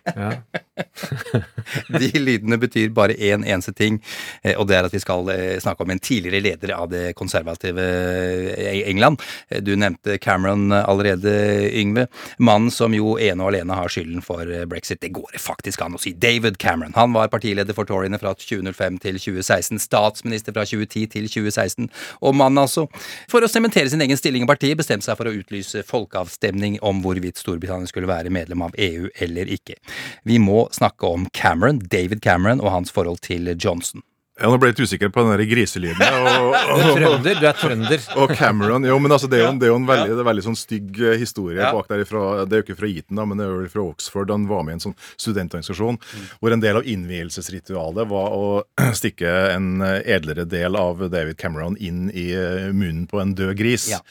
De 2.01 2.11
lydene 2.19 2.59
betyr 2.61 2.93
bare 2.95 3.17
én 3.19 3.45
eneste 3.45 3.73
ting, 3.77 3.99
eh, 4.43 4.55
og 4.57 4.69
det 4.69 4.79
er 4.79 4.89
at 4.89 4.95
vi 4.95 5.01
skal 5.03 5.29
eh, 5.33 5.59
snakke 5.63 5.85
om 5.85 5.93
en 5.93 6.03
tidligere 6.03 6.43
leder 6.45 6.73
av 6.77 6.91
det 6.93 7.15
konservative 7.19 7.83
eh, 7.83 8.83
England. 8.89 9.23
Du 9.67 9.75
nevnte 9.77 10.19
Cameron 10.23 10.73
allerede, 10.73 11.33
Yngve. 11.77 12.07
Mannen 12.39 12.71
som 12.75 12.95
jo 12.95 13.17
ene 13.23 13.43
og 13.43 13.53
alene 13.53 13.79
har 13.79 13.93
skylden 13.93 14.23
for 14.25 14.49
brexit. 14.71 15.01
Det 15.03 15.13
går 15.17 15.39
faktisk 15.43 15.83
an 15.85 15.97
å 15.97 16.03
si. 16.03 16.15
David 16.15 16.59
Cameron. 16.63 16.95
Han 16.97 17.15
var 17.17 17.31
partileder 17.33 17.77
for 17.77 17.89
Toryene 17.89 18.21
fra 18.23 18.35
2005 18.39 19.01
til 19.03 19.21
2016. 19.21 19.83
Statsminister 19.83 20.55
fra 20.57 20.67
2010 20.67 21.07
til 21.17 21.29
2016. 21.31 21.91
Og 22.23 22.37
mannen, 22.37 22.63
altså, 22.63 22.87
for 23.31 23.45
å 23.45 23.51
sementere 23.51 23.91
sin 23.93 24.05
egen 24.05 24.19
stilling 24.19 24.47
i 24.47 24.51
partiet, 24.51 24.79
bestemte 24.79 25.09
seg 25.09 25.19
for 25.19 25.31
å 25.31 25.35
utlyse 25.37 25.85
folkeavstemning 25.87 26.79
om 26.87 27.03
hvorvidt 27.05 27.41
Storbritannia 27.41 27.91
skulle 27.91 28.11
være 28.11 28.33
medlem 28.35 28.65
av 28.67 28.77
EU 28.81 29.11
eller 29.23 29.51
ikke. 29.57 29.79
Vi 30.29 30.41
må 30.43 30.67
snakke 30.75 31.07
om 31.09 31.29
Cameron, 31.37 31.79
David 31.93 32.23
Cameron 32.25 32.61
og 32.65 32.73
hans 32.75 32.93
forhold 32.95 33.23
til 33.27 33.53
Johnson. 33.57 34.03
Ja, 34.37 34.51
nå 34.53 34.59
ble 34.61 34.69
jeg 34.69 34.75
litt 34.77 34.91
usikker 34.91 35.09
på 35.09 35.23
den 35.25 35.31
der 35.33 35.47
griselyden. 35.49 35.97
Og, 35.97 36.51
Du 36.77 36.83
er 36.83 36.99
trønder, 36.99 37.39
du 37.41 37.47
er 37.49 37.55
trønder. 37.57 38.03
Og 38.21 38.35
Cameron. 38.37 38.85
Jo, 38.85 38.99
men 39.01 39.15
altså, 39.17 39.31
det 39.33 39.39
er 39.39 39.47
jo, 39.47 39.53
det 39.57 39.65
er 39.65 39.71
jo 39.71 39.79
en 39.81 39.87
veldig, 39.89 40.11
det 40.13 40.21
er 40.21 40.29
veldig 40.29 40.45
sånn 40.45 40.59
stygg 40.61 40.99
eh, 41.01 41.15
historie 41.23 41.57
Ja. 41.57 41.71
bak 41.73 41.89
der. 41.89 42.03
Ifra, 42.05 42.25
det 42.45 42.53
er 42.53 42.61
jo 42.61 42.67
ikke 42.67 42.77
fra 42.83 42.91
Eton, 42.91 43.17
da, 43.17 43.25
men 43.25 43.41
det 43.41 43.47
er 43.47 43.55
jo 43.65 43.71
fra 43.73 43.87
Oxford. 43.89 44.35
Han 44.35 44.45
var 44.51 44.67
med 44.69 44.75
i 44.75 44.77
en 44.77 44.85
sånn 44.91 44.97
studentorganisasjon 45.17 45.97
hvor 46.43 46.53
en 46.53 46.61
del 46.67 46.83
av 46.83 46.85
innvielsesritualet 46.85 48.13
var 48.13 48.37
å 48.37 48.45
stikke 49.01 49.33
en 49.55 49.81
eh, 49.81 50.03
edlere 50.19 50.45
del 50.45 50.77
av 50.77 51.01
David 51.09 51.41
Cameron 51.41 51.81
inn 51.81 52.11
i 52.13 52.29
eh, 52.37 52.69
munnen 52.77 53.07
på 53.09 53.25
en 53.25 53.33
død 53.41 53.57
gris. 53.57 53.89
Ja. 53.95 54.03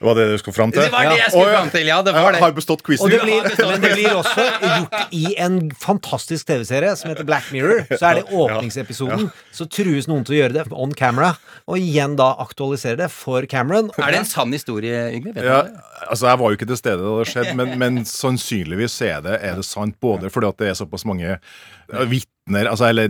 Var 0.00 0.12
det 0.14 0.24
det 0.28 0.32
du 0.36 0.40
skulle 0.42 0.54
fram 0.54 0.72
til? 0.74 0.82
Det 0.84 0.92
var 0.92 1.06
det 1.08 1.16
jeg 1.16 1.30
skulle 1.32 1.52
fram 1.54 1.70
til, 1.72 1.86
ja, 1.88 1.96
det 2.04 2.12
var 2.12 2.34
det. 2.34 2.36
Jeg 2.36 2.44
har 2.44 2.56
bestått 2.58 2.82
quizen. 2.84 3.06
Og 3.06 3.14
det 3.14 3.20
blir, 3.22 3.46
men 3.70 3.80
det 3.80 3.92
blir 3.96 4.18
også 4.18 4.44
gjort 4.60 5.14
i 5.16 5.22
en 5.40 5.56
fantastisk 5.80 6.50
TV-serie 6.50 6.90
som 7.00 7.12
heter 7.12 7.24
Black 7.24 7.48
Mirror. 7.54 7.86
Så 7.94 8.10
er 8.10 8.20
det 8.20 8.26
åpningsepisoden. 8.28 9.30
Så 9.56 9.64
trues 9.72 10.08
noen 10.10 10.26
til 10.28 10.36
å 10.36 10.40
gjøre 10.42 10.58
det 10.58 10.66
on 10.76 10.92
camera, 10.96 11.32
og 11.64 11.80
igjen 11.80 12.18
da 12.20 12.28
aktualisere 12.44 13.00
det 13.00 13.08
for 13.14 13.48
Cameron. 13.48 13.88
Er 13.96 14.12
det 14.12 14.20
en 14.26 14.28
sann 14.28 14.52
historie, 14.52 15.06
Yngve? 15.16 15.32
Ja, 15.40 15.62
altså 16.04 16.28
Jeg 16.28 16.42
var 16.42 16.52
jo 16.52 16.60
ikke 16.60 16.68
til 16.68 16.82
stede 16.82 17.00
da 17.00 17.16
det 17.22 17.32
skjedde, 17.32 17.56
men, 17.56 17.74
men 17.80 18.04
sannsynligvis 18.04 19.00
er 19.08 19.24
det, 19.24 19.40
er 19.48 19.56
det 19.56 19.64
sant. 19.64 19.96
Både 20.04 20.28
fordi 20.28 20.52
at 20.52 20.60
det 20.60 20.74
er 20.74 20.76
såpass 20.76 21.08
mange 21.08 21.24
ja, 21.30 22.04
vitner 22.46 22.66
altså, 22.70 22.86
Eller 22.88 23.08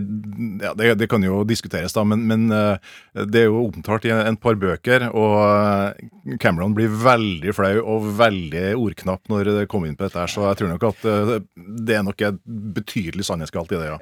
ja, 0.61 0.73
det, 0.73 0.95
det 0.97 1.07
kan 1.09 1.23
jo 1.23 1.43
diskuteres, 1.45 1.93
da, 1.93 2.03
men, 2.03 2.25
men 2.27 2.51
eh, 2.51 2.77
det 3.25 3.41
er 3.41 3.45
jo 3.47 3.67
omtalt 3.67 4.05
i 4.05 4.11
en, 4.11 4.37
par 4.37 4.55
bøker. 4.55 5.09
Og 5.13 5.93
eh, 5.93 6.37
Cameron 6.39 6.73
blir 6.73 6.89
veldig 6.89 7.53
flau 7.53 7.81
og 7.83 8.07
veldig 8.17 8.75
ordknapp 8.75 9.27
når 9.29 9.45
det 9.45 9.67
kommer 9.69 9.87
inn 9.87 9.97
på 9.97 10.07
dette, 10.07 10.19
her, 10.19 10.27
så 10.27 10.47
jeg 10.49 10.57
tror 10.59 10.73
nok 10.73 10.87
at 10.89 11.05
eh, 11.05 11.33
det 11.55 11.95
er 11.97 12.03
nok 12.05 12.21
et 12.21 12.39
betydelig 12.47 13.25
sannhetsgalt 13.27 13.71
i 13.71 13.81
det. 13.81 13.91
ja. 13.91 13.99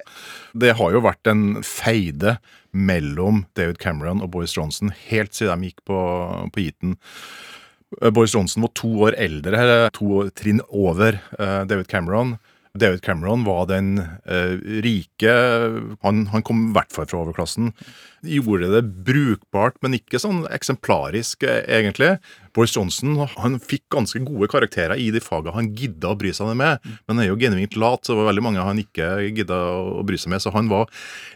Det 0.56 0.76
har 0.78 0.92
jo 0.96 1.04
vært 1.04 1.28
en 1.28 1.62
feide 1.64 2.38
mellom 2.76 3.46
David 3.56 3.80
Cameron 3.80 4.22
og 4.24 4.32
Boris 4.34 4.56
Johnson 4.56 4.92
helt 5.10 5.36
siden 5.36 5.64
de 5.64 5.72
gikk 5.72 5.84
på, 5.88 6.00
på. 6.56 6.66
Eh, 8.02 8.12
Boris 8.12 8.36
Johnson 8.36 8.66
var 8.66 8.76
to 8.76 8.92
år 9.08 9.16
eldre, 9.20 9.90
to 9.96 10.10
år- 10.22 10.34
trinn 10.36 10.64
over 10.70 11.20
David 11.38 11.88
Cameron. 11.92 12.38
David 12.76 13.02
Cameron 13.06 13.46
var 13.48 13.66
den 13.70 13.98
eh, 14.00 14.56
rike 14.84 15.32
han, 16.04 16.26
han 16.32 16.44
kom 16.46 16.68
i 16.68 16.74
hvert 16.76 16.92
fall 16.94 17.08
fra 17.10 17.22
overklassen. 17.24 17.72
Gjorde 18.26 18.72
det 18.74 18.84
brukbart, 19.08 19.78
men 19.86 19.96
ikke 19.98 20.20
sånn 20.22 20.44
eksemplarisk, 20.54 21.46
eh, 21.48 21.64
egentlig. 21.78 22.16
Boris 22.56 22.76
Johnson 22.76 23.18
han 23.38 23.58
fikk 23.64 23.88
ganske 23.96 24.20
gode 24.28 24.50
karakterer 24.52 25.00
i 25.00 25.10
de 25.16 25.24
fagene 25.24 25.56
han 25.56 25.72
gidda 25.78 26.12
å 26.12 26.20
bry 26.20 26.34
seg 26.36 26.52
med. 26.52 26.84
Men 26.84 27.16
han 27.16 27.24
er 27.26 27.32
jo 27.32 27.40
genuint 27.40 27.80
lat, 27.80 28.04
så 28.04 28.14
det 28.14 28.22
var 28.22 28.32
veldig 28.34 28.46
mange 28.50 28.68
han 28.68 28.84
ikke 28.84 29.10
gidda 29.30 29.60
å 30.00 30.06
bry 30.08 30.20
seg 30.20 30.36
med. 30.36 30.44
Så 30.44 30.54
han 30.56 30.72
var 30.72 30.92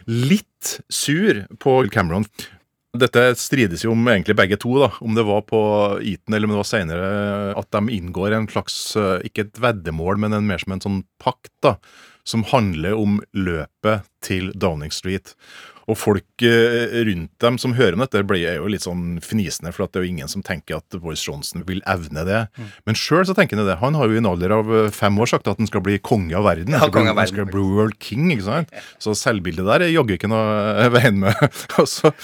litt 0.08 0.76
sur 0.92 1.44
på 1.62 1.80
Cameron. 1.92 2.28
Dette 2.98 3.22
strides 3.38 3.84
jo 3.84 3.92
om 3.94 4.08
egentlig 4.10 4.34
begge 4.34 4.56
to, 4.58 4.72
da, 4.82 4.88
om 5.06 5.14
det 5.14 5.22
var 5.28 5.44
på 5.46 5.60
Eton 6.02 6.34
eller 6.34 6.48
om 6.48 6.56
det 6.56 6.62
var 6.64 6.66
senere 6.72 7.10
at 7.60 7.68
de 7.76 7.94
inngår 8.00 8.34
en 8.34 8.48
slags, 8.50 8.80
eh, 8.98 9.20
ikke 9.30 9.44
et 9.46 9.60
veddemål, 9.62 10.18
men 10.18 10.34
en, 10.34 10.46
mer 10.48 10.58
som 10.58 10.74
en 10.74 10.82
sånn 10.82 11.02
pakt, 11.22 11.52
da, 11.62 11.76
som 12.26 12.42
handler 12.50 12.98
om 12.98 13.20
løpet 13.32 14.08
til 14.26 14.50
Downing 14.58 14.90
Street. 14.92 15.36
Og 15.90 15.96
folk 15.98 16.42
eh, 16.46 16.90
rundt 17.06 17.30
dem 17.42 17.56
som 17.62 17.76
hører 17.78 17.94
om 17.96 18.02
dette, 18.02 18.24
blir 18.26 18.42
jo 18.58 18.66
litt 18.70 18.82
sånn 18.84 19.20
fnisende, 19.22 19.70
for 19.74 19.86
at 19.86 19.94
det 19.94 20.02
er 20.02 20.04
jo 20.08 20.12
ingen 20.16 20.30
som 20.30 20.42
tenker 20.46 20.82
at 20.82 20.98
Boris 20.98 21.22
Johnson 21.26 21.62
vil 21.70 21.80
evne 21.90 22.26
det. 22.26 22.42
Men 22.90 22.98
sjøl 22.98 23.22
så 23.26 23.34
tenker 23.38 23.58
han 23.58 23.66
det. 23.70 23.78
Han 23.80 23.94
har 23.98 24.10
jo 24.10 24.18
i 24.18 24.20
en 24.20 24.28
alder 24.34 24.54
av 24.58 24.66
eh, 24.80 24.90
fem 24.94 25.14
år 25.22 25.30
sagt 25.30 25.46
at 25.50 25.62
han 25.62 25.70
skal 25.70 25.86
bli 25.86 25.96
konge 26.02 26.34
av 26.38 26.46
verden. 26.50 26.74
Ja, 26.74 26.82
Han 26.88 26.94
konge 26.98 27.14
av 27.14 27.18
han 27.18 27.22
verden. 27.22 27.38
skal 27.38 27.50
bli 27.54 27.66
world 27.70 27.98
king, 28.02 28.28
ikke 28.34 28.46
sant? 28.50 28.74
Så 29.02 29.14
selvbildet 29.18 29.66
der 29.70 29.86
er 29.86 29.94
jaggu 29.94 30.14
ikke 30.18 30.30
noe 30.30 30.90
veien 30.98 31.22
med. 31.22 31.38
Og 31.78 31.86
så- 31.86 32.14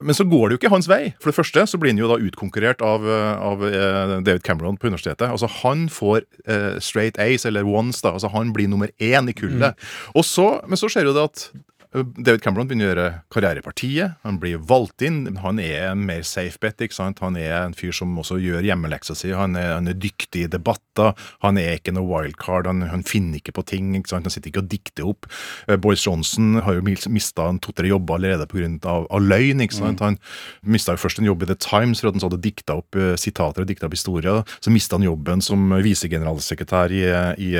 men 0.00 0.14
så 0.14 0.24
går 0.24 0.48
det 0.48 0.54
jo 0.54 0.60
ikke 0.60 0.70
hans 0.70 0.86
vei. 0.90 1.12
For 1.18 1.32
det 1.32 1.38
første 1.38 1.64
så 1.66 1.78
blir 1.80 1.90
han 1.90 1.98
jo 1.98 2.10
da 2.10 2.20
utkonkurrert 2.22 2.82
av, 2.86 3.06
eh, 3.08 3.40
av 3.50 3.64
eh, 3.66 4.12
David 4.22 4.44
Cameron 4.46 4.78
på 4.78 4.86
universitetet. 4.86 5.26
Altså 5.26 5.50
Han 5.62 5.88
får 5.90 6.22
eh, 6.46 6.78
straight 6.78 7.18
ace, 7.18 7.48
eller 7.48 7.66
ones, 7.66 8.02
da. 8.04 8.14
Altså 8.14 8.30
Han 8.30 8.52
blir 8.54 8.70
nummer 8.70 8.92
én 9.02 9.30
i 9.30 9.34
kullet. 9.34 9.74
Og 10.14 10.24
så, 10.24 10.60
men 10.70 10.78
så 10.78 10.90
skjer 10.92 11.10
jo 11.10 11.16
det 11.16 11.26
at 11.32 11.48
David 11.96 12.42
Cameron 12.44 12.68
begynner 12.68 12.84
å 12.84 12.90
gjøre 12.90 13.04
karriere 13.32 13.62
i 13.62 13.64
partiet. 13.64 14.16
Han 14.26 14.36
blir 14.42 14.58
valgt 14.60 15.00
inn. 15.06 15.22
Han 15.40 15.56
er 15.62 15.86
en 15.94 16.02
mer 16.04 16.20
safe 16.28 16.60
bet. 16.60 16.82
ikke 16.84 16.92
sant? 16.92 17.22
Han 17.24 17.36
er 17.40 17.54
en 17.62 17.72
fyr 17.72 17.94
som 17.96 18.12
også 18.20 18.36
gjør 18.44 18.66
hjemmeleksa 18.66 19.16
si. 19.16 19.30
Han 19.32 19.56
er, 19.56 19.70
han 19.78 19.88
er 19.88 19.96
dyktig 19.96 20.42
i 20.44 20.50
debatter. 20.52 21.14
Han 21.40 21.56
er 21.56 21.78
ikke 21.78 21.94
noe 21.96 22.04
wildcard. 22.04 22.68
Han, 22.68 22.82
han 22.92 23.04
finner 23.08 23.40
ikke 23.40 23.54
på 23.56 23.64
ting. 23.72 23.94
ikke 23.96 24.12
sant? 24.12 24.28
Han 24.28 24.34
sitter 24.34 24.52
ikke 24.52 24.60
og 24.66 24.68
dikter 24.68 25.08
opp. 25.08 25.30
Eh, 25.66 25.78
Boris 25.80 26.04
Johnson 26.04 26.60
har 26.66 26.76
jo 26.76 26.84
mista 27.08 27.48
to-tre 27.64 27.88
jobber 27.88 28.18
allerede 28.18 28.44
pga. 28.52 28.98
Løgn. 29.24 29.64
ikke 29.64 29.78
sant? 29.80 30.04
Han 30.04 30.20
mista 30.68 30.92
jo 30.92 31.00
først 31.06 31.22
en 31.22 31.30
jobb 31.30 31.46
i 31.46 31.50
The 31.54 31.56
Times 31.56 32.04
for 32.04 32.10
at 32.12 32.18
han 32.18 32.20
så 32.26 32.28
hadde 32.28 32.42
dikta 32.44 32.76
opp 32.82 33.00
eh, 33.00 33.14
sitater 33.16 33.64
og 33.64 33.70
dikta 33.72 33.88
opp 33.88 33.96
historier. 33.96 34.42
Så 34.60 34.74
mista 34.74 35.00
han 35.00 35.08
jobben 35.08 35.40
som 35.40 35.72
visegeneralsekretær 35.72 36.92
i, 36.92 37.02
i, 37.48 37.50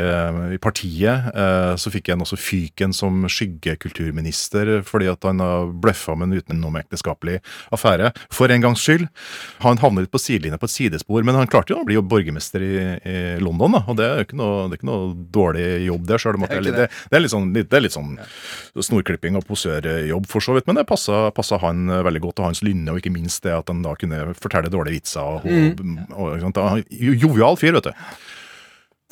i 0.52 0.60
partiet. 0.60 1.32
Eh, 1.32 1.72
Så 1.80 1.88
fikk 1.96 2.12
han 2.12 2.20
også 2.28 2.36
fyken 2.36 2.92
som 2.92 3.24
skyggekulturminister 3.24 4.17
fordi 4.88 5.08
at 5.10 5.24
han 5.26 5.40
har 5.42 5.70
bløffa 5.82 6.14
med 6.18 6.28
en 6.28 6.42
utenomekteskapelig 6.42 7.38
affære. 7.74 8.12
For 8.34 8.50
en 8.50 8.64
gangs 8.64 8.82
skyld. 8.84 9.06
Han 9.64 9.80
havnet 9.82 10.06
litt 10.06 10.14
på 10.14 10.20
sidelinja 10.22 10.58
på 10.60 10.68
et 10.68 10.74
sidespor, 10.74 11.24
men 11.26 11.38
han 11.38 11.50
klarte 11.50 11.74
jo 11.74 11.80
å 11.82 11.86
bli 11.86 11.98
jo 11.98 12.04
borgermester 12.06 12.64
i, 12.64 12.74
i 12.98 13.16
London, 13.42 13.78
da. 13.78 13.82
Og 13.86 13.98
det 13.98 14.06
er 14.06 14.22
jo 14.22 14.28
ikke 14.28 14.40
noe, 14.40 14.64
det 14.68 14.78
er 14.78 14.80
ikke 14.80 14.90
noe 14.90 15.10
dårlig 15.34 15.66
jobb, 15.86 16.06
der, 16.08 16.22
sjøl 16.22 16.38
om 16.38 16.46
det 16.46 16.56
er, 16.56 16.64
litt, 16.66 16.78
det, 16.78 16.88
det 17.10 17.18
er 17.18 17.24
litt 17.24 17.34
sånn, 17.34 17.52
litt, 17.56 17.70
det 17.70 17.78
er 17.78 17.86
litt 17.86 17.96
sånn 17.96 18.16
snorklipping 18.88 19.38
og 19.38 19.46
posørjobb, 19.48 20.28
for 20.30 20.44
så 20.44 20.56
vidt. 20.56 20.68
Men 20.70 20.80
det 20.80 20.88
passa, 20.88 21.28
passa 21.36 21.60
han 21.62 21.86
veldig 22.08 22.24
godt, 22.28 22.42
og 22.42 22.50
hans 22.50 22.64
lynne, 22.66 22.92
og 22.92 23.02
ikke 23.02 23.14
minst 23.14 23.44
det 23.46 23.54
at 23.56 23.72
han 23.72 23.84
da 23.86 23.94
kunne 23.98 24.24
fortelle 24.38 24.72
dårlige 24.72 25.00
vitser. 25.00 25.38
Og, 25.38 25.46
og, 25.48 25.86
og, 26.14 26.26
og, 26.34 26.42
sant? 26.46 26.92
Jovial 26.98 27.58
fyr, 27.60 27.78
vet 27.78 27.90
du 27.90 28.36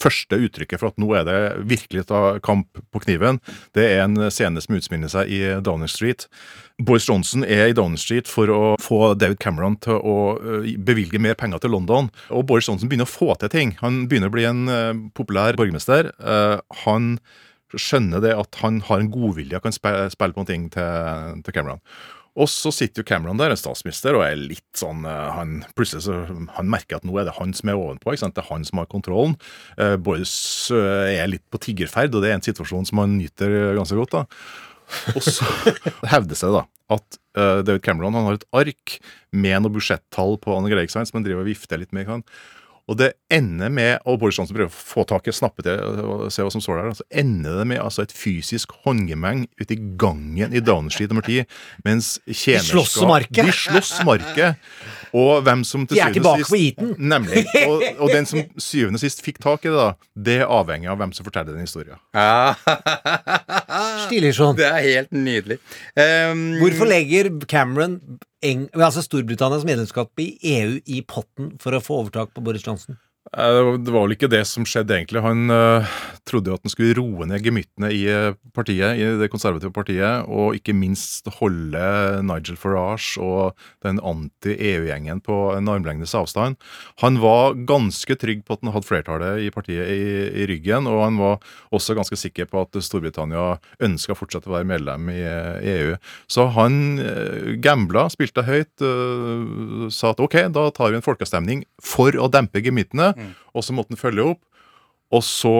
første 0.00 0.38
uttrykket 0.46 0.82
for 0.82 0.92
at 0.92 1.00
nå 1.00 1.08
er 1.16 1.24
det 1.28 1.38
virkelig 1.70 2.06
ta 2.10 2.20
kamp 2.44 2.80
på 2.92 3.02
kniven, 3.06 3.40
det 3.76 3.86
er 3.94 4.04
en 4.04 4.28
scene 4.32 4.60
som 4.62 4.76
utspiller 4.76 5.10
seg 5.12 5.32
i 5.32 5.40
Downing 5.64 5.90
Street. 5.90 6.26
Boris 6.76 7.08
Johnson 7.08 7.46
er 7.46 7.70
i 7.70 7.76
Downing 7.76 8.00
Street 8.00 8.28
for 8.28 8.52
å 8.52 8.60
få 8.82 9.14
David 9.16 9.40
Cameron 9.40 9.78
til 9.80 9.96
å 9.96 10.36
bevilge 10.84 11.20
mer 11.22 11.38
penger 11.40 11.64
til 11.64 11.72
London. 11.72 12.10
Og 12.28 12.44
Boris 12.48 12.68
Johnson 12.68 12.90
begynner 12.90 13.08
å 13.08 13.14
få 13.14 13.32
til 13.40 13.52
ting. 13.52 13.72
Han 13.80 14.04
begynner 14.10 14.28
å 14.28 14.36
bli 14.36 14.44
en 14.48 15.08
populær 15.16 15.56
borgermester. 15.56 16.12
Eh, 16.20 16.58
han 16.84 17.16
skjønner 17.74 18.22
det 18.22 18.34
at 18.36 18.60
han 18.62 18.78
har 18.86 19.02
en 19.02 19.10
godvilje 19.12 19.58
og 19.58 19.64
kan 19.64 19.74
spille 19.74 20.32
på 20.32 20.42
noe 20.42 20.48
ting 20.48 20.68
til 20.72 21.52
Cameron. 21.56 21.82
Og 22.36 22.50
så 22.52 22.72
sitter 22.74 23.00
jo 23.00 23.08
Cameron 23.08 23.40
der, 23.40 23.54
en 23.54 23.60
statsminister, 23.60 24.18
og 24.18 24.26
er 24.26 24.36
litt 24.36 24.76
sånn 24.76 25.06
eh, 25.08 25.30
han, 25.32 25.58
Plutselig 25.78 26.04
så 26.04 26.20
han 26.58 26.70
merker 26.72 26.98
at 26.98 27.08
nå 27.08 27.16
er 27.16 27.28
det 27.30 27.36
han 27.38 27.54
som 27.56 27.72
er 27.72 27.80
ovenpå. 27.80 28.12
ikke 28.12 28.26
sant? 28.26 28.36
Det 28.36 28.44
er 28.44 28.52
han 28.52 28.66
som 28.68 28.82
har 28.82 28.90
kontrollen. 28.92 29.38
Eh, 29.80 29.96
Boris 29.96 30.36
eh, 30.74 31.16
er 31.16 31.32
litt 31.32 31.46
på 31.52 31.62
tiggerferd, 31.64 32.14
og 32.14 32.24
det 32.24 32.32
er 32.32 32.40
en 32.40 32.46
situasjon 32.46 32.88
som 32.88 33.02
han 33.04 33.16
nyter 33.18 33.76
ganske 33.78 33.98
godt. 33.98 34.18
da. 34.18 34.24
Og 35.16 35.22
så 35.24 35.48
hevdes 36.12 36.44
det 36.44 36.54
da 36.54 36.66
at 36.92 37.18
eh, 37.38 37.62
David 37.66 37.82
Cameron 37.82 38.14
han 38.14 38.28
har 38.28 38.38
et 38.38 38.46
ark 38.54 38.98
med 39.34 39.62
noe 39.62 39.74
budsjettall 39.74 40.36
på 40.42 40.54
Anne 40.54 40.70
Greig 40.70 40.92
som 40.92 41.02
han 41.02 41.26
driver 41.26 41.42
og 41.42 41.50
vifter 41.50 41.80
litt 41.80 41.92
med. 41.92 42.06
ikke 42.06 42.18
sant? 42.18 42.36
Og 42.86 42.98
det 43.00 43.08
ender 43.34 43.70
med 43.72 43.96
og 44.06 44.20
Boris 44.20 44.36
Johnson 44.38 44.54
prøver 44.54 44.70
å 44.70 44.74
få 44.74 45.02
tak 45.10 45.26
i 45.26 45.34
snappe 45.34 45.64
til 45.66 45.80
og 46.06 46.28
se 46.30 46.44
hva 46.46 46.52
som 46.54 46.62
står 46.62 46.78
der. 46.78 46.92
Så 47.00 47.06
ender 47.22 47.58
det 47.60 47.66
med 47.72 47.82
altså 47.82 48.04
et 48.06 48.14
fysisk 48.14 48.76
håndgemeng 48.84 49.46
ute 49.58 49.74
i 49.74 49.80
gangen 49.98 50.54
i 50.54 50.62
Downing 50.62 50.94
Street 50.94 51.10
nummer 51.10 51.26
10. 51.26 51.48
Mens 51.86 52.12
tjenerskap 52.30 52.86
slåss. 52.86 52.94
De 53.34 53.46
slåss 53.50 53.92
om 54.04 54.12
arket. 54.14 54.62
Og 55.16 55.42
hvem 55.46 55.62
som 55.64 55.86
til 55.88 55.96
De 55.96 56.02
er 56.02 56.12
syvende 56.12 56.32
og 56.34 56.44
på 56.50 56.58
sist 56.58 56.82
Nemlig. 56.98 57.44
Og, 57.70 57.82
og 58.04 58.12
den 58.12 58.28
som 58.28 58.42
syvende 58.60 59.00
og 59.00 59.02
sist 59.02 59.22
fikk 59.24 59.38
tak 59.42 59.64
i 59.64 59.70
det, 59.72 59.76
da, 59.78 60.10
det 60.28 60.36
avhenger 60.44 60.92
av 60.92 61.00
hvem 61.00 61.12
som 61.16 61.26
forteller 61.26 61.56
den 61.56 61.64
historien. 61.64 61.98
Stilig 64.06 64.34
sånn. 64.36 64.56
Det 64.58 64.68
er 64.68 64.80
helt 64.84 65.14
nydelig. 65.16 65.58
Um, 65.96 66.46
Hvorfor 66.60 66.90
legger 66.90 67.30
Cameron 67.50 67.98
Eng 68.46 68.66
altså 68.76 69.02
Storbritannias 69.02 69.64
medlemskap 69.66 70.12
i 70.22 70.28
EU 70.56 70.76
i 70.84 71.00
potten 71.08 71.54
for 71.62 71.74
å 71.74 71.82
få 71.82 72.02
overtak 72.02 72.34
på 72.36 72.44
Boris 72.44 72.66
Johnson? 72.66 72.98
Det 73.34 73.90
var 73.90 74.04
vel 74.04 74.14
ikke 74.14 74.30
det 74.30 74.44
som 74.46 74.64
skjedde, 74.68 74.94
egentlig. 74.94 75.20
Han 75.24 75.50
eh, 75.50 75.94
trodde 76.28 76.52
jo 76.52 76.56
at 76.56 76.62
han 76.62 76.72
skulle 76.72 76.94
roe 76.94 77.26
ned 77.26 77.42
gemyttene 77.42 77.88
i 77.90 78.04
eh, 78.06 78.36
partiet, 78.54 79.00
i 79.00 79.08
det 79.18 79.28
konservative 79.32 79.72
partiet, 79.74 80.28
og 80.30 80.54
ikke 80.54 80.74
minst 80.76 81.26
holde 81.40 81.82
Nigel 82.26 82.58
Farage 82.60 83.18
og 83.18 83.56
den 83.84 83.98
anti-EU-gjengen 83.98 85.20
på 85.26 85.38
en 85.56 85.70
armlengdes 85.72 86.14
avstand. 86.18 86.58
Han 87.02 87.18
var 87.22 87.58
ganske 87.66 88.14
trygg 88.14 88.44
på 88.46 88.54
at 88.54 88.62
han 88.62 88.72
hadde 88.76 88.88
flertallet 88.88 89.42
i 89.42 89.50
partiet 89.54 89.90
i, 89.90 90.06
i 90.44 90.46
ryggen, 90.52 90.86
og 90.86 91.02
han 91.02 91.18
var 91.18 91.42
også 91.74 91.98
ganske 91.98 92.18
sikker 92.20 92.46
på 92.50 92.62
at 92.62 92.78
Storbritannia 92.78 93.56
ønska 93.82 94.14
fortsatt 94.18 94.46
å 94.46 94.54
være 94.54 94.70
medlem 94.70 95.10
i 95.10 95.18
eh, 95.26 95.66
EU. 95.74 95.98
Så 96.30 96.46
han 96.54 97.02
eh, 97.02 97.52
gambla, 97.58 98.06
spilte 98.14 98.46
høyt, 98.46 98.70
sa 99.92 100.12
at 100.12 100.20
ok, 100.22 100.38
da 100.54 100.68
tar 100.74 100.92
vi 100.92 101.00
en 101.00 101.04
folkeavstemning 101.04 101.64
for 101.82 102.14
å 102.20 102.30
dempe 102.30 102.62
gemyttene, 102.62 103.15
og 103.54 103.64
så 103.64 103.72
måtte 103.76 103.94
han 103.94 104.00
følge 104.00 104.24
opp. 104.34 104.42
Og 105.12 105.22
så 105.22 105.54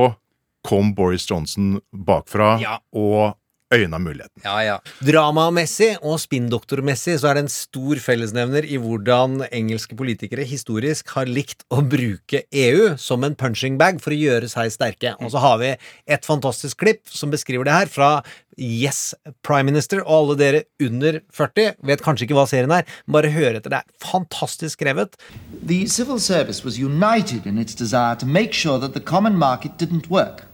kom 0.66 0.94
Boris 0.94 1.28
Johnson 1.30 1.76
bakfra 1.92 2.56
Ja. 2.60 2.78
og 2.92 3.36
øyna 3.74 3.98
muligheten. 3.98 4.42
Ja, 4.44 4.56
ja. 4.62 4.76
Dramamessig 5.02 5.96
og 6.02 6.20
spinndoktormessig 6.22 7.16
så 7.20 7.30
er 7.30 7.38
det 7.38 7.46
en 7.46 7.52
stor 7.52 8.00
fellesnevner 8.02 8.66
i 8.66 8.78
hvordan 8.80 9.40
engelske 9.50 9.98
politikere 9.98 10.46
historisk 10.46 11.10
har 11.16 11.26
likt 11.26 11.66
å 11.74 11.82
bruke 11.82 12.44
EU 12.54 12.94
som 13.00 13.26
en 13.26 13.36
punching 13.38 13.78
bag 13.80 14.00
for 14.02 14.14
å 14.14 14.20
gjøre 14.20 14.50
seg 14.52 14.72
sterke. 14.74 15.16
Og 15.18 15.34
så 15.34 15.42
har 15.42 15.58
vi 15.62 15.74
et 16.06 16.26
fantastisk 16.26 16.78
klipp 16.84 17.10
som 17.10 17.32
beskriver 17.34 17.66
det 17.66 17.74
her, 17.74 17.90
fra 17.90 18.10
Yes 18.56 19.14
Prime 19.42 19.66
Minister. 19.68 20.00
Og 20.06 20.14
alle 20.16 20.38
dere 20.40 20.64
under 20.82 21.20
40 21.34 21.76
vet 21.90 22.04
kanskje 22.04 22.28
ikke 22.28 22.38
hva 22.38 22.46
serien 22.48 22.72
er, 22.72 22.86
men 23.06 23.18
bare 23.18 23.34
hør 23.34 23.58
etter. 23.58 23.72
Det 23.72 23.82
er 23.82 24.06
fantastisk 24.06 24.78
skrevet. 24.78 25.18
The 25.62 25.86
civil 25.86 26.20
service 26.20 26.64
was 26.64 26.78
united 26.78 27.46
in 27.46 27.58
its 27.58 27.74
desire 27.74 28.16
to 28.16 28.26
make 28.26 28.54
sure 28.54 28.78
that 28.78 28.94
the 28.94 29.00
common 29.00 29.36
market 29.36 29.76
didn't 29.76 30.08
work. 30.08 30.44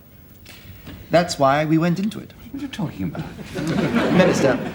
That's 1.11 1.39
why 1.39 1.67
we 1.67 1.77
went 1.77 1.99
into 1.99 2.19
it. 2.19 2.33
What 2.53 2.61
are 2.61 2.67
you 2.67 2.69
talking 2.69 3.05
about? 3.05 3.25
Minister, 4.13 4.73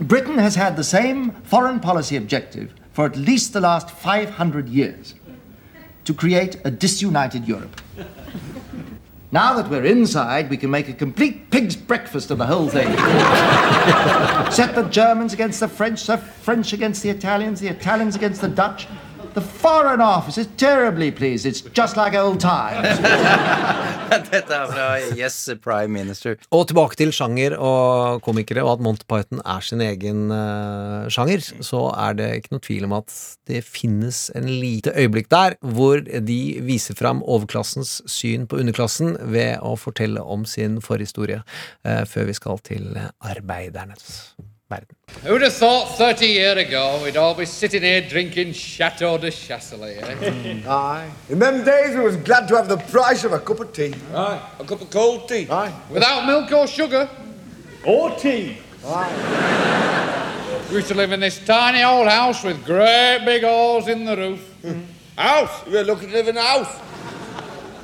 Britain 0.00 0.38
has 0.38 0.54
had 0.54 0.76
the 0.76 0.84
same 0.84 1.32
foreign 1.42 1.78
policy 1.78 2.16
objective 2.16 2.74
for 2.94 3.04
at 3.04 3.16
least 3.16 3.52
the 3.52 3.60
last 3.60 3.90
500 3.90 4.66
years 4.66 5.14
to 6.06 6.14
create 6.14 6.56
a 6.64 6.70
disunited 6.70 7.46
Europe. 7.46 7.82
Now 9.30 9.52
that 9.54 9.68
we're 9.68 9.84
inside, 9.84 10.48
we 10.48 10.56
can 10.56 10.70
make 10.70 10.88
a 10.88 10.94
complete 10.94 11.50
pig's 11.50 11.76
breakfast 11.76 12.30
of 12.30 12.38
the 12.38 12.46
whole 12.46 12.68
thing. 12.70 12.88
Set 14.50 14.74
the 14.74 14.88
Germans 14.90 15.34
against 15.34 15.60
the 15.60 15.68
French, 15.68 16.06
the 16.06 16.16
French 16.16 16.72
against 16.72 17.02
the 17.02 17.10
Italians, 17.10 17.60
the 17.60 17.68
Italians 17.68 18.16
against 18.16 18.40
the 18.40 18.48
Dutch. 18.48 18.88
The 19.34 19.40
Foreign 19.40 20.00
Office 20.02 20.36
is 20.36 20.48
terribly 20.58 21.10
pleased. 21.10 21.46
It's 21.46 21.62
just 21.62 21.96
like 21.96 22.14
old 22.14 22.40
times. 22.40 22.98
Dette 24.30 24.52
er 24.52 24.66
fra 24.68 24.88
Yes 25.16 25.38
Prime 25.64 25.88
Minister. 25.88 26.36
Og 26.52 26.66
tilbake 26.68 26.98
til 27.00 27.14
sjanger 27.16 27.56
og 27.56 28.20
komikere, 28.26 28.60
og 28.60 28.74
at 28.74 28.84
Monty 28.84 29.08
Python 29.08 29.40
er 29.40 29.64
sin 29.64 29.80
egen 29.80 30.28
uh, 30.28 31.08
sjanger, 31.08 31.40
så 31.64 31.86
er 31.96 32.20
det 32.20 32.28
ikke 32.42 32.52
noe 32.52 32.66
tvil 32.68 32.86
om 32.90 32.98
at 33.00 33.16
det 33.48 33.64
finnes 33.64 34.26
en 34.36 34.52
lite 34.52 34.92
øyeblikk 34.92 35.32
der 35.32 35.56
hvor 35.64 36.04
de 36.04 36.40
viser 36.68 36.98
fram 36.98 37.24
overklassens 37.24 38.02
syn 38.04 38.44
på 38.44 38.60
underklassen 38.60 39.16
ved 39.32 39.64
å 39.64 39.78
fortelle 39.80 40.20
om 40.20 40.44
sin 40.44 40.82
forhistorie, 40.84 41.40
uh, 41.88 42.02
før 42.04 42.28
vi 42.28 42.36
skal 42.36 42.60
til 42.68 42.90
arbeidernes 43.24 44.34
verden. 44.72 44.86
Who'd 45.24 45.42
have 45.42 45.52
thought 45.52 45.96
30 45.96 46.26
years 46.26 46.56
ago 46.56 47.00
we'd 47.02 47.16
all 47.16 47.34
be 47.34 47.44
sitting 47.44 47.82
here 47.82 48.00
drinking 48.00 48.52
Chateau 48.52 49.18
de 49.18 49.30
Chasselet, 49.30 50.02
eh? 50.02 50.68
Aye. 50.68 51.10
In 51.28 51.38
them 51.38 51.64
days, 51.64 51.94
we 51.94 52.02
was 52.02 52.16
glad 52.16 52.48
to 52.48 52.56
have 52.56 52.68
the 52.68 52.78
price 52.78 53.24
of 53.24 53.32
a 53.32 53.38
cup 53.38 53.60
of 53.60 53.72
tea. 53.72 53.94
Aye. 54.14 54.40
A 54.58 54.64
cup 54.64 54.80
of 54.80 54.90
cold 54.90 55.28
tea. 55.28 55.46
Aye. 55.50 55.72
Without 55.90 56.26
milk 56.26 56.50
or 56.52 56.66
sugar. 56.66 57.08
Or 57.84 58.14
tea. 58.16 58.58
Aye. 58.86 60.68
We 60.70 60.76
used 60.76 60.88
to 60.88 60.94
live 60.94 61.12
in 61.12 61.20
this 61.20 61.38
tiny 61.44 61.82
old 61.82 62.08
house 62.08 62.42
with 62.42 62.64
great 62.64 63.22
big 63.24 63.42
holes 63.42 63.88
in 63.88 64.04
the 64.04 64.16
roof. 64.16 64.48
House? 65.16 65.66
We 65.66 65.72
were 65.72 65.84
lucky 65.84 66.06
to 66.06 66.12
live 66.12 66.28
in 66.28 66.36
a 66.36 66.42
house. 66.42 66.80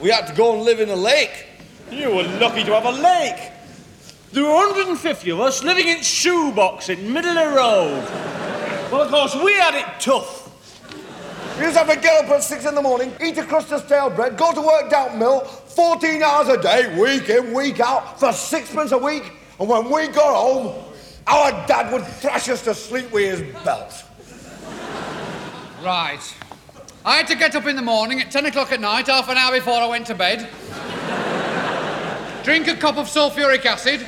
We 0.01 0.11
had 0.11 0.27
to 0.29 0.35
go 0.35 0.55
and 0.55 0.63
live 0.63 0.81
in 0.81 0.89
a 0.89 0.97
lake. 0.97 1.47
You 1.91 2.15
were 2.15 2.23
lucky 2.23 2.65
to 2.65 2.73
have 2.73 2.87
a 2.87 2.93
lake. 2.93 3.53
There 4.33 4.45
were 4.45 4.53
150 4.53 5.31
of 5.31 5.41
us 5.41 5.65
living 5.65 5.89
in 5.89 6.03
shoebox 6.03 6.91
in 6.91 7.13
middle 7.13 7.37
of 7.37 7.51
the 7.51 7.57
road. 7.57 8.05
Well, 8.93 9.03
of 9.03 9.11
course, 9.11 9.35
we 9.35 9.55
had 9.55 9.75
it 9.75 10.01
tough. 10.01 10.45
We 11.57 11.65
used 11.65 11.77
to 11.77 11.85
have 11.85 11.95
to 11.95 12.01
get 12.01 12.25
up 12.25 12.31
at 12.31 12.43
six 12.43 12.67
in 12.67 12.75
the 12.75 12.83
morning, 12.83 13.13
eat 13.23 13.39
a 13.39 13.45
crust 13.45 13.73
of 13.73 13.83
stale 13.85 14.11
bread, 14.11 14.37
go 14.37 14.53
to 14.53 14.61
work 14.61 14.91
down 14.91 15.19
mill, 15.19 15.41
14 15.41 16.23
hours 16.23 16.49
a 16.49 16.61
day, 16.61 17.01
week 17.01 17.31
in, 17.31 17.55
week 17.55 17.81
out, 17.81 18.21
for 18.21 18.33
sixpence 18.33 18.93
a 18.93 18.99
week. 18.99 19.33
And 19.59 19.69
when 19.69 19.91
we 19.91 20.09
got 20.09 20.37
home, 20.37 20.85
our 21.27 21.51
dad 21.67 21.91
would 21.93 22.05
thrash 22.05 22.49
us 22.51 22.63
to 22.65 22.75
sleep 22.75 23.11
with 23.11 23.41
his 23.41 23.65
belt. 23.65 24.05
Right. 25.83 26.21
I 27.05 27.17
had 27.17 27.27
to 27.29 27.35
get 27.35 27.57
up 27.57 27.67
in 27.67 27.77
the 27.77 27.83
morning 27.83 28.21
at 28.21 28.31
10 28.31 28.47
o'clock 28.47 28.73
at 28.73 28.81
night, 28.81 29.07
half 29.07 29.29
an 29.31 29.39
hour 29.39 29.53
before 29.53 29.81
I 29.81 29.87
went 29.87 30.07
to 30.09 30.15
bed. 30.15 30.49
Drink 32.45 32.69
a 32.69 32.77
cup 32.77 32.99
of 32.99 33.07
sulfuric 33.07 33.65
acid. 33.65 34.07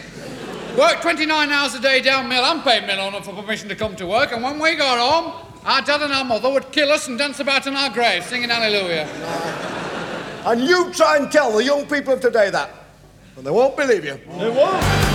Work 0.77 1.03
29 1.03 1.51
hours 1.51 1.75
a 1.75 1.81
day 1.81 2.01
down 2.01 2.29
mill 2.29 2.45
and 2.45 2.63
pay 2.63 2.85
mill 2.87 3.01
owner 3.01 3.21
for 3.21 3.35
permission 3.35 3.69
to 3.69 3.75
come 3.75 3.97
to 3.97 4.07
work, 4.07 4.33
and 4.33 4.43
when 4.43 4.59
we 4.59 4.77
got 4.77 4.99
home, 4.99 5.47
our 5.65 5.83
dad 5.83 6.01
and 6.01 6.13
our 6.13 6.25
mother 6.25 6.49
would 6.51 6.71
kill 6.71 6.91
us 6.91 7.09
and 7.09 7.19
dance 7.19 7.41
about 7.41 7.67
in 7.67 7.75
our 7.75 7.91
graves, 7.91 8.27
singing 8.27 8.49
hallelujah. 8.49 9.07
And 10.47 10.63
you 10.63 10.93
try 10.93 11.19
and 11.19 11.31
tell 11.31 11.53
the 11.53 11.65
young 11.65 11.87
people 11.87 12.15
of 12.15 12.21
today 12.21 12.51
that, 12.51 12.71
and 13.37 13.45
they 13.45 13.51
won't 13.51 13.77
believe 13.77 14.05
you. 14.05 14.19
They 14.39 14.51
won't. 14.51 15.10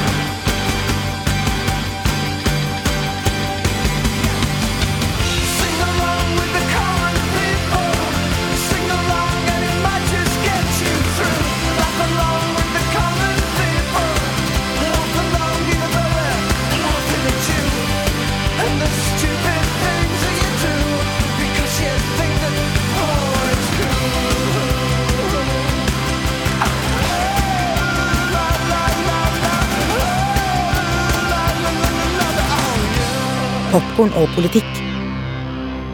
Popkorn 33.76 34.14
og 34.16 34.30
politikk. 34.32 34.78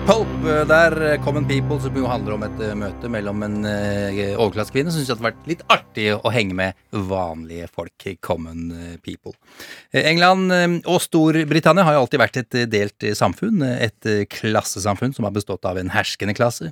Pulp, 0.06 0.30
eh, 0.46 0.60
der 0.70 0.94
eh, 1.02 1.16
Common 1.26 1.48
People, 1.50 1.80
som 1.82 1.96
jo 1.98 2.06
handler 2.10 2.36
om 2.36 2.44
et 2.46 2.60
eh, 2.62 2.76
møte 2.78 3.10
mellom 3.10 3.42
en 3.46 3.56
eh, 3.66 4.36
overklassekvinne, 4.36 4.94
syns 4.94 5.08
jeg 5.08 5.10
det 5.10 5.16
hadde 5.16 5.26
vært 5.28 5.50
litt 5.50 5.64
artig 5.66 6.06
å 6.14 6.30
henge 6.34 6.58
med 6.58 6.78
vanlige 7.10 7.66
folk. 7.74 8.06
Common 8.22 8.68
eh, 8.76 8.96
People. 9.02 9.34
Eh, 9.90 10.06
England 10.12 10.54
eh, 10.54 10.78
og 10.90 11.02
Storbritannia 11.02 11.88
har 11.88 11.98
jo 11.98 12.04
alltid 12.04 12.22
vært 12.22 12.40
et 12.44 12.60
eh, 12.60 12.70
delt 12.70 13.08
eh, 13.08 13.18
samfunn. 13.18 13.66
eh, 13.66 13.88
Et 13.88 14.10
eh, 14.10 14.24
klassesamfunn 14.30 15.18
som 15.18 15.26
har 15.26 15.34
bestått 15.34 15.66
av 15.66 15.82
en 15.82 15.90
herskende 15.94 16.38
klasse 16.38 16.70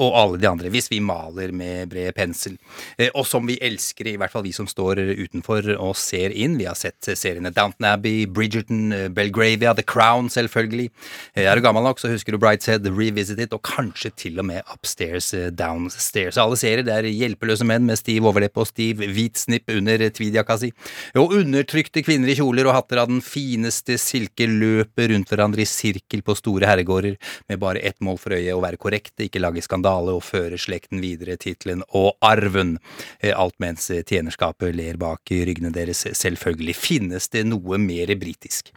og 0.00 0.16
alle 0.16 0.40
de 0.40 0.48
andre, 0.48 0.70
hvis 0.72 0.88
vi 0.90 1.00
maler 1.04 1.52
med 1.52 1.90
bred 1.92 2.14
pensel. 2.16 2.56
Eh, 2.98 3.10
Og 3.14 3.26
som 3.28 3.46
vi 3.46 3.58
elsker, 3.60 4.08
i 4.08 4.16
hvert 4.16 4.32
fall 4.32 4.44
vi 4.46 4.52
som 4.56 4.66
står 4.66 5.00
utenfor 5.18 5.66
og 5.76 5.96
ser 5.98 6.32
inn. 6.32 6.56
Vi 6.58 6.64
har 6.68 6.78
sett 6.78 7.10
seriene 7.12 7.52
Downton 7.52 7.84
Abbey, 7.90 8.24
Bridgerton, 8.26 8.92
eh, 8.92 9.08
Belgravia, 9.08 9.74
The 9.74 9.82
Crown, 9.84 10.28
selvfølgelig. 10.28 10.90
Eh, 11.36 11.44
Er 11.44 11.56
du 11.56 11.62
gammel 11.62 11.82
nok, 11.84 11.98
så 12.00 12.08
husker 12.08 12.32
du 12.32 12.38
Brideshead, 12.38 12.86
Revisited 12.86 13.52
og 13.52 13.62
kanskje 13.62 14.10
til 14.16 14.38
og 14.38 14.46
med 14.46 14.62
Upstairs, 14.72 15.34
Downstairs. 15.52 16.38
Alle 16.38 16.56
serier 16.56 16.82
det 16.82 16.94
er 16.94 17.10
hjelpeløse 17.10 17.66
menn 17.66 17.84
med 17.84 17.98
stiv 17.98 18.24
overleppe 18.24 18.60
og 18.60 18.68
stiv 18.68 18.96
hvit 18.96 19.36
snipp 19.36 19.68
under 19.68 19.98
tweedjakka 20.08 20.58
si. 20.58 20.72
Og 21.16 21.34
undertrykte 21.40 22.02
kvinner 22.06 22.30
i 22.30 22.36
kjoler 22.38 22.66
og 22.66 22.74
hatter 22.74 23.02
av 23.02 23.08
den 23.08 23.20
fineste 23.20 23.98
silke 23.98 24.46
løper 24.46 25.10
rundt 25.12 25.28
hverandre 25.28 25.60
i 25.60 25.68
sirkel 25.68 26.22
på 26.22 26.36
store 26.38 26.66
herregårder, 26.66 27.16
med 27.48 27.58
bare 27.60 27.82
ett 27.82 28.00
mål 28.00 28.18
for 28.18 28.30
øye, 28.32 28.54
å 28.54 28.62
være 28.62 28.78
korrekte, 28.80 29.26
ikke 29.26 29.42
lage 29.42 29.62
skandale 29.62 29.89
og 29.90 30.22
føre 30.22 30.58
slekten 30.60 31.00
videre, 31.02 31.36
tittelen 31.40 31.82
og 31.96 32.14
arven. 32.22 32.76
Eh, 33.20 33.34
Alt 33.34 33.56
mens 33.58 33.88
tjenerskapet 33.90 34.74
ler 34.76 34.96
bak 35.00 35.30
ryggene 35.30 35.72
deres. 35.74 36.04
Selvfølgelig 36.16 36.76
finnes 36.76 37.28
det 37.32 37.44
noe 37.48 37.78
mer 37.80 38.12
britisk. 38.20 38.70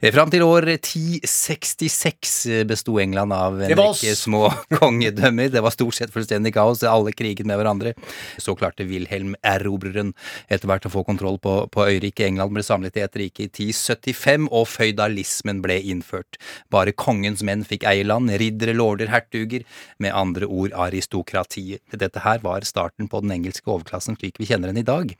Eh, 0.00 0.10
Fram 0.14 0.30
til 0.32 0.42
år 0.42 0.66
1066 0.76 2.64
besto 2.68 2.98
England 3.02 3.32
av 3.36 3.60
en 3.62 3.70
rekke 3.76 4.14
små 4.16 4.48
kongedømmer. 4.78 5.50
Det 5.52 5.62
var 5.64 5.74
stort 5.74 5.94
sett 5.98 6.12
fullstendig 6.14 6.54
kaos. 6.56 6.82
Alle 6.86 7.12
kriget 7.16 7.46
med 7.46 7.58
hverandre. 7.60 7.94
Så 8.40 8.54
klarte 8.58 8.86
Wilhelm 8.88 9.34
Erobreren 9.46 10.12
etter 10.48 10.66
hvert 10.70 10.86
å 10.88 10.92
få 10.92 11.04
kontroll 11.06 11.38
på, 11.42 11.56
på 11.72 11.86
øyriket. 11.86 12.26
England 12.30 12.54
ble 12.56 12.62
samlet 12.66 12.96
i 12.98 13.04
et 13.04 13.16
rike 13.20 13.44
i 13.46 13.50
1075, 13.50 14.48
og 14.50 14.66
føydalismen 14.70 15.60
ble 15.64 15.78
innført. 15.92 16.38
Bare 16.72 16.92
kongens 16.96 17.42
menn 17.46 17.64
fikk 17.66 17.84
eie 17.88 18.04
land. 18.06 18.30
Riddere, 18.40 18.74
lorder, 18.76 19.10
hertuger. 19.12 19.62
Med 20.02 20.14
andre 20.16 20.46
ord 20.48 20.55
aristokratiet. 20.72 21.82
Dette 21.92 22.22
her 22.24 22.40
var 22.44 22.64
starten 22.68 23.10
på 23.10 23.20
den 23.24 23.34
engelske 23.36 23.68
overklassen 23.70 24.16
slik 24.18 24.40
vi 24.40 24.48
kjenner 24.48 24.72
den 24.72 24.80
i 24.80 24.86
dag. 24.86 25.12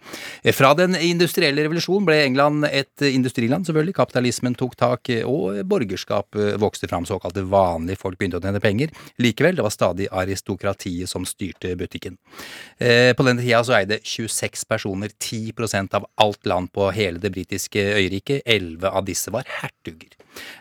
Fra 0.57 0.73
den 0.79 0.97
industrielle 0.99 1.67
revolusjonen 1.67 2.07
ble 2.09 2.19
England 2.25 2.67
et 2.71 3.05
industriland, 3.09 3.69
selvfølgelig. 3.69 3.97
Kapitalismen 3.97 4.57
tok 4.59 4.77
tak, 4.79 5.11
og 5.29 5.61
borgerskap 5.69 6.37
vokste 6.61 6.89
fram. 6.91 7.07
Såkalte 7.09 7.45
vanlige 7.47 8.01
folk 8.01 8.19
begynte 8.19 8.41
å 8.41 8.45
tjene 8.45 8.63
penger. 8.63 8.93
Likevel, 9.23 9.59
det 9.59 9.67
var 9.67 9.75
stadig 9.75 10.09
aristokratiet 10.11 11.11
som 11.11 11.27
styrte 11.29 11.77
butikken. 11.79 12.19
Eh, 12.79 13.13
På 13.17 13.27
denne 13.27 13.43
tida 13.45 13.63
så 13.65 13.77
eide 13.81 14.01
26 14.03 14.65
personer 14.69 15.13
10% 15.19 15.95
av 15.95 16.09
alt 16.17 16.47
land 16.47 16.73
på 16.73 16.91
hele 16.97 17.23
det 17.23 17.33
britiske 17.35 17.83
øyriket. 17.97 18.43
11 18.47 18.89
av 18.91 19.05
disse 19.07 19.33
var 19.33 19.47
hertuger. 19.61 20.16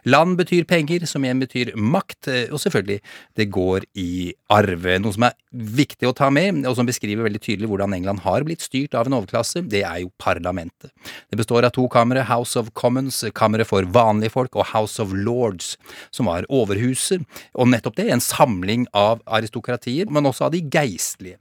Land 0.05 0.37
betyr 0.39 0.65
penger, 0.69 1.05
som 1.09 1.25
igjen 1.25 1.41
betyr 1.43 1.73
makt, 1.75 2.29
eh, 2.31 2.47
og 2.51 2.61
selvfølgelig, 2.61 2.99
det 3.35 3.49
går 3.53 3.85
i 4.01 4.33
arve. 4.53 4.97
Noe 5.01 5.15
som 5.15 5.27
er 5.27 5.35
viktig 5.51 6.09
å 6.09 6.15
ta 6.15 6.29
med, 6.33 6.65
og 6.65 6.77
som 6.77 6.87
beskriver 6.87 7.27
veldig 7.27 7.41
tydelig 7.43 7.69
hvordan 7.71 7.95
England 7.97 8.23
har 8.25 8.45
blitt 8.47 8.65
styrt 8.65 8.95
av 8.97 9.09
en 9.09 9.17
overklasse, 9.19 9.63
det 9.71 9.83
er 9.87 10.03
jo 10.03 10.11
parlamentet. 10.21 10.91
Det 11.31 11.39
består 11.39 11.67
av 11.67 11.75
to 11.75 11.87
kamre, 11.91 12.25
House 12.29 12.59
of 12.59 12.73
Commons, 12.73 13.23
kammeret 13.37 13.69
for 13.69 13.87
vanlige 13.87 14.35
folk, 14.35 14.55
og 14.55 14.69
House 14.73 15.01
of 15.01 15.13
Lords, 15.15 15.75
som 16.11 16.29
var 16.31 16.47
overhuset, 16.49 17.25
og 17.55 17.71
nettopp 17.71 17.97
det, 17.99 18.09
en 18.11 18.23
samling 18.23 18.87
av 18.93 19.23
aristokratier, 19.25 20.11
men 20.11 20.27
også 20.29 20.49
av 20.49 20.55
de 20.55 20.63
geistlige. 20.71 21.39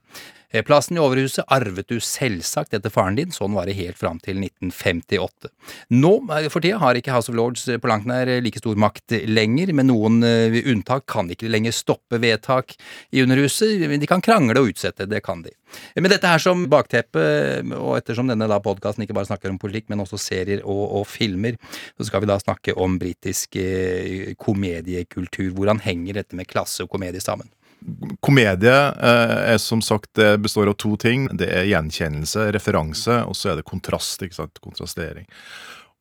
Plassen 0.63 0.95
i 0.97 1.03
overhuset 1.03 1.49
arvet 1.51 1.89
du 1.91 1.97
selvsagt 1.99 2.77
etter 2.77 2.93
faren 2.93 3.17
din, 3.19 3.33
sånn 3.35 3.57
var 3.57 3.67
det 3.67 3.75
helt 3.75 3.99
fram 3.99 4.21
til 4.23 4.39
1958. 4.39 5.51
Nå, 5.97 6.13
eh, 6.37 6.47
for 6.53 6.63
tida, 6.63 6.79
har 6.79 6.95
ikke 6.95 7.11
House 7.15 7.33
of 7.33 7.39
Lords 7.39 7.67
eh, 7.67 7.81
på 7.83 7.91
langt 7.91 8.07
nær 8.07 8.31
eh, 8.31 8.43
like 8.45 8.63
stor 8.63 8.79
makt 8.79 9.17
lenger, 9.27 9.73
med 9.75 9.89
noen 9.89 10.21
unntak 10.23 11.09
kan 11.11 11.27
de 11.27 11.35
ikke 11.35 11.51
lenger 11.51 11.75
stoppe 11.75 12.21
vedtak 12.23 12.77
i 13.11 13.25
Underhuset. 13.25 13.81
men 13.89 14.01
De 14.01 14.07
kan 14.07 14.23
krangle 14.23 14.61
og 14.61 14.71
utsette, 14.71 15.09
det 15.11 15.25
kan 15.27 15.43
de. 15.43 15.51
Med 15.99 16.13
dette 16.13 16.31
her 16.31 16.39
som 16.39 16.69
bakteppe, 16.71 17.25
og 17.75 17.97
ettersom 17.99 18.31
denne 18.31 18.47
da 18.47 18.61
podkasten 18.63 19.03
ikke 19.03 19.17
bare 19.17 19.27
snakker 19.27 19.51
om 19.51 19.59
politikk, 19.59 19.89
men 19.91 20.05
også 20.05 20.21
serier 20.21 20.63
og, 20.63 20.85
og 21.01 21.09
filmer, 21.11 21.59
så 21.99 22.07
skal 22.07 22.23
vi 22.23 22.31
da 22.31 22.39
snakke 22.39 22.77
om 22.79 22.99
britisk 23.01 23.59
komediekultur. 24.39 25.51
Hvordan 25.57 25.83
henger 25.83 26.23
dette 26.23 26.39
med 26.39 26.47
klasse 26.47 26.87
og 26.87 26.93
komedie 26.95 27.23
sammen? 27.25 27.51
Komedie 28.25 28.73
eh, 28.73 29.37
er 29.55 29.59
som 29.61 29.83
sagt 29.85 30.15
det 30.17 30.39
består 30.45 30.71
av 30.73 30.79
to 30.81 30.95
ting. 31.01 31.27
Det 31.37 31.51
er 31.53 31.69
gjenkjennelse, 31.69 32.49
referanse, 32.57 33.21
og 33.29 33.37
så 33.37 33.53
er 33.53 33.61
det 33.61 33.69
kontrast. 33.69 34.23
ikke 34.25 34.39
sant? 34.39 34.61
Kontrastering. 34.65 35.29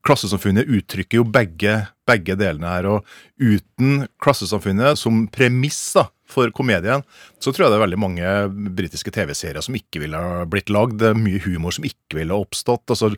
Klassesamfunnet 0.03 0.67
uttrykker 0.67 1.21
jo 1.21 1.27
begge, 1.27 1.75
begge 2.07 2.36
delene 2.39 2.71
her. 2.71 2.88
Og 2.91 3.07
uten 3.39 4.07
klassesamfunnet 4.23 4.99
som 4.99 5.25
premiss 5.31 5.81
da, 5.97 6.07
for 6.34 6.51
komedien, 6.55 7.05
så 7.39 7.51
tror 7.51 7.65
jeg 7.65 7.73
det 7.73 7.77
er 7.79 7.86
veldig 7.86 8.01
mange 8.01 8.34
britiske 8.77 9.13
TV-serier 9.13 9.63
som 9.63 9.77
ikke 9.77 10.01
ville 10.03 10.19
ha 10.19 10.43
blitt 10.49 10.71
lagd. 10.73 10.97
Det 11.01 11.11
er 11.11 11.19
mye 11.19 11.41
humor 11.43 11.75
som 11.75 11.86
ikke 11.88 12.19
ville 12.19 12.36
ha 12.36 12.43
oppstått. 12.43 12.86
Altså, 12.93 13.11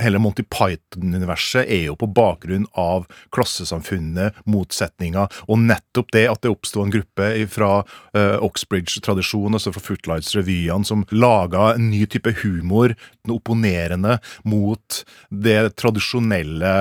hele 0.00 0.20
Monty 0.22 0.44
Python-universet 0.46 1.66
er 1.66 1.86
jo 1.88 1.96
på 1.98 2.08
bakgrunn 2.14 2.66
av 2.78 3.08
klassesamfunnet, 3.34 4.38
motsetninger, 4.48 5.40
og 5.48 5.62
nettopp 5.62 6.12
det 6.16 6.26
at 6.30 6.42
det 6.44 6.52
oppsto 6.52 6.84
en 6.84 6.92
gruppe 6.94 7.30
fra 7.52 7.72
uh, 7.82 8.36
Oxbridge-tradisjonen, 8.44 9.58
altså 9.58 9.74
fra 9.74 9.84
Footlights-revyene, 9.84 10.86
som 10.88 11.06
laga 11.14 11.72
en 11.76 11.90
ny 11.92 12.04
type 12.10 12.34
humor, 12.42 12.96
opponerende 13.30 14.16
mot 14.48 15.02
det 15.30 15.76
tradisjonelle 15.78 16.72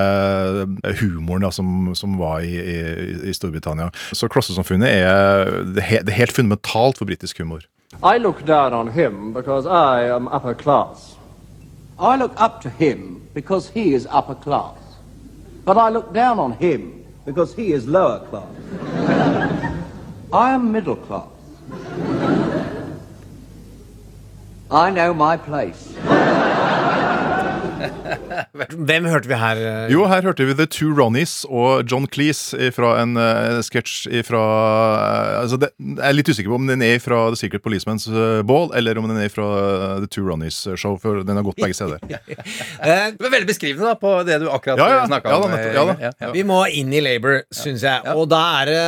humoren 1.02 1.46
da, 1.46 1.52
som, 1.54 1.92
som 1.98 2.18
var 2.20 2.46
i, 2.46 2.56
i, 2.58 2.80
i 3.30 3.36
Storbritannia. 3.36 3.92
Så 4.16 4.30
klassesamfunnet 4.32 4.90
er, 4.90 5.52
det 5.90 6.10
er 6.10 6.14
helt 6.14 6.32
fundamentalt 6.32 6.98
for 6.98 7.06
britisk 7.06 7.38
humor. 7.38 7.60
I 8.04 8.18
look 8.18 8.48
down 8.48 8.74
on 8.74 8.88
him 8.88 9.34
because 9.34 9.66
I 9.68 10.16
am 10.16 10.28
upper 10.28 10.54
class. 10.54 11.18
I 12.00 12.18
look 12.18 12.32
up 12.38 12.62
to 12.62 12.70
him 12.70 13.22
because 13.34 13.72
he 13.74 13.94
is 13.96 14.08
upper 14.12 14.36
class. 14.36 14.78
But 15.66 15.78
I 15.78 15.90
look 15.90 16.14
down 16.14 16.40
on 16.40 16.52
him 16.54 17.06
because 17.26 17.54
he 17.54 17.74
is 17.74 17.86
lower 17.86 18.20
class. 18.30 18.56
I 20.34 20.54
am 20.54 20.72
middle 20.72 20.96
class. 20.96 21.28
I 24.72 24.90
know 24.90 25.14
my 25.14 25.38
place. 25.38 25.94
Hvem 28.90 29.06
hørte 29.10 29.30
vi 29.30 29.38
her? 29.40 29.60
eh? 29.62 29.92
Jo, 29.94 30.06
her 30.10 30.22
hørte 30.26 30.46
vi 30.48 30.56
The 30.58 30.68
Two 30.72 30.92
Ronnies 30.98 31.42
og 31.50 31.84
John 31.92 32.08
Cleese 32.12 32.72
fra 32.76 32.94
en 33.02 33.16
uh, 33.20 33.60
sketsj 33.66 34.08
fra 34.28 34.42
altså 35.42 35.58
det, 35.62 35.72
Jeg 35.80 36.04
er 36.10 36.16
litt 36.18 36.30
usikker 36.32 36.52
på 36.54 36.60
om 36.60 36.68
den 36.70 36.84
er 36.86 37.00
fra 37.04 37.24
The 37.34 37.40
Secret 37.40 37.64
Policeman's 37.66 38.08
eh, 38.12 38.42
Ball, 38.48 38.70
eller 38.78 39.00
om 39.02 39.08
den 39.12 39.20
er 39.24 39.32
fra 39.34 39.48
eh, 39.62 39.96
The 40.04 40.10
Two 40.12 40.26
Ronnies 40.28 40.60
Show, 40.80 40.98
for 41.02 41.22
den 41.28 41.40
har 41.40 41.46
gått 41.48 41.60
begge 41.62 41.78
steder. 41.78 42.02
Det 42.12 43.22
var 43.22 43.34
veldig 43.34 43.50
beskrivende 43.50 43.92
da, 43.92 43.96
på 44.00 44.12
det 44.28 44.40
du 44.44 44.48
akkurat 44.52 44.80
Ja, 44.82 44.90
ja. 45.00 45.02
snakka 45.10 45.32
Ja 45.32 45.40
da, 45.40 45.48
om. 45.48 45.58
Ja 45.58 45.86
da. 45.86 45.96
eh, 45.98 46.14
ja. 46.26 46.32
Vi 46.36 46.44
må 46.48 46.62
inn 46.74 46.94
i 46.94 47.02
Labour, 47.04 47.42
syns 47.54 47.84
jeg. 47.86 48.04
Og 48.16 48.28
da 48.32 48.42
er 48.62 48.72
det 48.72 48.84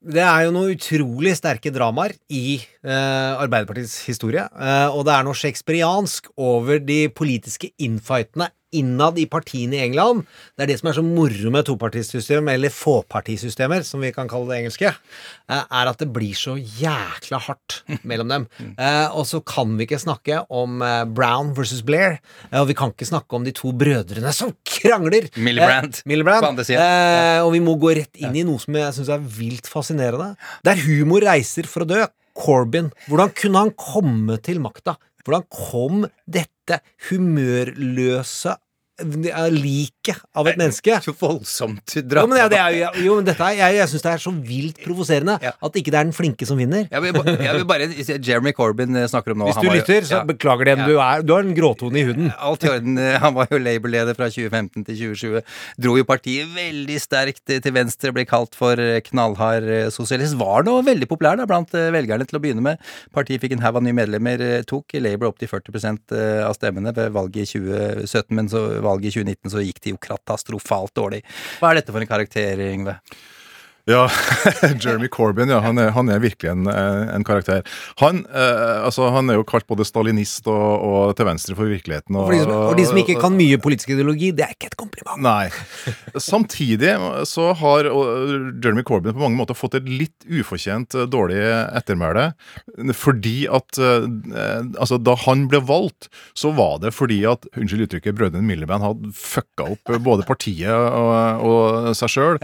det 0.00 0.22
er 0.24 0.46
jo 0.46 0.52
noen 0.54 0.72
utrolig 0.72 1.34
sterke 1.36 1.72
dramaer 1.74 2.14
i 2.32 2.56
eh, 2.56 3.32
Arbeiderpartiets 3.36 3.98
historie. 4.08 4.46
eh, 4.48 4.88
og 4.88 5.04
det 5.04 5.12
er 5.12 5.26
noe 5.26 5.36
shakespeariansk 5.36 6.30
over 6.40 6.80
de 6.80 7.02
politiske 7.12 7.72
infightene 7.78 8.48
innad 8.76 9.18
i 9.18 9.24
partiene 9.26 9.76
i 9.78 9.82
England 9.84 10.22
Det 10.56 10.62
er 10.64 10.70
det 10.70 10.76
som 10.80 10.88
er 10.90 10.96
så 10.98 11.02
moro 11.04 11.50
med 11.50 11.64
topartisystem, 11.66 12.48
eller 12.52 12.70
fåpartisystemer, 12.70 13.82
som 13.86 14.00
vi 14.04 14.12
kan 14.14 14.28
kalle 14.30 14.48
det 14.50 14.58
engelske, 14.60 14.90
eh, 14.92 15.62
er 15.70 15.90
at 15.90 15.98
det 15.98 16.08
blir 16.14 16.34
så 16.38 16.54
jækla 16.58 17.40
hardt 17.46 17.80
mellom 18.06 18.28
dem. 18.30 18.46
Eh, 18.78 19.08
Og 19.16 19.26
så 19.26 19.40
kan 19.44 19.76
vi 19.78 19.86
ikke 19.86 19.98
snakke 20.00 20.44
om 20.50 20.80
eh, 20.82 21.04
Brown 21.04 21.52
versus 21.56 21.82
Blair, 21.82 22.18
og 22.52 22.68
vi 22.70 22.74
kan 22.78 22.92
ikke 22.94 23.08
snakke 23.10 23.34
om 23.36 23.44
de 23.44 23.52
to 23.56 23.72
brødrene 23.72 24.32
som 24.36 24.54
krangler. 24.64 25.28
Millibrand. 25.36 26.02
Millibrand. 26.06 26.60
Og 27.44 27.52
vi 27.56 27.60
må 27.64 27.76
gå 27.80 27.94
rett 27.96 28.16
inn 28.22 28.36
i 28.36 28.44
noe 28.46 28.58
som 28.62 28.74
jeg 28.78 28.94
syns 28.96 29.08
er 29.12 29.18
vilt 29.40 29.66
fascinerende. 29.70 30.34
Der 30.66 30.78
humor 30.86 31.20
reiser 31.26 31.66
for 31.66 31.82
å 31.86 31.90
dø. 31.90 32.04
Corbyn. 32.40 32.92
Hvordan 33.10 33.32
kunne 33.36 33.58
han 33.66 33.72
komme 33.76 34.38
til 34.40 34.60
makta? 34.62 34.94
Hvordan 35.26 35.42
kom 35.52 36.04
dette 36.30 36.48
humørløse 37.08 38.50
eh, 38.50 38.56
liket 39.54 40.20
av 40.36 40.48
et 40.50 40.58
menneske 40.60 40.98
Så 41.04 41.14
voldsomt 41.18 41.94
Jo, 41.96 42.02
dratt 42.10 42.28
men, 42.30 42.38
ja, 42.40 42.48
det 42.50 42.58
er, 42.60 42.76
jo- 42.76 43.04
jo, 43.06 43.16
men 43.20 43.28
dette 43.28 43.50
jeg, 43.56 43.76
jeg 43.78 43.90
syns 43.92 44.04
det 44.06 44.12
er 44.12 44.22
så 44.22 44.32
vilt 44.50 44.80
provoserende 44.84 45.36
at 45.40 45.78
ikke 45.80 45.92
det 45.92 45.98
er 46.00 46.06
den 46.08 46.14
flinke 46.16 46.46
som 46.48 46.58
vinner. 46.60 46.86
Jeg 46.90 47.02
vil, 47.04 47.16
jeg 47.40 47.54
vil 47.56 47.66
bare 47.68 47.88
Jeremy 48.26 48.52
Corbyn 48.56 48.96
eh, 48.98 49.06
snakker 49.10 49.34
om 49.34 49.42
nå 49.42 49.48
Hvis 49.50 49.60
du 49.60 49.68
var 49.68 49.76
lytter, 49.78 50.06
så 50.08 50.18
ja. 50.20 50.22
beklager 50.28 50.70
det, 50.70 50.76
du, 50.86 50.94
er, 51.02 51.24
du 51.26 51.32
har 51.34 51.44
en 51.46 51.54
gråtone 51.56 52.00
i 52.00 52.04
huden. 52.08 52.30
Alt 52.38 52.64
i 52.66 52.70
orden. 52.72 52.98
Han 53.24 53.36
var 53.36 53.50
jo 53.52 53.60
Labour-leder 53.62 54.16
fra 54.18 54.28
2015 54.32 54.86
til 54.88 54.98
2020. 55.14 55.44
Dro 55.84 55.96
jo 55.98 56.06
partiet 56.08 56.50
veldig 56.54 56.98
sterkt 57.02 57.44
til 57.50 57.74
venstre, 57.76 58.12
ble 58.16 58.24
kalt 58.28 58.56
for 58.58 58.80
knallhard 59.10 59.68
eh, 59.68 59.88
sosialist. 59.94 60.36
Var 60.40 60.66
nå 60.66 60.76
veldig 60.86 61.08
populær 61.10 61.38
da, 61.40 61.46
blant 61.50 61.74
eh, 61.78 61.90
velgerne 61.94 62.26
til 62.28 62.40
å 62.40 62.42
begynne 62.44 62.64
med. 62.64 62.80
Partiet 63.16 63.42
fikk 63.44 63.56
en 63.56 63.64
haug 63.64 63.80
av 63.80 63.86
nye 63.86 63.96
medlemmer. 63.96 64.44
eh, 64.44 64.64
Tok 64.68 64.96
Labour 65.00 65.32
opp 65.32 65.40
til 65.42 65.50
40 65.50 65.90
eh, 66.16 66.42
av 66.46 66.56
stemmene 66.58 66.94
ved 66.96 67.12
valget 67.16 67.46
i 67.48 67.60
2017, 67.60 68.36
men 68.36 68.50
så 68.52 68.64
valget 68.90 69.14
i 69.14 69.20
2019 69.20 69.54
så 69.54 69.64
gikk 69.64 69.82
det 69.84 69.94
jo 69.94 70.00
katastrofalt 70.02 70.94
dårlig. 70.98 71.22
Hva 71.60 71.70
er 71.70 71.80
dette 71.80 71.94
for 71.94 72.02
en 72.02 72.10
karakter, 72.10 72.64
Yngve? 72.70 72.98
Ja, 73.90 74.04
Jeremy 74.82 75.08
Corbyn, 75.08 75.50
ja, 75.50 75.58
han 75.64 75.78
er, 75.80 75.90
han 75.96 76.10
er 76.12 76.20
virkelig 76.22 76.52
en, 76.52 76.68
eh, 76.70 77.10
en 77.14 77.24
karakter. 77.26 77.64
Han, 78.02 78.22
eh, 78.28 78.84
altså, 78.86 79.08
han 79.10 79.30
er 79.32 79.40
jo 79.40 79.46
kalt 79.48 79.66
både 79.70 79.86
stalinist 79.88 80.46
og, 80.50 80.84
og 80.86 81.14
til 81.18 81.26
venstre 81.26 81.56
for 81.58 81.70
virkeligheten. 81.70 82.14
Og, 82.14 82.28
for 82.28 82.36
de 82.36 82.42
som, 82.44 82.52
og 82.70 82.78
de 82.78 82.86
som 82.86 83.00
ikke 83.02 83.16
kan 83.20 83.34
mye 83.34 83.58
politisk 83.62 83.90
ideologi, 83.94 84.30
det 84.36 84.46
er 84.46 84.54
ikke 84.54 84.70
et 84.70 84.78
kompliment. 84.78 85.18
Nei. 85.24 85.50
Samtidig 86.20 86.94
så 87.28 87.50
har 87.58 87.88
Jeremy 87.90 88.84
Corbyn 88.86 89.16
på 89.16 89.24
mange 89.24 89.40
måter 89.40 89.58
fått 89.58 89.78
et 89.80 89.90
litt 89.90 90.28
ufortjent 90.28 90.94
eh, 90.94 91.08
dårlig 91.10 91.40
ettermæle. 91.80 92.30
Fordi 92.96 93.36
at 93.50 93.80
eh, 93.80 94.08
Altså, 94.80 94.96
da 95.02 95.14
han 95.24 95.44
ble 95.50 95.58
valgt, 95.66 96.08
så 96.38 96.50
var 96.54 96.78
det 96.82 96.92
fordi 96.94 97.20
at 97.28 97.44
Unnskyld 97.58 97.86
uttrykket, 97.86 98.14
brødrene 98.16 98.46
Miliband 98.46 98.84
hadde 98.84 99.10
fucka 99.16 99.66
opp 99.74 99.92
både 100.04 100.24
partiet 100.28 100.70
og, 100.70 101.44
og 101.46 101.90
seg 101.98 102.12
sjøl. 102.12 102.38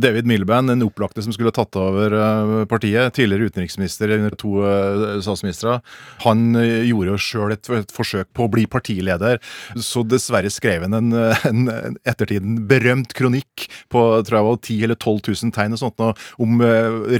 David 0.00 0.28
Miliband, 0.28 0.70
den 0.72 0.82
opplagte 0.88 1.22
som 1.24 1.34
skulle 1.34 1.52
tatt 1.54 1.76
over 1.78 2.14
eh, 2.16 2.64
partiet, 2.70 3.14
tidligere 3.16 3.50
utenriksminister 3.50 4.12
under 4.16 4.34
to 4.38 4.62
eh, 4.66 5.20
statsministre, 5.24 5.78
han 6.24 6.58
eh, 6.58 6.88
gjorde 6.88 7.14
jo 7.14 7.20
sjøl 7.22 7.54
et, 7.54 7.70
et 7.78 7.94
forsøk 7.94 8.30
på 8.36 8.46
å 8.46 8.52
bli 8.52 8.66
partileder. 8.70 9.40
Så 9.76 10.04
dessverre 10.08 10.50
skrev 10.52 10.86
han 10.86 10.96
en, 10.98 11.12
en, 11.48 11.64
en 11.72 11.98
ettertiden 12.08 12.62
berømt 12.70 13.14
kronikk 13.16 13.68
på 13.92 14.04
tror 14.26 14.38
jeg 14.38 14.48
var 14.48 14.60
10 14.60 14.86
eller 14.88 14.98
12 14.98 15.20
000 15.44 15.54
tegn 15.54 15.76
og 15.76 15.82
sånt, 15.82 16.04
om 16.42 16.60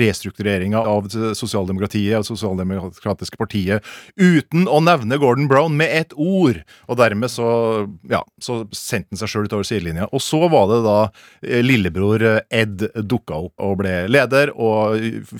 restruktureringa 0.00 0.80
av 0.86 1.08
sosialdemokratiet 1.36 2.18
og 2.20 2.26
sosialdemokratiske 2.28 3.38
partiet, 3.40 3.86
uten 4.14 4.68
å 4.70 4.80
nevne 4.84 5.18
Gordon 5.20 5.48
Brown 5.50 5.76
med 5.78 5.92
ett 5.94 6.14
ord. 6.14 6.60
Og 6.88 7.00
dermed 7.00 7.32
så, 7.32 7.48
ja, 8.10 8.22
så 8.42 8.60
sendte 8.76 9.14
han 9.14 9.22
seg 9.22 9.32
sjøl 9.32 9.48
utover 9.48 9.66
sidelinja. 9.66 10.08
Og 10.12 10.22
så 10.24 10.40
var 10.50 10.68
det 10.70 10.80
da 10.86 10.98
lillebror 11.64 12.24
Ed 12.48 12.86
dukka 13.08 13.38
opp 13.47 13.47
og 13.56 13.78
ble 13.82 13.94
leder, 14.10 14.52
og 14.54 14.98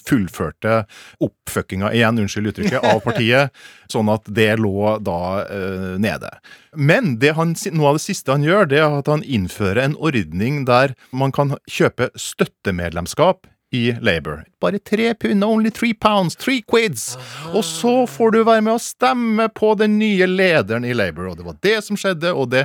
fullførte 0.08 0.82
oppfuckinga 1.24 1.92
igjen, 1.96 2.22
unnskyld 2.24 2.52
uttrykket, 2.52 2.80
av 2.84 3.02
partiet, 3.04 3.54
sånn 3.92 4.10
at 4.12 4.26
det 4.34 4.54
lå 4.60 4.96
da 5.04 5.20
uh, 5.44 5.92
nede. 6.00 6.32
Men 6.76 7.16
han, 7.36 7.54
noe 7.74 7.92
av 7.92 8.00
det 8.00 8.06
siste 8.06 8.34
han 8.34 8.46
gjør, 8.46 8.68
det 8.72 8.82
er 8.82 8.98
at 9.00 9.12
han 9.12 9.24
innfører 9.26 9.84
en 9.84 10.00
ordning 10.00 10.64
der 10.68 10.96
man 11.10 11.34
kan 11.34 11.56
kjøpe 11.68 12.12
støttemedlemskap 12.18 13.48
i 13.70 13.92
Labour. 14.00 14.44
Bare 14.60 14.78
tre 14.78 15.14
pund, 15.14 15.44
only 15.44 15.70
three 15.70 15.94
pounds, 15.94 16.36
three 16.36 16.62
quids. 16.62 17.18
Og 17.52 17.64
så 17.64 18.06
får 18.06 18.30
du 18.32 18.38
være 18.42 18.64
med 18.64 18.78
å 18.78 18.82
stemme 18.82 19.48
på 19.52 19.74
den 19.78 19.98
nye 20.00 20.26
lederen 20.26 20.86
i 20.88 20.94
Labour. 20.96 21.30
Og 21.30 21.38
det 21.38 21.46
var 21.46 21.58
det 21.64 21.76
som 21.84 21.98
skjedde, 22.00 22.32
og 22.32 22.48
det 22.54 22.64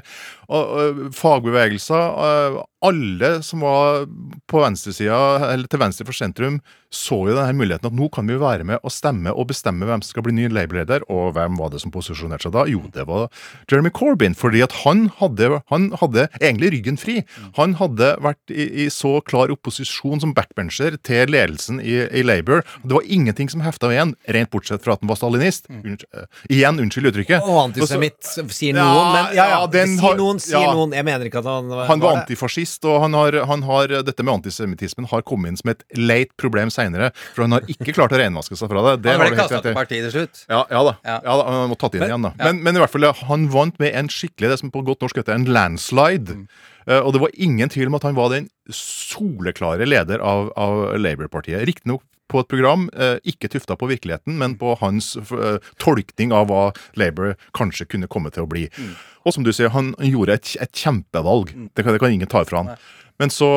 fagbevegelser, 1.17 2.61
alle 2.83 3.29
som 3.43 3.63
var 3.63 4.03
på 4.51 4.59
venstresida, 4.59 5.17
eller 5.53 5.69
til 5.71 5.79
venstre 5.79 6.07
for 6.07 6.17
sentrum, 6.17 6.59
så 6.93 7.15
jo 7.25 7.33
denne 7.33 7.55
muligheten 7.57 7.89
at 7.89 7.95
nå 7.97 8.09
kan 8.13 8.27
vi 8.29 8.35
være 8.37 8.65
med 8.67 8.83
å 8.85 8.91
stemme 8.91 9.31
og 9.33 9.47
bestemme 9.49 9.87
hvem 9.87 10.03
som 10.03 10.13
skal 10.13 10.25
bli 10.27 10.35
ny 10.37 10.49
Labour-leder. 10.53 11.05
Og 11.09 11.31
hvem 11.37 11.55
var 11.57 11.71
det 11.73 11.81
som 11.81 11.93
posisjonerte 11.93 12.45
seg 12.45 12.53
da? 12.53 12.65
Jo, 12.69 12.83
det 12.93 13.07
var 13.09 13.29
Jeremy 13.71 13.89
Corbyn. 13.95 14.35
Fordi 14.37 14.61
at 14.65 14.75
han 14.83 15.07
hadde, 15.17 15.63
han 15.71 15.87
hadde 16.01 16.27
egentlig 16.37 16.73
ryggen 16.75 16.99
fri. 17.01 17.21
Han 17.57 17.77
hadde 17.79 18.11
vært 18.23 18.53
i, 18.53 18.67
i 18.85 18.89
så 18.93 19.15
klar 19.25 19.53
opposisjon 19.53 20.21
som 20.21 20.35
backbencher 20.37 20.99
til 21.07 21.33
ledelsen 21.33 21.81
i, 21.81 22.03
i 22.11 22.25
Labour. 22.25 22.61
Det 22.83 22.97
var 22.99 23.07
ingenting 23.07 23.49
som 23.49 23.63
hefta 23.65 23.89
igjen, 23.93 24.13
rent 24.37 24.51
bortsett 24.53 24.85
fra 24.85 24.97
at 24.97 25.01
han 25.01 25.09
var 25.09 25.21
stalinist. 25.21 25.71
Unnskyld, 25.71 26.05
eh, 26.13 26.29
igjen, 26.53 26.83
unnskyld 26.83 27.13
uttrykket. 27.13 27.47
Og 27.47 27.61
antisemitt, 27.63 28.21
sier 28.53 28.77
noen. 28.77 29.09
Men 29.15 29.33
ja, 29.39 29.49
ja, 29.55 29.63
den 29.71 29.97
sier 29.97 30.19
noen, 30.19 30.42
sier 30.43 30.61
ja. 30.61 30.73
noen. 30.75 30.93
Jeg 30.95 31.07
mener 31.07 31.29
ikke 31.29 31.41
at 31.41 31.49
han 31.49 31.71
Han 31.89 32.03
var 32.03 32.19
antifascist, 32.21 32.83
og 32.89 33.01
han 33.05 33.17
har, 33.17 33.37
han 33.49 33.65
har, 33.67 33.95
dette 34.05 34.25
med 34.25 34.35
antisemittismen 34.39 35.07
har 35.11 35.23
kommet 35.27 35.53
inn 35.53 35.59
som 35.59 35.73
et 35.73 35.83
leit 35.99 36.33
problem 36.39 36.71
seinere. 36.73 37.11
For 37.33 37.45
han 37.45 37.57
har 37.57 37.67
ikke 37.71 37.95
klart 37.95 38.15
å 38.15 38.19
renvaske 38.21 38.57
seg 38.59 38.71
fra 38.71 38.85
det. 38.89 38.95
det 39.05 39.15
Han 39.15 39.23
ble 39.23 39.33
i. 39.33 39.47
til 39.53 39.77
partiet 39.77 40.07
til 40.09 40.15
slutt. 40.17 40.45
Ja, 40.49 40.63
ja 40.69 40.83
da. 40.89 40.95
Ja. 41.07 41.17
da 41.25 41.39
han 41.47 41.71
må 41.71 41.79
tatt 41.79 41.97
inn 41.97 42.05
Men- 42.05 42.13
igjen, 42.13 42.29
da. 42.29 42.33
ja. 42.37 42.51
Men, 42.51 42.63
men 42.67 42.77
i 42.77 42.83
hvert 42.83 42.93
fall, 42.93 43.09
han 43.23 43.49
vant 43.53 43.79
med 43.81 43.95
en 43.95 44.11
skikkelig, 44.11 44.53
det 44.53 44.59
som 44.61 44.71
på 44.73 44.83
godt 44.85 45.03
norsk 45.05 45.21
heter 45.21 45.35
en 45.35 45.49
landslide. 45.49 46.39
Mm. 46.43 46.47
Uh, 46.83 46.99
og 46.99 47.13
det 47.15 47.21
var 47.23 47.37
ingen 47.39 47.71
tvil 47.71 47.87
om 47.87 47.95
at 47.95 48.03
han 48.03 48.17
var 48.17 48.33
den 48.33 48.49
soleklare 48.67 49.87
leder 49.87 50.19
av, 50.19 50.49
av 50.59 50.97
Labour-partiet. 50.99 51.63
Riktignok 51.69 52.03
på 52.31 52.41
et 52.41 52.49
program 52.49 52.87
eh, 52.95 53.17
ikke 53.29 53.49
tufta 53.51 53.77
på 53.79 53.89
virkeligheten, 53.91 54.37
men 54.39 54.55
på 54.59 54.75
hans 54.81 55.13
eh, 55.17 55.57
tolkning 55.81 56.33
av 56.35 56.49
hva 56.49 56.63
Labour 56.99 57.35
kanskje 57.57 57.89
kunne 57.89 58.09
komme 58.11 58.31
til 58.33 58.45
å 58.45 58.49
bli. 58.49 58.67
Mm. 58.77 58.93
Og 59.23 59.35
som 59.35 59.45
du 59.45 59.53
sier, 59.55 59.71
han 59.75 59.93
gjorde 60.03 60.39
et, 60.39 60.53
et 60.63 60.83
kjempevalg. 60.83 61.53
Det, 61.73 61.83
kan, 61.83 61.95
det 61.95 62.01
kan 62.03 62.15
ingen 62.15 62.31
ta 62.31 62.43
ifra 62.43 62.63
han. 62.63 62.73
Men 63.21 63.31
så 63.33 63.47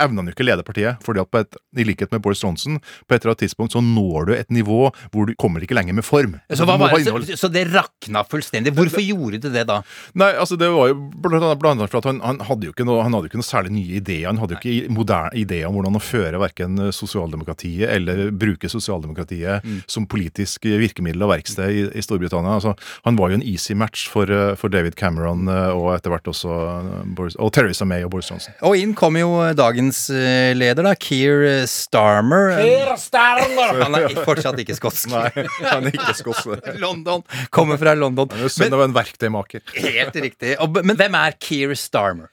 evner 0.00 0.22
han 0.22 0.30
jo 0.30 0.34
ikke 0.34 0.46
lede 0.46 0.64
partiet, 0.66 1.00
fordi 1.04 1.22
at 1.22 1.30
på 1.30 1.42
et, 1.42 1.58
i 1.78 1.86
likhet 1.86 2.12
med 2.14 2.22
Boris 2.24 2.42
Johnson, 2.44 2.78
på 2.80 3.14
et 3.16 3.20
eller 3.20 3.34
annet 3.34 3.44
tidspunkt 3.44 3.74
så 3.76 3.82
når 3.84 4.28
du 4.28 4.34
et 4.36 4.50
nivå 4.54 4.88
hvor 5.12 5.28
du 5.28 5.34
kommer 5.40 5.64
ikke 5.64 5.76
lenger 5.76 5.96
med 5.96 6.06
form. 6.06 6.38
Så, 6.48 6.66
hva 6.68 6.78
var 6.80 6.94
det, 6.96 7.04
så, 7.06 7.38
så 7.44 7.50
det 7.52 7.66
rakna 7.72 8.24
fullstendig. 8.28 8.74
Hvorfor 8.76 9.04
gjorde 9.04 9.42
du 9.44 9.50
det 9.52 9.66
da? 9.68 9.80
Nei, 10.18 10.30
altså 10.40 10.58
det 10.60 10.70
var 10.72 10.90
jo 10.92 10.98
blant 11.24 11.44
annet, 11.44 11.90
for 11.90 12.00
at 12.00 12.08
han, 12.10 12.20
han, 12.24 12.40
hadde 12.48 12.68
jo 12.68 12.74
ikke 12.74 12.86
noe, 12.88 13.04
han 13.04 13.16
hadde 13.16 13.28
jo 13.28 13.34
ikke 13.34 13.42
noe 13.42 13.48
særlig 13.48 13.74
nye 13.76 14.00
ideer. 14.00 14.28
Han 14.30 14.40
hadde 14.42 14.56
jo 14.56 14.62
ikke 14.62 14.94
moderne 14.94 15.34
ideer 15.38 15.68
om 15.68 15.78
hvordan 15.78 16.00
å 16.00 16.04
føre 16.04 16.40
verken 16.42 16.80
sosialdemokratiet 16.94 17.90
eller 17.90 18.26
bruke 18.34 18.70
sosialdemokratiet 18.70 19.66
som 19.90 20.08
politisk 20.10 20.66
virkemiddel 20.68 21.24
og 21.26 21.32
verksted 21.34 21.70
i, 21.70 21.84
i 21.92 22.04
Storbritannia. 22.04 22.58
Altså, 22.58 22.74
han 23.04 23.18
var 23.18 23.32
jo 23.32 23.40
en 23.40 23.46
easy 23.46 23.76
match 23.78 24.08
for, 24.12 24.30
eh, 24.30 24.54
for 24.58 24.72
David 24.72 24.96
Cameron 25.00 25.48
eh, 25.50 25.70
og 25.74 25.92
etter 25.94 26.12
hvert 26.12 26.30
også 26.30 26.54
eh, 26.54 26.90
Boris, 27.16 27.36
og 27.40 27.52
Theresa 27.56 27.86
May 27.88 28.06
og 28.06 28.12
Boris 28.14 28.30
Johnson. 28.30 28.56
Og 28.66 28.78
inn 28.80 28.93
kom 28.98 29.16
jo 29.18 29.30
dagens 29.56 30.06
eh, 30.10 30.52
leder, 30.56 30.86
da, 30.86 30.94
Keir 30.98 31.64
Starmer. 31.70 32.54
Keir 32.58 32.92
Starmer! 33.00 33.78
Han 33.84 33.98
er 33.98 34.18
fortsatt 34.26 34.60
ikke 34.62 34.76
skotsk. 34.78 35.08
Nei, 35.12 35.28
han 35.62 35.88
er 35.88 35.94
ikke 35.94 36.16
skotsk. 36.18 36.52
London. 36.84 37.24
Kommer 37.54 37.80
fra 37.80 37.94
London. 37.98 38.30
Han 38.32 38.42
er 38.42 38.48
jo 38.48 38.52
sønn 38.52 38.76
av 38.76 38.84
en 38.86 38.94
verktøymaker. 38.96 39.64
Helt 39.76 40.20
riktig. 40.26 40.56
Men 40.80 40.98
hvem 40.98 41.18
er 41.18 41.36
Keir 41.42 41.74
Starmer? 41.78 42.30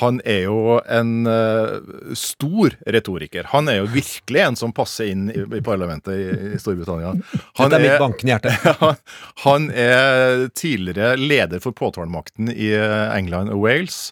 Han 0.00 0.20
er 0.24 0.46
jo 0.46 0.78
en 0.80 1.26
uh, 1.28 2.14
stor 2.16 2.76
retoriker. 2.94 3.48
Han 3.52 3.68
er 3.68 3.80
jo 3.80 3.88
virkelig 3.92 4.42
en 4.44 4.58
som 4.58 4.72
passer 4.76 5.10
inn 5.12 5.26
i, 5.32 5.42
i 5.42 5.62
parlamentet 5.64 6.14
i, 6.14 6.28
i 6.54 6.60
Storbritannia. 6.62 7.14
Han 7.58 7.72
Dette 7.72 7.80
er 7.80 7.84
mitt 7.84 8.02
bankende 8.02 8.34
hjerte. 8.34 8.54
han, 8.84 9.02
han 9.44 9.68
er 9.70 10.46
tidligere 10.56 11.18
leder 11.20 11.62
for 11.64 11.76
påtalemakten 11.76 12.52
i 12.54 12.72
eh, 12.76 13.16
England 13.16 13.52
og 13.54 13.66
Wales. 13.66 14.08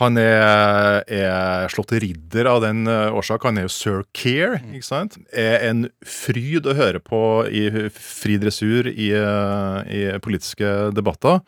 Han 0.00 0.16
er, 0.16 1.02
er 1.04 1.68
slått 1.72 1.92
ridder 2.00 2.48
av 2.48 2.62
den 2.64 2.86
eh, 2.88 3.12
årsak. 3.12 3.44
Han 3.44 3.60
er 3.60 3.66
jo 3.66 3.72
sir 3.74 3.98
Keir, 4.16 4.56
ikke 4.72 4.88
sant? 4.88 5.18
Er 5.36 5.66
en 5.68 5.84
fryd 6.00 6.64
å 6.64 6.76
høre 6.78 7.02
på 7.04 7.20
i 7.52 7.66
fri 7.92 8.38
dressur 8.40 8.88
i, 8.88 9.10
eh, 9.12 9.76
i 9.92 10.00
politiske 10.24 10.92
debatter. 10.96 11.42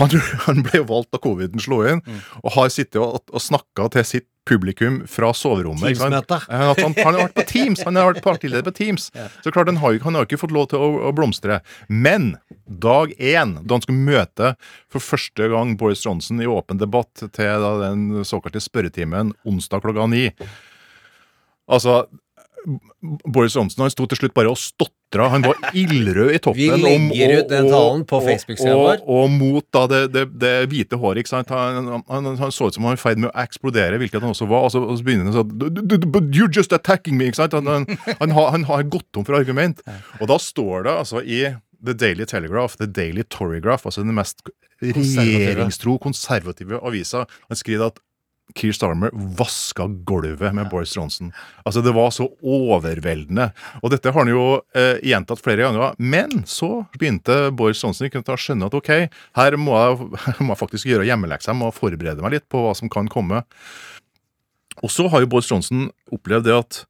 Han, 0.00 0.10
han 0.48 0.62
ble 0.66 0.80
valgt 0.88 1.12
da 1.14 1.18
coviden 1.22 1.60
slo 1.62 1.82
inn, 1.86 2.00
og 2.42 2.54
har 2.56 2.70
sittet 2.74 2.98
og, 3.02 3.20
og 3.30 3.42
snakka 3.42 3.86
til 3.94 4.06
sitt 4.08 4.26
publikum 4.44 4.98
fra 5.08 5.30
soverommet. 5.32 5.94
Han, 6.50 6.92
han 6.98 7.14
har 7.16 7.20
vært 7.22 7.36
på 7.38 7.44
Teams! 7.48 7.80
Han 7.86 7.96
har 7.96 8.10
vært 8.10 8.24
partileder 8.26 8.64
på 8.66 8.74
Teams. 8.76 9.06
Så 9.44 9.52
klart, 9.54 9.70
han 9.70 9.78
har, 9.80 9.94
jo- 9.96 10.02
han 10.04 10.18
har 10.18 10.26
ikke 10.26 10.36
fått 10.42 10.52
lov 10.52 10.66
til 10.72 10.82
å, 10.84 10.88
å 11.08 11.12
blomstre. 11.16 11.60
Men 11.88 12.34
dag 12.66 13.14
én, 13.16 13.54
da 13.64 13.78
han 13.78 13.86
skulle 13.86 14.04
møte 14.04 14.50
for 14.92 15.00
første 15.00 15.48
gang 15.54 15.76
Boris 15.80 16.04
Johnson 16.04 16.42
i 16.44 16.50
åpen 16.50 16.76
debatt 16.82 17.24
til 17.24 17.64
da, 17.64 17.72
den 17.86 18.20
såkalte 18.28 18.60
spørretimen 18.60 19.32
onsdag 19.48 19.80
klokka 19.86 20.10
ni 20.12 20.26
Altså 21.64 22.02
Boris 23.24 23.54
Johnson 23.56 23.84
han 23.84 23.92
sto 23.92 24.04
til 24.08 24.18
slutt 24.20 24.34
bare 24.36 24.50
og 24.52 24.58
stotra. 25.08 25.28
Han 25.28 25.42
var 25.42 25.54
ildrød 25.74 26.34
i 26.34 26.38
toppen. 26.38 26.58
Vi 26.58 26.70
om- 26.70 27.08
legger 27.10 27.38
ut 27.38 27.48
den 27.48 27.68
talen 27.70 28.04
på 28.04 28.20
Facebook-sida 28.20 28.74
vår. 28.76 29.02
Og 29.06 29.30
mot 29.30 29.64
da 29.72 29.86
det, 29.86 30.12
det, 30.12 30.24
det 30.38 30.68
hvite 30.70 30.96
håret. 30.98 31.30
Han, 31.30 32.02
han, 32.08 32.36
han, 32.36 32.52
så 32.52 32.66
ut 32.68 32.74
som 32.74 32.84
han 32.84 32.94
var 32.94 32.98
i 32.98 33.02
ferd 33.02 33.18
med 33.18 33.30
å 33.30 33.36
eksplodere, 33.44 33.98
hvilket 33.98 34.20
han 34.22 34.30
også 34.30 34.48
var. 34.48 34.64
Og 34.64 34.72
så, 34.74 34.82
og 34.82 34.98
så 34.98 35.04
begynner 35.04 35.24
han 35.30 35.36
sånn 35.38 35.58
"D- 35.58 35.70
d- 35.70 35.98
d- 35.98 36.06
But 36.10 36.24
you're 36.34 36.50
just 36.52 36.72
attacking 36.72 37.16
me! 37.16 37.30
Han, 37.36 37.66
han, 37.66 37.86
han, 38.20 38.30
har, 38.30 38.50
han 38.50 38.64
har 38.64 38.82
gått 38.84 39.06
tom 39.12 39.24
for 39.24 39.34
argument. 39.38 39.80
Og 40.20 40.28
da 40.28 40.38
står 40.38 40.84
det 40.84 40.92
altså 41.04 41.22
i 41.22 41.44
The 41.84 41.92
Daily 41.92 42.24
Telegraph, 42.24 42.76
The 42.80 42.86
Daily 42.86 43.22
Torygraph, 43.28 43.84
altså 43.86 44.02
den 44.02 44.14
mest 44.14 44.40
regjeringstro, 44.80 45.98
konservative 45.98 46.78
avisa. 46.82 47.26
Han 47.48 47.56
skriver 47.56 47.86
at 47.92 47.98
Keir 48.54 48.74
Starmer 48.76 49.10
vaska 49.14 49.86
gulvet 50.06 50.54
med 50.54 50.68
Boris 50.70 50.94
Johnson. 50.96 51.32
Altså 51.64 51.82
Det 51.82 51.94
var 51.94 52.12
så 52.14 52.28
overveldende. 52.42 53.48
Og 53.82 53.90
dette 53.90 54.12
har 54.12 54.20
han 54.20 54.30
jo 54.30 54.44
eh, 54.76 55.00
gjentatt 55.02 55.42
flere 55.42 55.66
ganger. 55.66 55.98
Men 55.98 56.44
så 56.46 56.84
begynte 56.94 57.50
Boris 57.56 57.82
Johnson 57.82 58.06
ikke 58.08 58.22
å 58.22 58.38
skjønne 58.38 58.70
at 58.70 58.78
ok, 58.78 58.92
her 59.40 59.58
må 59.58 59.74
jeg, 59.74 60.08
må 60.44 60.52
jeg 60.54 60.62
faktisk 60.62 60.90
gjøre 60.90 61.08
hjemmeleksa. 61.10 61.52
Jeg 61.52 61.62
må 61.64 61.72
forberede 61.74 62.22
meg 62.24 62.38
litt 62.38 62.48
på 62.52 62.62
hva 62.62 62.74
som 62.78 62.92
kan 62.92 63.10
komme. 63.10 63.42
Og 64.82 64.90
så 64.90 65.08
har 65.10 65.22
jo 65.22 65.30
Boris 65.30 65.50
Johnson 65.50 65.88
opplevd 66.14 66.48
det 66.48 66.58
at 66.58 66.84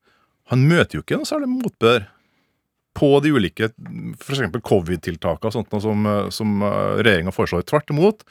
han 0.52 0.66
møter 0.68 0.98
jo 0.98 1.04
ikke 1.04 1.16
noe 1.16 1.28
særlig 1.28 1.48
motbør 1.48 2.04
på 2.94 3.10
de 3.24 3.32
ulike 3.34 3.70
f.eks. 4.20 4.44
covid-tiltakene 4.62 5.50
og 5.50 5.56
sånt 5.56 5.76
som, 5.82 6.06
eh, 6.06 6.30
som 6.34 6.62
regjeringa 7.00 7.34
foreslår. 7.34 7.66
Tvert 7.68 7.90
imot. 7.94 8.24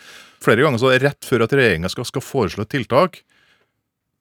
Flere 0.44 0.66
ganger 0.66 0.82
så 0.82 0.96
rett 0.96 1.28
før 1.28 1.46
at 1.46 1.56
regjeringa 1.56 1.92
skal, 1.92 2.08
skal 2.08 2.26
foreslå 2.26 2.66
et 2.66 2.74
tiltak, 2.74 3.22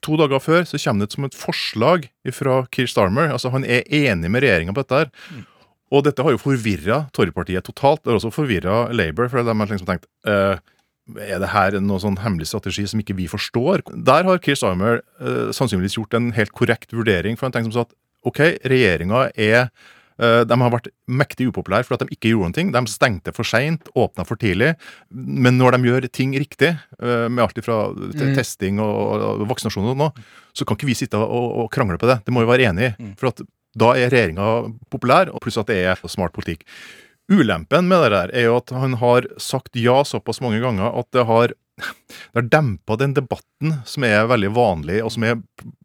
to 0.03 0.18
dager 0.18 0.43
før 0.43 0.66
så 0.66 0.80
kommer 0.82 1.05
det 1.05 1.12
ut 1.12 1.16
som 1.16 1.26
et 1.28 1.38
forslag 1.38 2.11
fra 2.34 2.59
Keir 2.74 2.90
Starmer. 2.90 3.30
Altså 3.32 3.53
Han 3.55 3.64
er 3.64 3.86
enig 3.86 4.30
med 4.30 4.43
regjeringa 4.45 4.74
på 4.74 4.84
dette. 4.84 5.05
her. 5.05 5.47
Og 5.93 6.05
dette 6.07 6.24
har 6.24 6.32
jo 6.32 6.40
forvirra 6.40 7.07
Torjepartiet 7.12 7.64
totalt. 7.68 8.03
Det 8.03 8.11
har 8.11 8.18
også 8.18 8.32
forvirra 8.32 8.93
Labour. 8.93 9.28
For 9.28 9.45
de 9.45 9.55
har 9.55 9.68
liksom 9.68 9.88
tenkt 9.88 10.09
eh, 10.26 10.59
er 11.18 11.43
det 11.43 11.51
her 11.53 11.76
noen 11.80 12.01
sånn 12.01 12.20
hemmelig 12.22 12.49
strategi 12.49 12.86
som 12.88 13.01
ikke 13.03 13.16
vi 13.18 13.28
forstår? 13.28 13.84
Der 13.93 14.24
har 14.24 14.43
Keir 14.43 14.59
Starmer 14.59 15.03
eh, 15.20 15.51
sannsynligvis 15.55 15.99
gjort 15.99 16.16
en 16.18 16.32
helt 16.36 16.55
korrekt 16.57 16.95
vurdering. 16.97 17.36
For 17.36 17.47
han 17.47 17.55
tenker 17.55 17.70
som 17.70 17.82
så 17.82 17.86
at 17.86 17.97
ok, 18.26 18.40
regjeringa 18.72 19.28
er 19.36 19.59
eh, 19.66 20.01
de 20.19 20.57
har 20.61 20.71
vært 20.71 20.89
mektig 21.09 21.49
upopulære 21.51 21.87
for 21.87 21.97
at 21.97 22.03
de 22.05 22.15
ikke 22.15 22.31
gjorde 22.33 22.51
noen 22.51 22.57
ting. 22.57 22.73
De 22.75 22.83
stengte 22.91 23.33
for 23.35 23.49
seint, 23.49 23.89
åpna 23.99 24.27
for 24.29 24.37
tidlig. 24.37 24.75
Men 25.11 25.59
når 25.59 25.77
de 25.77 25.89
gjør 25.89 26.09
ting 26.13 26.35
riktig, 26.39 26.73
eh, 27.01 27.29
med 27.29 27.43
alt 27.45 27.65
fra 27.65 27.93
Mm. 27.93 28.35
testing 28.37 28.81
og, 28.81 29.47
vaksinasjon 29.49 29.89
og 29.89 29.97
sånn, 29.97 30.25
så 30.55 30.65
kan 30.67 30.77
ikke 30.77 30.87
vi 30.87 30.95
sitte 30.95 31.17
og, 31.17 31.49
og 31.65 31.71
krangle 31.71 31.99
på 31.99 32.07
det. 32.07 32.25
Det 32.25 32.33
må 32.33 32.45
vi 32.45 32.53
være 32.53 32.69
enig 32.71 32.93
i. 32.93 33.15
For 33.17 33.29
at 33.33 33.41
da 33.75 33.95
er 33.97 34.11
regjeringa 34.13 34.75
populær, 34.93 35.33
og 35.33 35.41
pluss 35.41 35.57
at 35.59 35.67
det 35.67 35.81
er 35.87 35.97
smart 36.09 36.33
politikk. 36.33 36.65
Ulempen 37.31 37.87
med 37.89 38.03
det 38.03 38.11
der 38.13 38.31
er 38.35 38.49
jo 38.51 38.57
at 38.59 38.71
han 38.71 38.95
har 39.01 39.27
sagt 39.41 39.77
ja 39.79 40.03
såpass 40.05 40.43
mange 40.43 40.61
ganger 40.61 40.93
at 40.99 41.09
det 41.15 41.25
har 41.27 41.55
det 41.79 42.37
har 42.37 42.49
dempa 42.53 42.97
den 43.01 43.15
debatten 43.17 43.79
som 43.89 44.05
er 44.05 44.27
veldig 44.29 44.51
vanlig, 44.55 45.03
og 45.03 45.11
som 45.15 45.25
er 45.25 45.39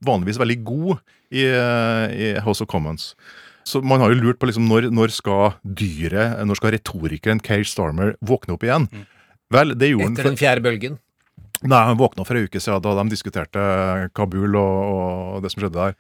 vanligvis 0.03 0.38
veldig 0.38 0.57
god 0.67 0.97
i, 1.32 1.45
eh, 1.47 2.07
i 2.11 2.39
House 2.43 2.61
of 2.61 2.67
Commons. 2.67 3.13
Så 3.68 3.82
man 3.84 3.99
har 3.99 4.13
jo 4.13 4.22
lurt 4.22 4.39
på 4.39 4.47
liksom 4.47 4.68
når, 4.72 4.88
når 4.95 5.11
skal 5.11 5.57
dyret, 5.63 6.38
når 6.47 6.59
skal 6.59 6.72
retorikeren 6.78 7.41
Keir 7.43 7.65
Starmer 7.68 8.13
våkne 8.24 8.55
opp 8.55 8.63
igjen? 8.63 8.88
Vel, 9.51 9.74
det 9.80 9.89
gjorde 9.91 10.07
han 10.09 10.15
Etter 10.15 10.30
den 10.32 10.39
fjerde 10.39 10.63
bølgen. 10.63 10.95
Nei, 11.65 11.80
han 11.89 11.97
våkna 11.97 12.22
for 12.28 12.38
en 12.38 12.45
uke 12.45 12.59
siden 12.61 12.84
da 12.86 12.91
de 12.99 13.03
diskuterte 13.09 13.61
Kabul 14.15 14.53
og, 14.59 14.78
og 14.93 15.39
det 15.41 15.49
som 15.51 15.63
skjedde 15.63 15.80
der. 15.80 15.95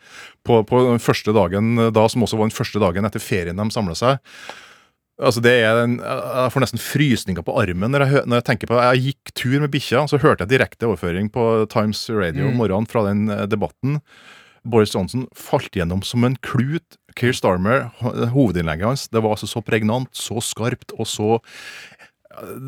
På, 0.45 0.59
på 0.69 0.83
den 0.91 1.01
første 1.01 1.33
dagen 1.33 1.71
da, 1.95 2.03
som 2.13 2.23
også 2.27 2.37
var 2.37 2.47
den 2.51 2.53
første 2.55 2.81
dagen 2.83 3.07
etter 3.09 3.23
ferien 3.23 3.57
de 3.57 3.65
samla 3.73 3.95
seg. 3.97 4.21
Altså 5.17 5.41
det 5.41 5.55
er 5.65 5.79
en, 5.81 5.95
Jeg 5.97 6.51
får 6.53 6.61
nesten 6.61 6.81
frysninger 6.83 7.41
på 7.41 7.55
armen 7.57 7.89
når 7.89 8.03
jeg, 8.05 8.23
når 8.29 8.37
jeg 8.37 8.45
tenker 8.51 8.69
på 8.69 8.77
Jeg 8.85 9.01
gikk 9.07 9.31
tur 9.41 9.55
med 9.63 9.71
bikkja, 9.73 10.03
så 10.11 10.19
hørte 10.21 10.45
jeg 10.45 10.51
direkte 10.53 10.85
overføring 10.91 11.31
på 11.33 11.47
Times 11.73 12.03
Radio 12.13 12.51
om 12.51 12.53
Mm. 12.53 12.59
morgenen 12.61 12.89
fra 12.91 13.01
den 13.09 13.25
debatten. 13.49 13.97
Boris 14.67 14.93
Johnson 14.93 15.25
falt 15.33 15.73
gjennom 15.73 16.03
som 16.05 16.23
en 16.27 16.37
klut. 16.45 16.99
Keir 17.17 17.33
Starmer, 17.35 17.89
ho- 18.01 18.13
hovedinnlegget 18.35 18.85
hans, 18.91 19.07
det 19.09 19.23
var 19.25 19.33
altså 19.35 19.49
så 19.49 19.63
pregnant, 19.65 20.09
så 20.15 20.37
skarpt 20.43 20.93
og 20.97 21.07
så 21.09 21.39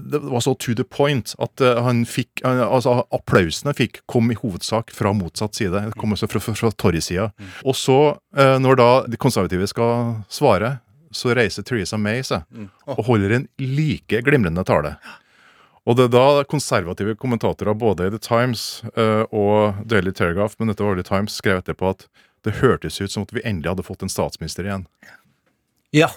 det 0.10 0.18
var 0.24 0.41
så 0.41 0.56
to 0.58 0.74
the 0.74 0.84
point 0.84 1.36
at 1.38 1.62
eh, 1.62 1.78
han 1.86 2.00
fikk 2.10 2.41
eh, 2.47 2.62
altså 2.66 3.04
Applausen 3.14 3.70
han 3.70 3.78
fikk, 3.78 4.00
kom 4.10 4.32
i 4.34 4.38
hovedsak 4.39 4.89
fra 4.95 5.12
motsatt 5.14 5.54
side. 5.60 5.84
Det 5.91 6.00
kom 6.00 6.16
også 6.16 6.30
fra, 6.32 6.41
fra, 6.41 6.56
fra 6.58 6.72
Tory-sida. 6.74 7.28
Og 7.68 7.78
så, 7.78 7.97
eh, 8.34 8.56
når 8.64 8.80
da 8.80 8.88
de 9.14 9.20
konservative 9.22 9.68
skal 9.70 10.16
svare, 10.34 10.80
så 11.14 11.36
reiser 11.38 11.66
Theresa 11.66 11.97
May 12.02 12.24
seg 12.26 12.45
og 12.89 13.04
holder 13.12 13.36
en 13.36 13.45
like 13.62 14.24
glimrende 14.26 14.66
tale. 14.66 14.95
Og 15.89 15.95
det 15.97 16.08
er 16.08 16.16
da 16.18 16.43
konservative 16.50 17.14
kommentatorer 17.18 17.74
både 17.78 18.08
i 18.10 18.12
The 18.14 18.20
Times 18.22 18.82
og 19.34 19.80
Daily 19.89 20.12
Telegraph, 20.14 20.54
men 20.60 20.70
dette 20.70 20.86
var 20.86 20.97
The 21.00 21.06
Times, 21.08 21.34
skrev 21.39 21.62
etterpå 21.64 21.93
at 21.95 22.06
det 22.47 22.59
hørtes 22.61 23.01
ut 23.01 23.11
som 23.11 23.25
at 23.27 23.33
vi 23.35 23.43
endelig 23.43 23.73
hadde 23.73 23.85
fått 23.87 24.05
en 24.05 24.11
statsminister 24.11 24.67
igjen. 24.67 24.87
Ja. 25.95 26.11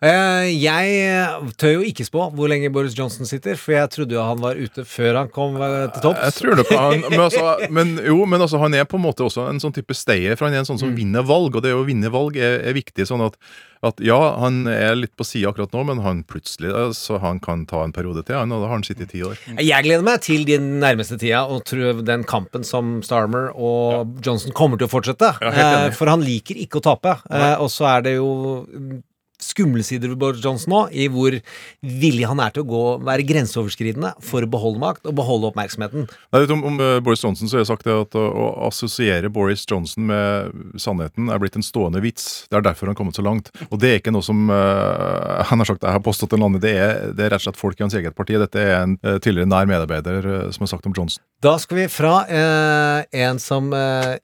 Eh, 0.00 0.46
Jeg 0.56 1.52
tør 1.60 1.74
jo 1.74 1.80
ikke 1.84 2.06
spå 2.08 2.30
hvor 2.32 2.48
lenge 2.48 2.70
Boris 2.72 2.94
Johnson 2.96 3.28
sitter, 3.28 3.58
for 3.60 3.74
jeg 3.76 3.90
trodde 3.92 4.14
jo 4.16 4.22
han 4.24 4.38
var 4.40 4.56
ute 4.56 4.84
før 4.88 5.18
han 5.18 5.28
kom 5.34 5.58
eh, 5.60 5.90
til 5.92 6.06
topps. 6.06 6.22
Jeg 6.24 6.36
tror 6.38 6.56
nok 6.62 6.70
han 6.72 7.02
men, 7.12 7.20
altså, 7.20 7.48
men 7.68 7.90
jo, 8.08 8.20
men 8.24 8.40
altså, 8.46 8.60
han 8.62 8.76
er 8.80 8.86
på 8.88 8.96
en 8.96 9.04
måte 9.04 9.26
også 9.26 9.44
en 9.50 9.60
sånn 9.60 9.74
type 9.76 9.92
stayer, 9.98 10.38
for 10.40 10.48
han 10.48 10.56
er 10.56 10.62
en 10.64 10.70
sånn 10.70 10.80
som 10.80 10.94
vinner 10.96 11.26
valg, 11.28 11.58
og 11.60 11.66
det 11.66 11.74
å 11.76 11.82
vinne 11.84 12.08
valg 12.14 12.38
er, 12.40 12.62
er 12.64 12.76
viktig. 12.78 13.04
sånn 13.10 13.26
at, 13.26 13.36
at 13.84 14.00
ja, 14.04 14.16
han 14.40 14.62
er 14.72 14.96
litt 14.96 15.12
på 15.20 15.24
sida 15.28 15.52
akkurat 15.52 15.76
nå, 15.76 15.84
men 15.90 16.00
han 16.04 16.24
plutselig 16.28 16.72
så 16.96 17.20
han 17.20 17.36
kan 17.44 17.66
ta 17.68 17.82
en 17.84 17.92
periode 17.96 18.24
til, 18.24 18.38
han, 18.40 18.56
og 18.56 18.64
da 18.64 18.70
har 18.72 18.78
han 18.78 18.86
sittet 18.88 19.04
i 19.10 19.18
ti 19.18 19.22
år. 19.28 19.36
Jeg 19.60 19.84
gleder 19.84 20.06
meg 20.08 20.24
til 20.24 20.48
den 20.48 20.78
nærmeste 20.80 21.20
tida 21.20 21.44
og 21.44 21.66
tror 21.68 22.00
den 22.08 22.24
kampen 22.28 22.64
som 22.64 23.02
Starmer 23.04 23.52
og 23.52 24.16
Johnson 24.24 24.56
kommer 24.56 24.80
til 24.80 24.88
å 24.88 24.94
fortsette. 24.96 25.34
Ja. 25.44 25.52
Eh, 25.84 25.92
For 26.00 26.08
han 26.08 26.24
liker 26.24 26.56
ikke 26.64 26.80
å 26.80 26.86
tape. 26.88 27.18
Eh, 27.28 27.54
Og 27.60 27.68
så 27.72 27.84
er 27.98 28.08
det 28.08 28.16
jo 28.16 28.32
mm, 28.64 28.98
skumle 29.44 29.84
sider 29.86 30.12
ved 30.12 30.20
Boris 30.20 30.44
Johnson 30.44 30.72
nå, 30.74 30.80
i 30.92 31.08
hvor 31.12 31.34
villig 31.80 32.28
han 32.28 32.40
er 32.42 32.54
til 32.54 32.64
å 32.64 32.68
gå, 32.70 32.82
være 33.06 33.26
grenseoverskridende 33.28 34.12
for 34.24 34.44
å 34.44 34.50
beholde 34.50 34.82
makt 34.82 35.08
og 35.10 35.16
beholde 35.18 35.50
oppmerksomheten. 35.50 36.06
Nei, 36.34 36.42
om, 36.54 36.64
om 36.68 36.80
eh, 36.82 36.98
Boris 37.04 37.24
Johnson 37.24 37.50
så 37.50 37.58
har 37.58 37.64
jeg 37.64 37.70
sagt 37.72 37.88
det 37.88 37.96
at 37.96 38.16
å, 38.18 38.24
å 38.28 38.48
assosiere 38.68 39.32
Boris 39.32 39.64
Johnson 39.68 40.06
med 40.10 40.80
sannheten 40.80 41.30
er 41.32 41.40
blitt 41.42 41.58
en 41.58 41.66
stående 41.66 42.02
vits. 42.04 42.46
Det 42.50 42.60
er 42.60 42.66
derfor 42.66 42.88
han 42.88 42.94
har 42.94 43.00
kommet 43.00 43.18
så 43.18 43.24
langt. 43.26 43.50
Og 43.70 43.80
det 43.80 43.92
er 43.92 44.02
ikke 44.02 44.14
noe 44.14 44.26
som 44.26 44.50
uh, 44.52 45.40
han 45.50 45.62
har 45.62 45.70
sagt 45.70 45.86
jeg 45.86 45.96
har 45.96 46.04
påstått 46.04 46.36
en 46.36 46.46
annen 46.46 46.62
Det 46.62 46.74
er, 46.76 46.94
det 47.16 47.26
er 47.26 47.34
rett 47.34 47.42
og 47.42 47.48
slett 47.48 47.60
folk 47.60 47.80
i 47.80 47.86
hans 47.86 47.96
eget 47.98 48.16
parti. 48.16 48.38
Dette 48.40 48.62
er 48.62 48.76
en 48.82 48.96
uh, 49.06 49.16
tidligere 49.18 49.50
nær 49.50 49.68
medarbeider 49.70 50.26
uh, 50.26 50.38
som 50.54 50.66
har 50.66 50.74
sagt 50.74 50.88
om 50.90 50.96
Johnson. 50.96 51.22
Da 51.40 51.56
skal 51.60 51.82
vi 51.82 51.88
fra 51.88 52.14
en 52.28 53.38
som 53.40 53.70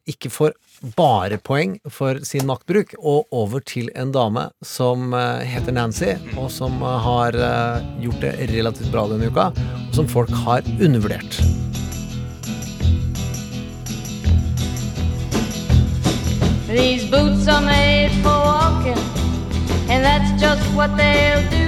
ikke 0.04 0.28
får 0.28 0.52
bare 0.96 1.38
poeng 1.38 1.76
for 1.90 2.20
sin 2.24 2.46
maktbruk, 2.48 2.94
og 2.98 3.26
over 3.32 3.60
til 3.60 3.88
en 3.96 4.12
dame 4.14 4.48
som 4.64 5.14
eh, 5.14 5.44
heter 5.48 5.72
Nancy, 5.72 6.12
og 6.36 6.50
som 6.52 6.80
eh, 6.82 6.98
har 7.06 7.36
eh, 7.36 7.86
gjort 8.04 8.20
det 8.24 8.34
relativt 8.52 8.92
bra 8.92 9.06
denne 9.10 9.30
uka, 9.30 9.50
og 9.52 9.94
som 9.96 10.08
folk 10.08 10.30
har 10.44 10.66
undervurdert. 10.80 11.40
These 16.66 17.08
boots 17.10 17.48
are 17.48 17.62
made 17.62 18.12
for 18.22 18.36
walking, 18.36 19.00
and 19.88 20.04
that's 20.04 20.32
just 20.40 20.62
what 20.74 20.96
they'll 20.96 21.46
do. 21.50 21.66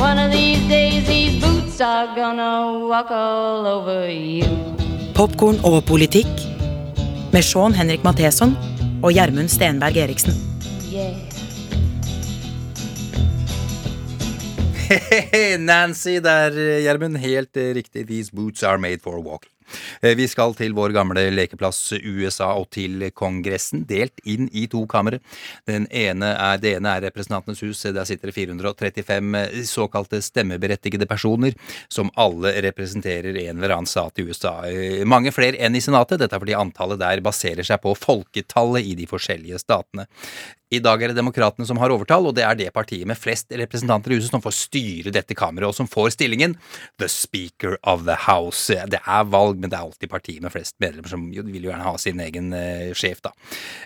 One 0.00 0.18
of 0.18 0.30
these 0.32 0.66
days, 0.68 1.06
these 1.06 1.40
boots 1.40 1.80
are 1.80 2.06
gonna 2.14 2.86
walk 2.88 3.10
all 3.10 3.66
over 3.66 4.08
you. 4.10 4.46
Popcorn 5.14 5.58
og 5.64 5.82
politikk 5.84 6.57
med 7.32 7.44
Sean 7.44 7.74
Henrik 7.76 8.04
Matheson 8.04 8.54
og 9.02 9.12
Gjermund 9.12 9.50
Stenberg 9.52 9.96
Eriksen. 9.96 10.36
Yeah. 10.92 11.16
Nancy 15.60 16.16
der, 16.24 16.80
Gjermund. 16.80 17.18
Helt 17.20 17.56
eh, 17.56 17.74
riktig. 17.74 18.06
These 18.08 18.30
boots 18.32 18.62
are 18.62 18.78
made 18.78 19.02
for 19.04 19.20
walking. 19.20 19.57
Eh, 20.02 20.14
Vi 20.18 20.28
skal 20.28 20.54
til 20.58 20.74
vår 20.76 20.94
gamle 20.96 21.28
lekeplass 21.34 21.92
USA 22.02 22.52
og 22.58 22.70
til 22.74 23.10
Kongressen, 23.14 23.84
delt 23.88 24.18
inn 24.24 24.48
i 24.52 24.66
to 24.70 24.84
kamre. 24.86 25.20
Den 25.68 25.86
ene 25.90 26.32
er, 26.34 26.58
det 26.62 26.76
ene 26.78 26.96
er 26.96 27.06
Representantenes 27.08 27.62
hus. 27.64 27.82
Der 27.82 28.04
sitter 28.08 28.30
det 28.30 28.36
435 28.36 29.64
såkalte 29.68 30.22
stemmeberettigede 30.24 31.08
personer, 31.08 31.54
som 31.88 32.10
alle 32.16 32.54
representerer 32.68 33.36
en 33.36 33.58
eller 33.58 33.76
annen 33.76 33.90
stat 33.90 34.18
i 34.18 34.26
USA. 34.28 34.60
Eh, 34.68 35.04
Mange 35.08 35.32
flere 35.34 35.58
enn 35.58 35.76
i 35.76 35.82
Senatet. 35.84 36.18
Dette 36.20 36.36
er 36.36 36.42
fordi 36.42 36.56
antallet 36.58 37.00
der 37.00 37.24
baserer 37.24 37.66
seg 37.66 37.82
på 37.82 37.94
folketallet 37.98 38.86
i 38.86 38.94
de 38.98 39.08
forskjellige 39.10 39.60
statene. 39.62 40.08
I 40.68 40.80
dag 40.84 41.00
er 41.00 41.12
det 41.12 41.16
Demokratene 41.16 41.64
som 41.64 41.78
har 41.80 41.92
overtall, 41.94 42.26
og 42.28 42.34
det 42.36 42.42
er 42.44 42.56
det 42.58 42.68
partiet 42.76 43.08
med 43.08 43.16
flest 43.16 43.48
representanter 43.56 44.12
i 44.12 44.18
huset 44.18 44.34
som 44.34 44.42
får 44.44 44.52
styre 44.52 45.12
dette 45.14 45.36
kammeret, 45.36 45.70
og 45.70 45.76
som 45.76 45.88
får 45.88 46.10
stillingen 46.18 46.58
The 47.00 47.08
Speaker 47.08 47.78
of 47.88 48.04
the 48.04 48.16
House. 48.26 48.76
Det 48.92 49.00
er 49.00 49.30
valg, 49.32 49.56
men 49.62 49.72
det 49.72 49.78
er 49.78 49.86
alltid 49.86 50.12
partiet 50.12 50.44
med 50.44 50.52
flest 50.52 50.76
medlemmer 50.82 51.08
som 51.08 51.24
vil 51.32 51.64
jo 51.64 51.70
gjerne 51.70 51.86
ha 51.86 51.94
sin 52.00 52.20
egen 52.20 52.52
eh, 52.56 52.90
sjef, 52.98 53.22
da. 53.24 53.32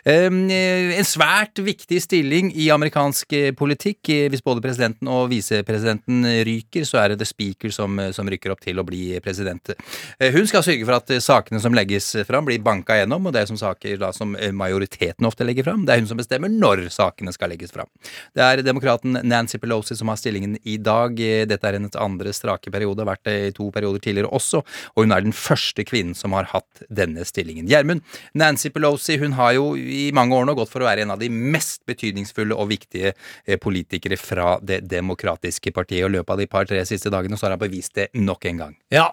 Um, 0.03 0.41
en 0.51 1.07
svært 1.07 1.62
viktig 1.62 2.01
stilling 2.03 2.51
i 2.59 2.66
amerikansk 2.74 3.37
eh, 3.39 3.53
politikk. 3.55 4.03
Eh, 4.11 4.26
Hvis 4.33 4.43
både 4.43 4.64
presidenten 4.64 5.11
og 5.12 5.28
visepresidenten 5.30 6.26
ryker, 6.49 6.89
så 6.89 6.99
er 7.05 7.12
det 7.12 7.20
The 7.22 7.30
Speaker 7.30 7.70
som, 7.74 8.01
som 8.16 8.26
rykker 8.26 8.57
opp 8.57 8.64
til 8.64 8.83
å 8.83 8.87
bli 8.87 9.05
president. 9.22 9.70
Hun 10.18 10.49
skal 10.51 10.64
sørge 10.66 10.87
for 10.89 10.99
at 10.99 11.14
sakene 11.22 11.61
som 11.62 11.74
legges 11.76 12.11
fram, 12.26 12.47
blir 12.49 12.62
banka 12.64 12.97
gjennom, 12.99 13.28
og 13.28 13.35
det 13.35 13.45
er 13.45 13.51
som 13.53 13.61
saker 13.61 14.01
da 14.01 14.11
som 14.16 14.35
majoriteten 14.35 15.28
ofte 15.28 15.47
legger 15.47 15.66
fram. 15.68 15.87
Det 15.87 15.95
er 15.95 16.03
hun 16.03 16.11
som 16.11 16.18
bestemmer 16.18 16.51
når 16.51 16.72
sakene 16.93 17.33
skal 17.35 17.53
legges 17.53 17.75
fram. 17.75 17.89
Det 18.35 18.43
er 18.45 18.62
demokraten 18.64 19.18
Nancy 19.23 19.59
Pelosi 19.62 19.97
som 19.99 20.11
har 20.12 20.20
stillingen 20.20 20.57
i 20.62 20.79
dag. 20.79 21.16
Dette 21.49 21.68
er 21.68 21.79
hennes 21.79 21.97
andre 21.99 22.33
strake 22.37 22.73
periode, 22.73 23.03
har 23.03 23.12
vært 23.12 23.25
det 23.29 23.37
i 23.49 23.55
to 23.57 23.68
perioder 23.75 24.03
tidligere 24.03 24.33
også, 24.33 24.62
og 24.95 25.05
hun 25.05 25.14
er 25.14 25.25
den 25.25 25.37
første 25.37 25.85
kvinnen 25.89 26.16
som 26.18 26.35
har 26.37 26.51
hatt 26.53 26.85
denne 26.89 27.27
stillingen. 27.29 27.68
Gjermund, 27.70 28.05
Nancy 28.39 28.73
Pelosi 28.73 29.18
hun 29.23 29.37
har 29.39 29.55
jo 29.59 29.73
i 29.77 30.11
mange 30.14 30.37
år 30.37 30.49
nå 30.49 30.57
gått 30.59 30.73
for 30.73 30.85
å 30.85 30.89
være 30.89 31.07
en 31.07 31.14
av 31.14 31.23
de 31.23 31.31
mest 31.33 31.83
betydningsfulle 31.89 32.57
og 32.57 32.70
viktige 32.73 33.12
eh, 33.12 33.59
politikere 33.61 34.18
fra 34.20 34.57
Det 34.62 34.83
demokratiske 34.89 35.73
partiet, 35.75 36.05
og 36.07 36.12
i 36.12 36.18
løpet 36.18 36.35
av 36.35 36.43
de 36.43 36.51
par-tre 36.51 36.85
siste 36.89 37.12
dagene 37.12 37.39
så 37.39 37.49
har 37.49 37.57
han 37.57 37.62
bevist 37.62 37.97
det 37.99 38.11
nok 38.18 38.47
en 38.51 38.64
gang. 38.64 38.79
Ja, 38.93 39.11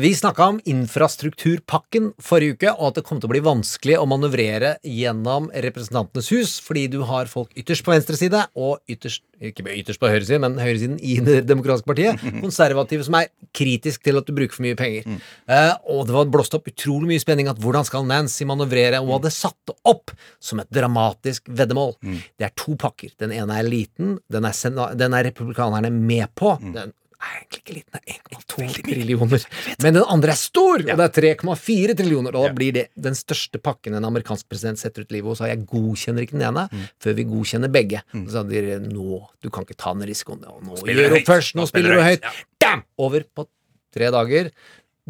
vi 0.00 0.10
snakka 0.14 0.46
om 0.50 0.56
infrastrukturpakken 0.66 2.08
forrige 2.18 2.56
uke, 2.56 2.72
og 2.72 2.88
at 2.88 2.96
det 2.98 3.04
kom 3.06 3.20
til 3.20 3.28
å 3.28 3.32
bli 3.32 3.42
vanskelig 3.44 3.94
å 4.00 4.06
manøvrere 4.10 4.72
gjennom 4.82 5.46
Representantenes 5.54 6.30
hus, 6.34 6.56
fordi 6.64 6.88
du 6.90 6.98
har 7.06 7.30
folk 7.30 7.52
ytterst 7.54 7.86
på 7.86 7.94
venstre 7.94 8.18
side, 8.18 8.40
og 8.58 8.80
ytterst, 8.90 9.22
ikke 9.38 9.64
ytterst 9.70 10.02
på 10.02 10.10
høyre 10.10 10.26
side, 10.26 10.40
men 10.42 10.58
høyresiden 10.58 10.98
i 10.98 11.20
Det 11.24 11.44
demokratiske 11.46 11.86
partiet, 11.86 12.24
konservative 12.44 13.06
som 13.06 13.20
er 13.20 13.30
kritisk 13.56 14.02
til 14.06 14.18
at 14.18 14.26
du 14.26 14.34
bruker 14.34 14.56
for 14.56 14.66
mye 14.66 14.78
penger. 14.78 15.06
Eh, 15.46 15.72
og 15.94 16.08
det 16.08 16.16
var 16.16 16.30
blåst 16.34 16.56
opp 16.58 16.66
utrolig 16.70 17.12
mye 17.12 17.22
spenning 17.22 17.50
at 17.50 17.60
hvordan 17.62 17.86
skal 17.86 18.08
Nancy 18.08 18.48
manøvrere, 18.50 18.98
og 18.98 19.20
hadde 19.20 19.34
satt 19.34 19.58
det 19.70 19.78
opp 19.90 20.10
som 20.42 20.62
et 20.62 20.74
dramatisk 20.74 21.46
veddemål. 21.46 21.94
Det 22.34 22.50
er 22.50 22.56
to 22.58 22.74
pakker. 22.80 23.14
Den 23.22 23.34
ene 23.36 23.62
er 23.62 23.68
liten, 23.68 24.18
den 24.32 24.48
er, 24.48 24.58
den 24.98 25.14
er 25.14 25.30
republikanerne 25.30 25.92
med 25.94 26.34
på. 26.34 26.56
Den 26.74 26.94
er 27.20 27.34
egentlig 27.36 27.60
ikke 27.60 27.74
liten, 27.76 27.92
det 27.92 28.14
er 28.14 28.38
1,2 28.40 28.68
trillioner. 28.86 29.44
Men 29.84 29.96
den 29.98 30.06
andre 30.16 30.32
er 30.34 30.38
stor, 30.40 30.80
og 30.82 30.88
det 31.00 31.06
er 31.06 31.14
3,4 31.36 31.96
trillioner. 32.00 32.36
Og 32.38 32.48
da 32.48 32.52
blir 32.56 32.72
det 32.78 32.86
den 32.96 33.16
største 33.18 33.60
pakken 33.62 33.94
en 33.98 34.08
amerikansk 34.08 34.48
president 34.48 34.80
setter 34.80 35.04
ut 35.04 35.12
livet. 35.14 35.28
Og 35.28 35.36
så 35.38 35.44
sa 35.44 35.50
jeg 35.52 35.66
godkjenner 35.70 36.24
ikke 36.26 36.38
den 36.38 36.46
ene 36.48 36.66
før 37.02 37.16
vi 37.20 37.26
godkjenner 37.30 37.72
begge. 37.74 38.02
Så 38.14 38.26
sa 38.38 38.42
de 38.48 38.64
nå, 38.88 39.20
du 39.44 39.50
kan 39.52 39.66
ikke 39.68 39.76
ta 39.80 39.92
den 39.96 40.08
risikoen. 40.08 40.42
Nå 40.64 40.80
spiller 40.80 41.10
du 41.12 41.18
opp 41.20 41.28
først, 41.34 41.56
nå 41.60 41.66
spiller 41.70 41.96
du 41.98 42.04
høyt. 42.04 42.24
høyt. 42.24 42.44
Bam! 42.60 42.84
Over 43.00 43.24
på 43.36 43.46
tre 43.94 44.10
dager. 44.14 44.52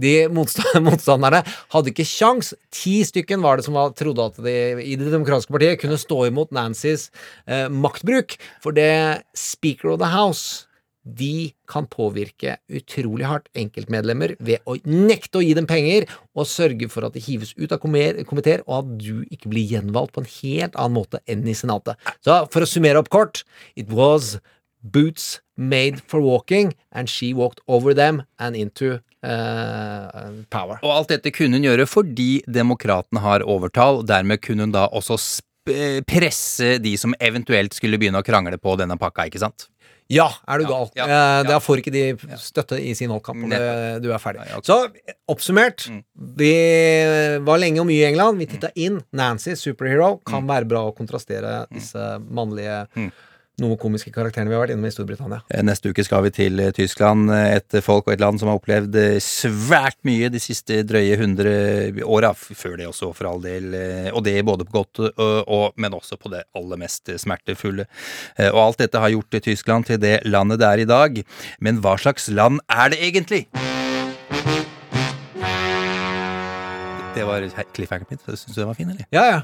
De 0.01 0.13
motsta- 0.33 0.81
motstanderne 0.87 1.43
hadde 1.75 1.91
ikke 1.93 2.07
sjans. 2.09 2.55
Ti 2.73 3.01
stykken 3.05 3.43
var 3.45 3.59
det 3.61 3.67
som 3.67 3.75
var, 3.77 3.91
trodde 3.99 4.25
at 4.31 4.39
de 4.41 4.55
i 4.81 4.95
Det 4.97 5.11
demokratiske 5.13 5.53
partiet 5.53 5.81
kunne 5.83 5.99
stå 6.01 6.23
imot 6.31 6.55
Nancys 6.57 7.11
eh, 7.47 7.67
maktbruk. 7.69 8.39
For 8.65 8.73
det 8.73 9.23
Speaker 9.37 9.93
of 9.93 10.01
the 10.01 10.09
House 10.15 10.67
de 11.03 11.53
kan 11.70 11.86
påvirke 11.88 12.59
utrolig 12.68 13.24
hardt 13.28 13.48
enkeltmedlemmer 13.57 14.34
ved 14.38 14.61
å 14.68 14.76
nekte 14.84 15.40
å 15.40 15.44
gi 15.44 15.55
dem 15.57 15.68
penger 15.70 16.07
og 16.36 16.48
sørge 16.48 16.90
for 16.92 17.09
at 17.09 17.16
de 17.16 17.24
hives 17.24 17.55
ut 17.57 17.72
av 17.72 17.80
komiteer, 17.80 18.64
og 18.66 18.74
at 18.82 18.94
du 19.01 19.24
ikke 19.32 19.53
blir 19.53 19.76
gjenvalgt 19.76 20.16
på 20.16 20.24
en 20.24 20.32
helt 20.36 20.76
annen 20.76 20.98
måte 20.98 21.22
enn 21.30 21.46
i 21.48 21.57
Senatet. 21.57 21.96
Så 22.24 22.42
for 22.53 22.64
å 22.64 22.68
summere 22.68 23.01
opp 23.01 23.12
kort 23.12 23.44
It 23.76 23.88
was 23.88 24.38
boots 24.82 25.40
made 25.57 26.01
for 26.07 26.20
walking, 26.20 26.74
and 26.92 27.09
she 27.09 27.32
walked 27.34 27.61
over 27.66 27.94
them 27.94 28.24
and 28.38 28.57
into 28.57 28.98
Uh, 29.20 30.40
power. 30.48 30.78
Og 30.80 30.94
alt 30.94 31.11
dette 31.12 31.28
kunne 31.36 31.59
hun 31.59 31.66
gjøre 31.66 31.84
fordi 31.84 32.40
demokratene 32.48 33.20
har 33.20 33.42
overtall. 33.44 34.01
Dermed 34.09 34.40
kunne 34.40 34.64
hun 34.64 34.72
da 34.72 34.86
også 34.96 35.18
presse 36.09 36.78
de 36.80 36.94
som 36.96 37.12
eventuelt 37.20 37.76
skulle 37.76 38.01
begynne 38.01 38.22
å 38.22 38.24
krangle 38.24 38.57
på 38.57 38.78
denne 38.80 38.96
pakka, 38.96 39.28
ikke 39.28 39.42
sant? 39.42 39.68
Ja, 40.11 40.27
er 40.51 40.59
du 40.59 40.65
gal. 40.67 40.89
ja, 40.99 41.05
Eh, 41.07 41.43
Da 41.47 41.59
får 41.63 41.79
ikke 41.85 41.93
de 41.95 42.03
støtte 42.37 42.81
i 42.83 42.93
sin 42.99 43.11
valgkamp, 43.13 43.45
du 44.03 44.11
er 44.13 44.19
ferdig. 44.19 44.43
Så 44.67 44.91
oppsummert, 45.31 45.87
vi 46.37 46.51
var 47.47 47.59
lenge 47.63 47.81
og 47.81 47.87
mye 47.87 48.03
i 48.03 48.09
England. 48.13 48.39
Vi 48.43 48.47
titta 48.51 48.71
inn. 48.75 49.01
Nancy, 49.13 49.55
superhero, 49.55 50.17
kan 50.27 50.47
være 50.51 50.67
bra 50.69 50.83
å 50.91 50.95
kontrastere 50.97 51.67
disse 51.73 52.19
mannlige, 52.29 52.89
noe 53.63 53.79
komiske 53.81 54.13
karakterene 54.15 54.51
vi 54.51 54.57
har 54.57 54.65
vært 54.65 54.75
innom 54.75 54.89
i 54.89 54.93
Storbritannia. 54.95 55.41
Eh, 55.51 55.63
Neste 55.67 55.93
uke 55.93 56.05
skal 56.07 56.25
vi 56.27 56.33
til 56.35 56.61
eh, 56.63 56.73
Tyskland, 56.77 57.31
eh, 57.35 57.57
et 57.59 57.79
folk 57.85 58.09
og 58.09 58.15
et 58.15 58.23
land 58.23 58.41
som 58.41 58.51
har 58.51 58.61
opplevd 58.61 58.97
svært 59.25 59.99
mye 60.09 60.31
de 60.33 60.41
siste 60.43 60.81
drøye 60.89 61.19
hundre 61.21 61.53
åra, 62.05 62.33
før 62.35 62.79
det 62.81 62.89
også, 62.91 63.13
for 63.17 63.31
all 63.31 63.43
del, 63.45 63.73
og 64.15 64.23
det 64.27 64.37
både 64.47 64.67
på 64.69 64.79
godt 64.79 65.03
og, 65.11 65.77
men 65.81 65.95
også 65.97 66.19
på 66.21 66.33
det 66.33 66.45
aller 66.57 66.81
mest 66.81 67.11
smertefulle. 67.21 67.87
Og 68.51 68.61
alt 68.63 68.83
dette 68.83 69.03
har 69.03 69.13
gjort 69.13 69.41
Tyskland 69.45 69.89
til 69.91 70.01
det 70.03 70.21
landet 70.29 70.61
det 70.63 70.71
er 70.71 70.85
i 70.85 70.89
dag. 70.89 71.23
Men 71.61 71.83
hva 71.85 71.97
slags 72.01 72.31
land 72.33 72.63
er 72.71 72.95
det 72.95 73.03
egentlig? 73.11 73.47
Det 77.15 77.25
var 77.25 77.43
cliffhangeren 77.75 78.07
min. 78.11 78.19
Syns 78.37 78.55
du 78.55 78.61
den 78.61 78.69
var 78.69 78.75
fin, 78.75 78.91
eller? 78.91 79.05
Ja, 79.11 79.25
ja. 79.27 79.41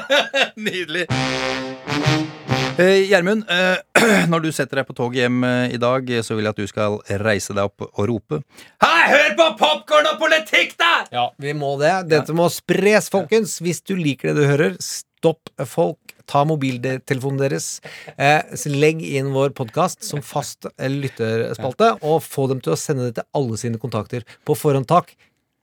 Nydelig. 0.56 1.06
Eh, 2.78 3.04
Gjermund, 3.10 3.44
eh, 3.50 4.24
når 4.32 4.40
du 4.40 4.48
setter 4.52 4.80
deg 4.80 4.86
på 4.88 4.96
toget 4.96 5.20
hjem 5.20 5.44
eh, 5.46 5.74
i 5.76 5.78
dag, 5.78 6.08
eh, 6.10 6.24
så 6.26 6.34
vil 6.34 6.48
jeg 6.48 6.56
at 6.56 6.62
du 6.62 6.70
skal 6.70 6.96
reise 7.22 7.54
deg 7.54 7.68
opp 7.68 7.84
og 7.86 8.00
rope 8.10 8.40
Hei, 8.82 9.02
hør 9.12 9.36
på 9.38 9.46
popkorn 9.60 10.08
og 10.10 10.16
politikk, 10.22 10.72
da! 10.80 10.94
Ja, 11.14 11.26
vi 11.38 11.52
må 11.54 11.74
det. 11.78 11.92
Dette 12.10 12.34
må 12.34 12.48
spres, 12.50 13.10
folkens. 13.12 13.60
Hvis 13.62 13.84
du 13.86 13.94
liker 14.00 14.32
det 14.32 14.40
du 14.40 14.48
hører, 14.50 14.74
stopp 14.82 15.52
folk. 15.70 16.00
Ta 16.26 16.40
mobiltelefonen 16.48 17.38
deres. 17.44 17.68
Eh, 18.16 18.40
legg 18.72 19.04
inn 19.04 19.28
vår 19.36 19.52
podkast 19.54 20.02
som 20.08 20.24
fast 20.24 20.66
eh, 20.72 20.88
lytterspalte, 20.88 21.92
og 22.00 22.24
få 22.24 22.48
dem 22.50 22.64
til 22.64 22.74
å 22.74 22.80
sende 22.80 23.10
det 23.10 23.20
til 23.20 23.28
alle 23.36 23.60
sine 23.60 23.78
kontakter 23.82 24.24
på 24.48 24.56
forhånd. 24.56 24.88
Takk. 24.88 25.12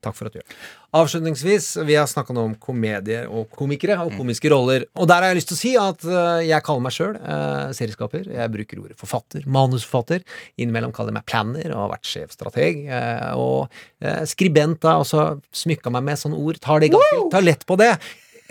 Takk 0.01 0.15
for 0.17 0.25
at 0.27 0.33
du 0.33 0.39
gjør 0.39 0.47
det. 0.49 0.55
Avslutningsvis, 0.97 1.65
vi 1.85 1.95
har 1.95 2.07
snakka 2.09 2.33
nå 2.33 2.43
om 2.49 2.55
komedier 2.59 3.27
og 3.29 3.51
komikere 3.53 3.99
og 4.01 4.15
komiske 4.17 4.49
roller. 4.51 4.87
Og 4.97 5.05
der 5.09 5.21
har 5.21 5.29
jeg 5.31 5.37
lyst 5.39 5.51
til 5.51 5.57
å 5.57 5.61
si 5.61 5.73
at 5.79 6.05
eh, 6.09 6.41
jeg 6.49 6.65
kaller 6.65 6.83
meg 6.87 6.95
sjøl 6.95 7.19
eh, 7.21 7.67
serieskaper. 7.77 8.25
Jeg 8.33 8.53
bruker 8.55 8.81
ordet 8.81 8.97
forfatter, 8.99 9.45
manusforfatter. 9.45 10.25
Innimellom 10.57 10.91
kaller 10.95 11.13
jeg 11.13 11.19
meg 11.19 11.29
planner 11.29 11.69
og 11.75 11.83
har 11.85 11.93
vært 11.93 12.09
sjefstrateg. 12.11 12.81
eh, 12.89 13.29
og 13.37 13.69
eh, 14.01 14.25
skribent 14.29 14.89
har 14.89 15.05
også 15.05 15.27
smykka 15.61 15.93
meg 15.93 16.09
med 16.09 16.19
sånne 16.23 16.41
ord. 16.41 16.59
Tar, 16.65 16.81
det 16.83 16.91
ganske, 16.97 17.23
tar 17.31 17.45
lett 17.45 17.63
på 17.69 17.77
det. 17.79 17.93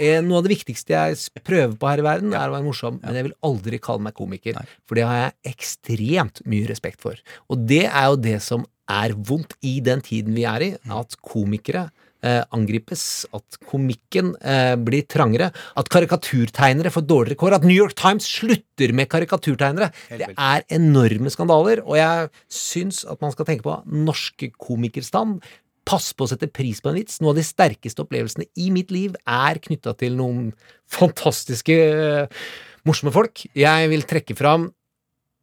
Eh, 0.00 0.22
Noe 0.24 0.38
av 0.40 0.46
det 0.46 0.54
viktigste 0.54 0.94
jeg 0.96 1.44
prøver 1.44 1.74
på 1.76 1.90
her 1.90 2.00
i 2.00 2.06
verden, 2.06 2.32
er 2.32 2.48
å 2.48 2.54
være 2.54 2.64
morsom, 2.64 3.02
men 3.02 3.18
jeg 3.18 3.26
vil 3.26 3.34
aldri 3.44 3.82
kalle 3.84 4.06
meg 4.06 4.14
komiker. 4.16 4.56
For 4.88 4.96
det 4.96 5.04
har 5.04 5.18
jeg 5.26 5.56
ekstremt 5.56 6.40
mye 6.48 6.70
respekt 6.70 7.02
for. 7.04 7.18
Og 7.52 7.66
det 7.68 7.84
er 7.90 8.06
jo 8.08 8.16
det 8.30 8.38
som 8.46 8.64
er 8.90 9.16
vondt 9.16 9.56
i 9.66 9.78
den 9.84 10.02
tiden 10.04 10.36
vi 10.36 10.46
er 10.48 10.66
i, 10.66 10.70
at 10.74 11.16
komikere 11.24 11.88
eh, 12.26 12.42
angripes, 12.56 13.04
at 13.36 13.58
komikken 13.70 14.32
eh, 14.40 14.74
blir 14.80 15.06
trangere, 15.10 15.50
at 15.50 15.90
karikaturtegnere 15.92 16.92
får 16.92 17.06
dårligere 17.08 17.40
kår, 17.40 17.56
at 17.58 17.66
New 17.68 17.76
York 17.76 17.96
Times 17.98 18.28
slutter 18.28 18.94
med 18.96 19.10
karikaturtegnere. 19.12 19.90
Det 20.10 20.30
er 20.30 20.66
enorme 20.76 21.32
skandaler, 21.32 21.84
og 21.86 21.98
jeg 22.00 22.30
syns 22.60 23.04
at 23.08 23.20
man 23.24 23.34
skal 23.34 23.48
tenke 23.48 23.66
på 23.66 23.80
norske 23.90 24.52
komikerstand. 24.60 25.40
Pass 25.88 26.10
på 26.14 26.26
å 26.26 26.30
sette 26.30 26.50
pris 26.52 26.82
på 26.82 26.90
en 26.90 26.98
vits. 27.00 27.18
Noen 27.22 27.32
av 27.34 27.40
de 27.40 27.46
sterkeste 27.46 28.04
opplevelsene 28.04 28.46
i 28.60 28.68
mitt 28.74 28.92
liv 28.94 29.16
er 29.24 29.62
knytta 29.62 29.96
til 29.98 30.18
noen 30.18 30.50
fantastiske, 30.90 31.78
eh, 31.78 32.44
morsomme 32.86 33.14
folk. 33.14 33.46
Jeg 33.56 33.90
vil 33.92 34.06
trekke 34.08 34.36
fram 34.38 34.70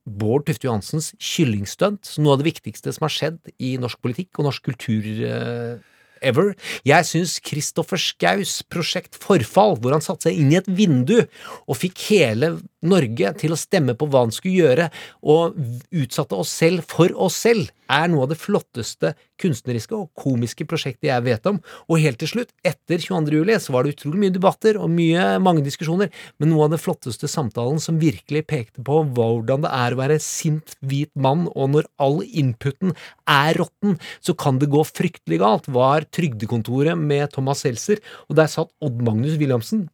Bård 0.08 0.48
Tufte 0.48 0.70
Johansens 0.70 1.12
kyllingstunt, 1.20 2.16
noe 2.22 2.38
av 2.38 2.42
det 2.42 2.48
viktigste 2.54 2.94
som 2.96 3.08
har 3.08 3.14
skjedd 3.14 3.54
i 3.60 3.76
norsk 3.82 4.00
politikk 4.04 4.40
og 4.40 4.48
norsk 4.48 4.70
kultur 4.70 5.08
uh, 5.28 5.78
ever. 6.24 6.54
Jeg 6.88 7.08
syns 7.10 7.38
Kristoffer 7.44 8.00
Skaus 8.02 8.62
prosjekt 8.72 9.18
Forfall, 9.20 9.76
hvor 9.82 9.96
han 9.96 10.04
satte 10.04 10.30
seg 10.30 10.40
inn 10.40 10.54
i 10.54 10.60
et 10.60 10.70
vindu 10.70 11.18
og 11.20 11.80
fikk 11.80 12.08
hele 12.12 12.56
Norge 12.88 13.34
til 13.42 13.54
å 13.54 13.60
stemme 13.60 13.98
på 13.98 14.08
hva 14.10 14.26
han 14.26 14.34
skulle 14.36 14.64
gjøre, 14.64 14.90
og 15.28 15.58
utsatte 15.92 16.40
oss 16.40 16.54
selv 16.56 16.88
for 16.90 17.14
oss 17.14 17.40
selv, 17.48 17.72
er 17.92 18.10
noe 18.12 18.26
av 18.26 18.32
det 18.32 18.40
flotteste 18.40 19.14
kunstneriske 19.42 19.96
og 19.96 20.12
komiske 20.18 20.66
prosjektet 20.70 21.10
jeg 21.10 21.26
vet 21.26 21.50
om. 21.50 21.60
Og 21.88 22.02
helt 22.04 22.20
til 22.22 22.32
slutt, 22.32 22.54
etter 22.68 23.02
22. 23.02 23.40
juli, 23.40 23.58
så 23.62 23.76
var 23.76 23.86
det 23.86 23.96
utrolig 23.96 24.22
mye 24.26 24.36
debatter 24.36 24.80
og 24.82 24.92
mye, 24.94 25.26
mange 25.44 25.66
diskusjoner, 25.66 26.12
men 26.38 26.52
noe 26.54 26.68
av 26.68 26.76
det 26.76 26.82
flotteste 26.84 27.30
samtalen 27.32 27.82
som 27.84 28.00
virkelig 28.02 28.46
pekte 28.50 28.84
på 28.86 29.02
hvordan 29.18 29.66
det 29.66 29.74
er 29.74 29.96
å 29.96 30.02
være 30.02 30.20
sint 30.24 30.78
hvit 30.86 31.12
mann, 31.16 31.48
og 31.56 31.74
når 31.76 31.90
all 32.04 32.22
inputen 32.28 32.96
er 33.30 33.58
råtten, 33.60 33.98
så 34.22 34.36
kan 34.38 34.62
det 34.62 34.72
gå 34.74 34.84
fryktelig 34.88 35.42
galt, 35.44 35.70
var 35.72 36.08
Trygdekontoret 36.14 36.98
med 36.98 37.30
Thomas 37.36 37.64
Seltzer, 37.66 38.02
og 38.28 38.40
der 38.40 38.50
satt 38.52 38.74
Odd 38.84 39.04
Magnus 39.06 39.38
Williamsen 39.40 39.88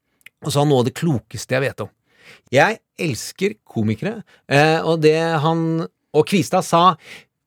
og 0.44 0.52
sa 0.52 0.64
noe 0.68 0.84
av 0.84 0.88
det 0.90 0.98
klokeste 0.98 1.56
jeg 1.56 1.64
vet 1.64 1.84
om. 1.86 1.92
Jeg 2.54 2.80
elsker 3.02 3.58
komikere, 3.68 4.22
eh, 4.48 4.80
og 4.80 5.02
det 5.04 5.18
han 5.44 5.84
og 6.14 6.28
Kvistad 6.30 6.66
sa 6.66 6.96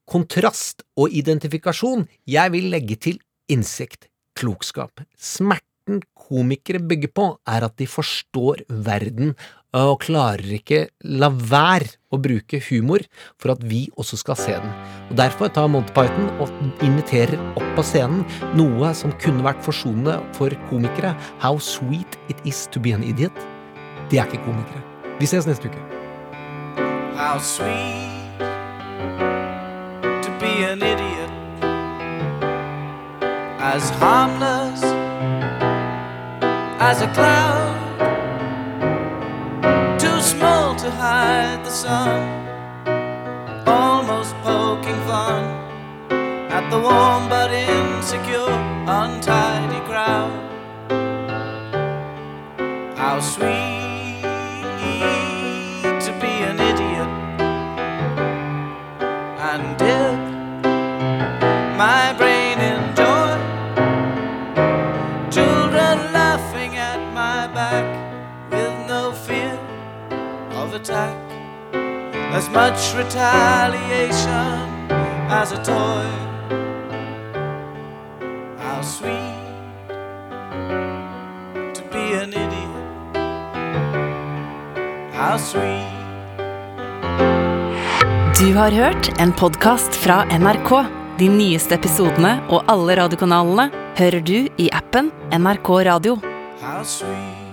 kontrast 0.06 0.84
og 0.98 1.12
identifikasjon. 1.14 2.06
Jeg 2.26 2.54
vil 2.54 2.70
legge 2.72 2.98
til 2.98 3.20
innsikt, 3.52 4.08
klokskap. 4.38 5.02
Smerten 5.18 6.02
komikere 6.26 6.80
bygger 6.82 7.12
på, 7.14 7.28
er 7.46 7.66
at 7.66 7.76
de 7.78 7.86
forstår 7.86 8.64
verden 8.70 9.34
og 9.76 10.00
klarer 10.06 10.56
ikke 10.56 10.86
la 11.04 11.28
være 11.28 11.90
å 12.14 12.18
bruke 12.22 12.60
humor 12.70 13.04
for 13.42 13.52
at 13.52 13.64
vi 13.66 13.84
også 14.00 14.18
skal 14.22 14.38
se 14.40 14.56
den. 14.56 14.72
Og 15.10 15.16
Derfor 15.20 15.52
tar 15.52 15.68
Monty 15.70 15.92
Python 15.96 16.30
og 16.40 16.50
inviterer 16.86 17.36
opp 17.58 17.68
på 17.76 17.84
scenen 17.84 18.24
noe 18.58 18.94
som 18.96 19.14
kunne 19.22 19.44
vært 19.46 19.62
forsonende 19.66 20.18
for 20.38 20.54
komikere. 20.70 21.14
How 21.44 21.60
sweet 21.60 22.18
it 22.32 22.40
is 22.48 22.66
to 22.72 22.80
be 22.80 22.96
an 22.96 23.04
idiot. 23.04 23.36
De 24.10 24.18
er 24.18 24.26
ikke 24.26 24.44
komikere. 24.48 24.82
Vi 25.20 25.28
ses 25.28 25.48
neste 25.48 25.68
uke. 25.70 25.82
How 27.16 27.40
sweet 27.40 28.15
an 30.64 30.82
idiot, 30.82 31.30
as 33.60 33.90
harmless 33.90 34.82
as 36.80 37.02
a 37.02 37.08
cloud, 37.12 37.76
too 39.98 40.20
small 40.20 40.74
to 40.76 40.90
hide 40.90 41.64
the 41.64 41.70
sun, 41.70 42.22
almost 43.66 44.34
poking 44.42 45.00
fun 45.08 45.44
at 46.50 46.70
the 46.70 46.78
warm 46.78 47.28
but 47.28 47.50
insecure, 47.50 48.56
untidy 48.86 49.80
crowd. 49.88 50.32
How 52.96 53.20
sweet 53.20 53.55
attack. 70.86 71.16
As 72.32 72.48
much 72.50 72.94
retaliation 72.94 74.90
as 75.30 75.52
a 75.52 75.56
toy. 75.64 76.06
How 78.58 78.82
sweet 78.82 79.94
to 81.74 81.82
be 81.90 82.14
an 82.22 82.30
idiot. 82.30 83.16
How 85.14 85.38
sweet. 85.38 85.92
Du 88.38 88.54
har 88.54 88.70
hørt 88.70 89.20
en 89.20 89.32
podkast 89.32 89.94
fra 89.94 90.24
NRK. 90.38 90.84
De 91.18 91.28
nyeste 91.28 91.74
episodene 91.74 92.42
og 92.52 92.68
alle 92.68 92.98
radiokanalene 92.98 93.70
hører 93.96 94.20
du 94.20 94.48
i 94.60 94.68
appen 94.70 95.08
NRK 95.32 95.72
Radio. 95.88 96.20
How 96.60 96.84
sweet. 96.84 97.45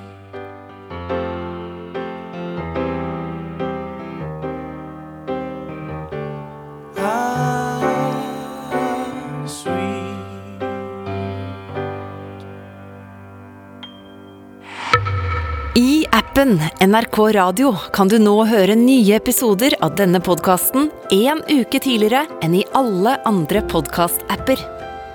Appen 16.44 16.60
NRK 16.90 17.34
Radio 17.34 17.76
kan 17.94 18.10
du 18.12 18.18
nå 18.20 18.34
høre 18.50 18.76
nye 18.76 19.16
episoder 19.16 19.76
av 19.80 19.94
denne 19.96 20.20
podkasten 20.20 20.90
én 21.14 21.40
uke 21.48 21.80
tidligere 21.80 22.26
enn 22.44 22.58
i 22.58 22.66
alle 22.76 23.16
andre 23.30 23.62
podkast-apper. 23.72 24.60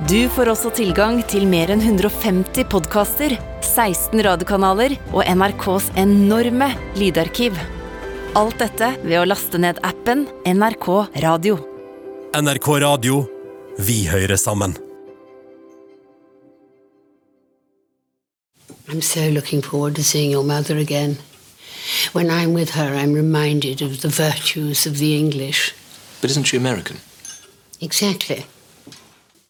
Du 0.08 0.28
får 0.32 0.52
også 0.54 0.72
tilgang 0.78 1.20
til 1.28 1.44
mer 1.50 1.68
enn 1.74 1.84
150 1.84 2.64
podkaster, 2.72 3.36
16 3.60 4.24
radiokanaler 4.24 4.96
og 5.12 5.20
NRKs 5.28 5.92
enorme 6.00 6.70
lydarkiv. 6.96 7.60
Alt 8.38 8.60
dette 8.64 8.94
ved 9.04 9.20
å 9.20 9.28
laste 9.28 9.60
ned 9.60 9.84
appen 9.84 10.24
NRK 10.48 10.92
Radio. 11.28 11.60
NRK 12.40 12.74
Radio. 12.88 13.24
Vi 13.76 14.06
hører 14.08 14.40
sammen. 14.40 14.78
I'm 18.90 19.02
so 19.02 19.28
looking 19.28 19.60
forward 19.60 19.96
to 19.96 20.04
seeing 20.04 20.30
your 20.30 20.44
mother 20.44 20.78
again. 20.78 21.18
When 22.12 22.30
I'm 22.30 22.54
with 22.54 22.70
her, 22.70 22.94
I'm 22.94 23.12
reminded 23.12 23.82
of 23.82 24.00
the 24.00 24.08
virtues 24.08 24.86
of 24.86 24.96
the 24.96 25.14
English. 25.14 25.74
But 26.22 26.30
isn't 26.30 26.44
she 26.44 26.56
American? 26.56 26.98
Exactly. 27.82 28.46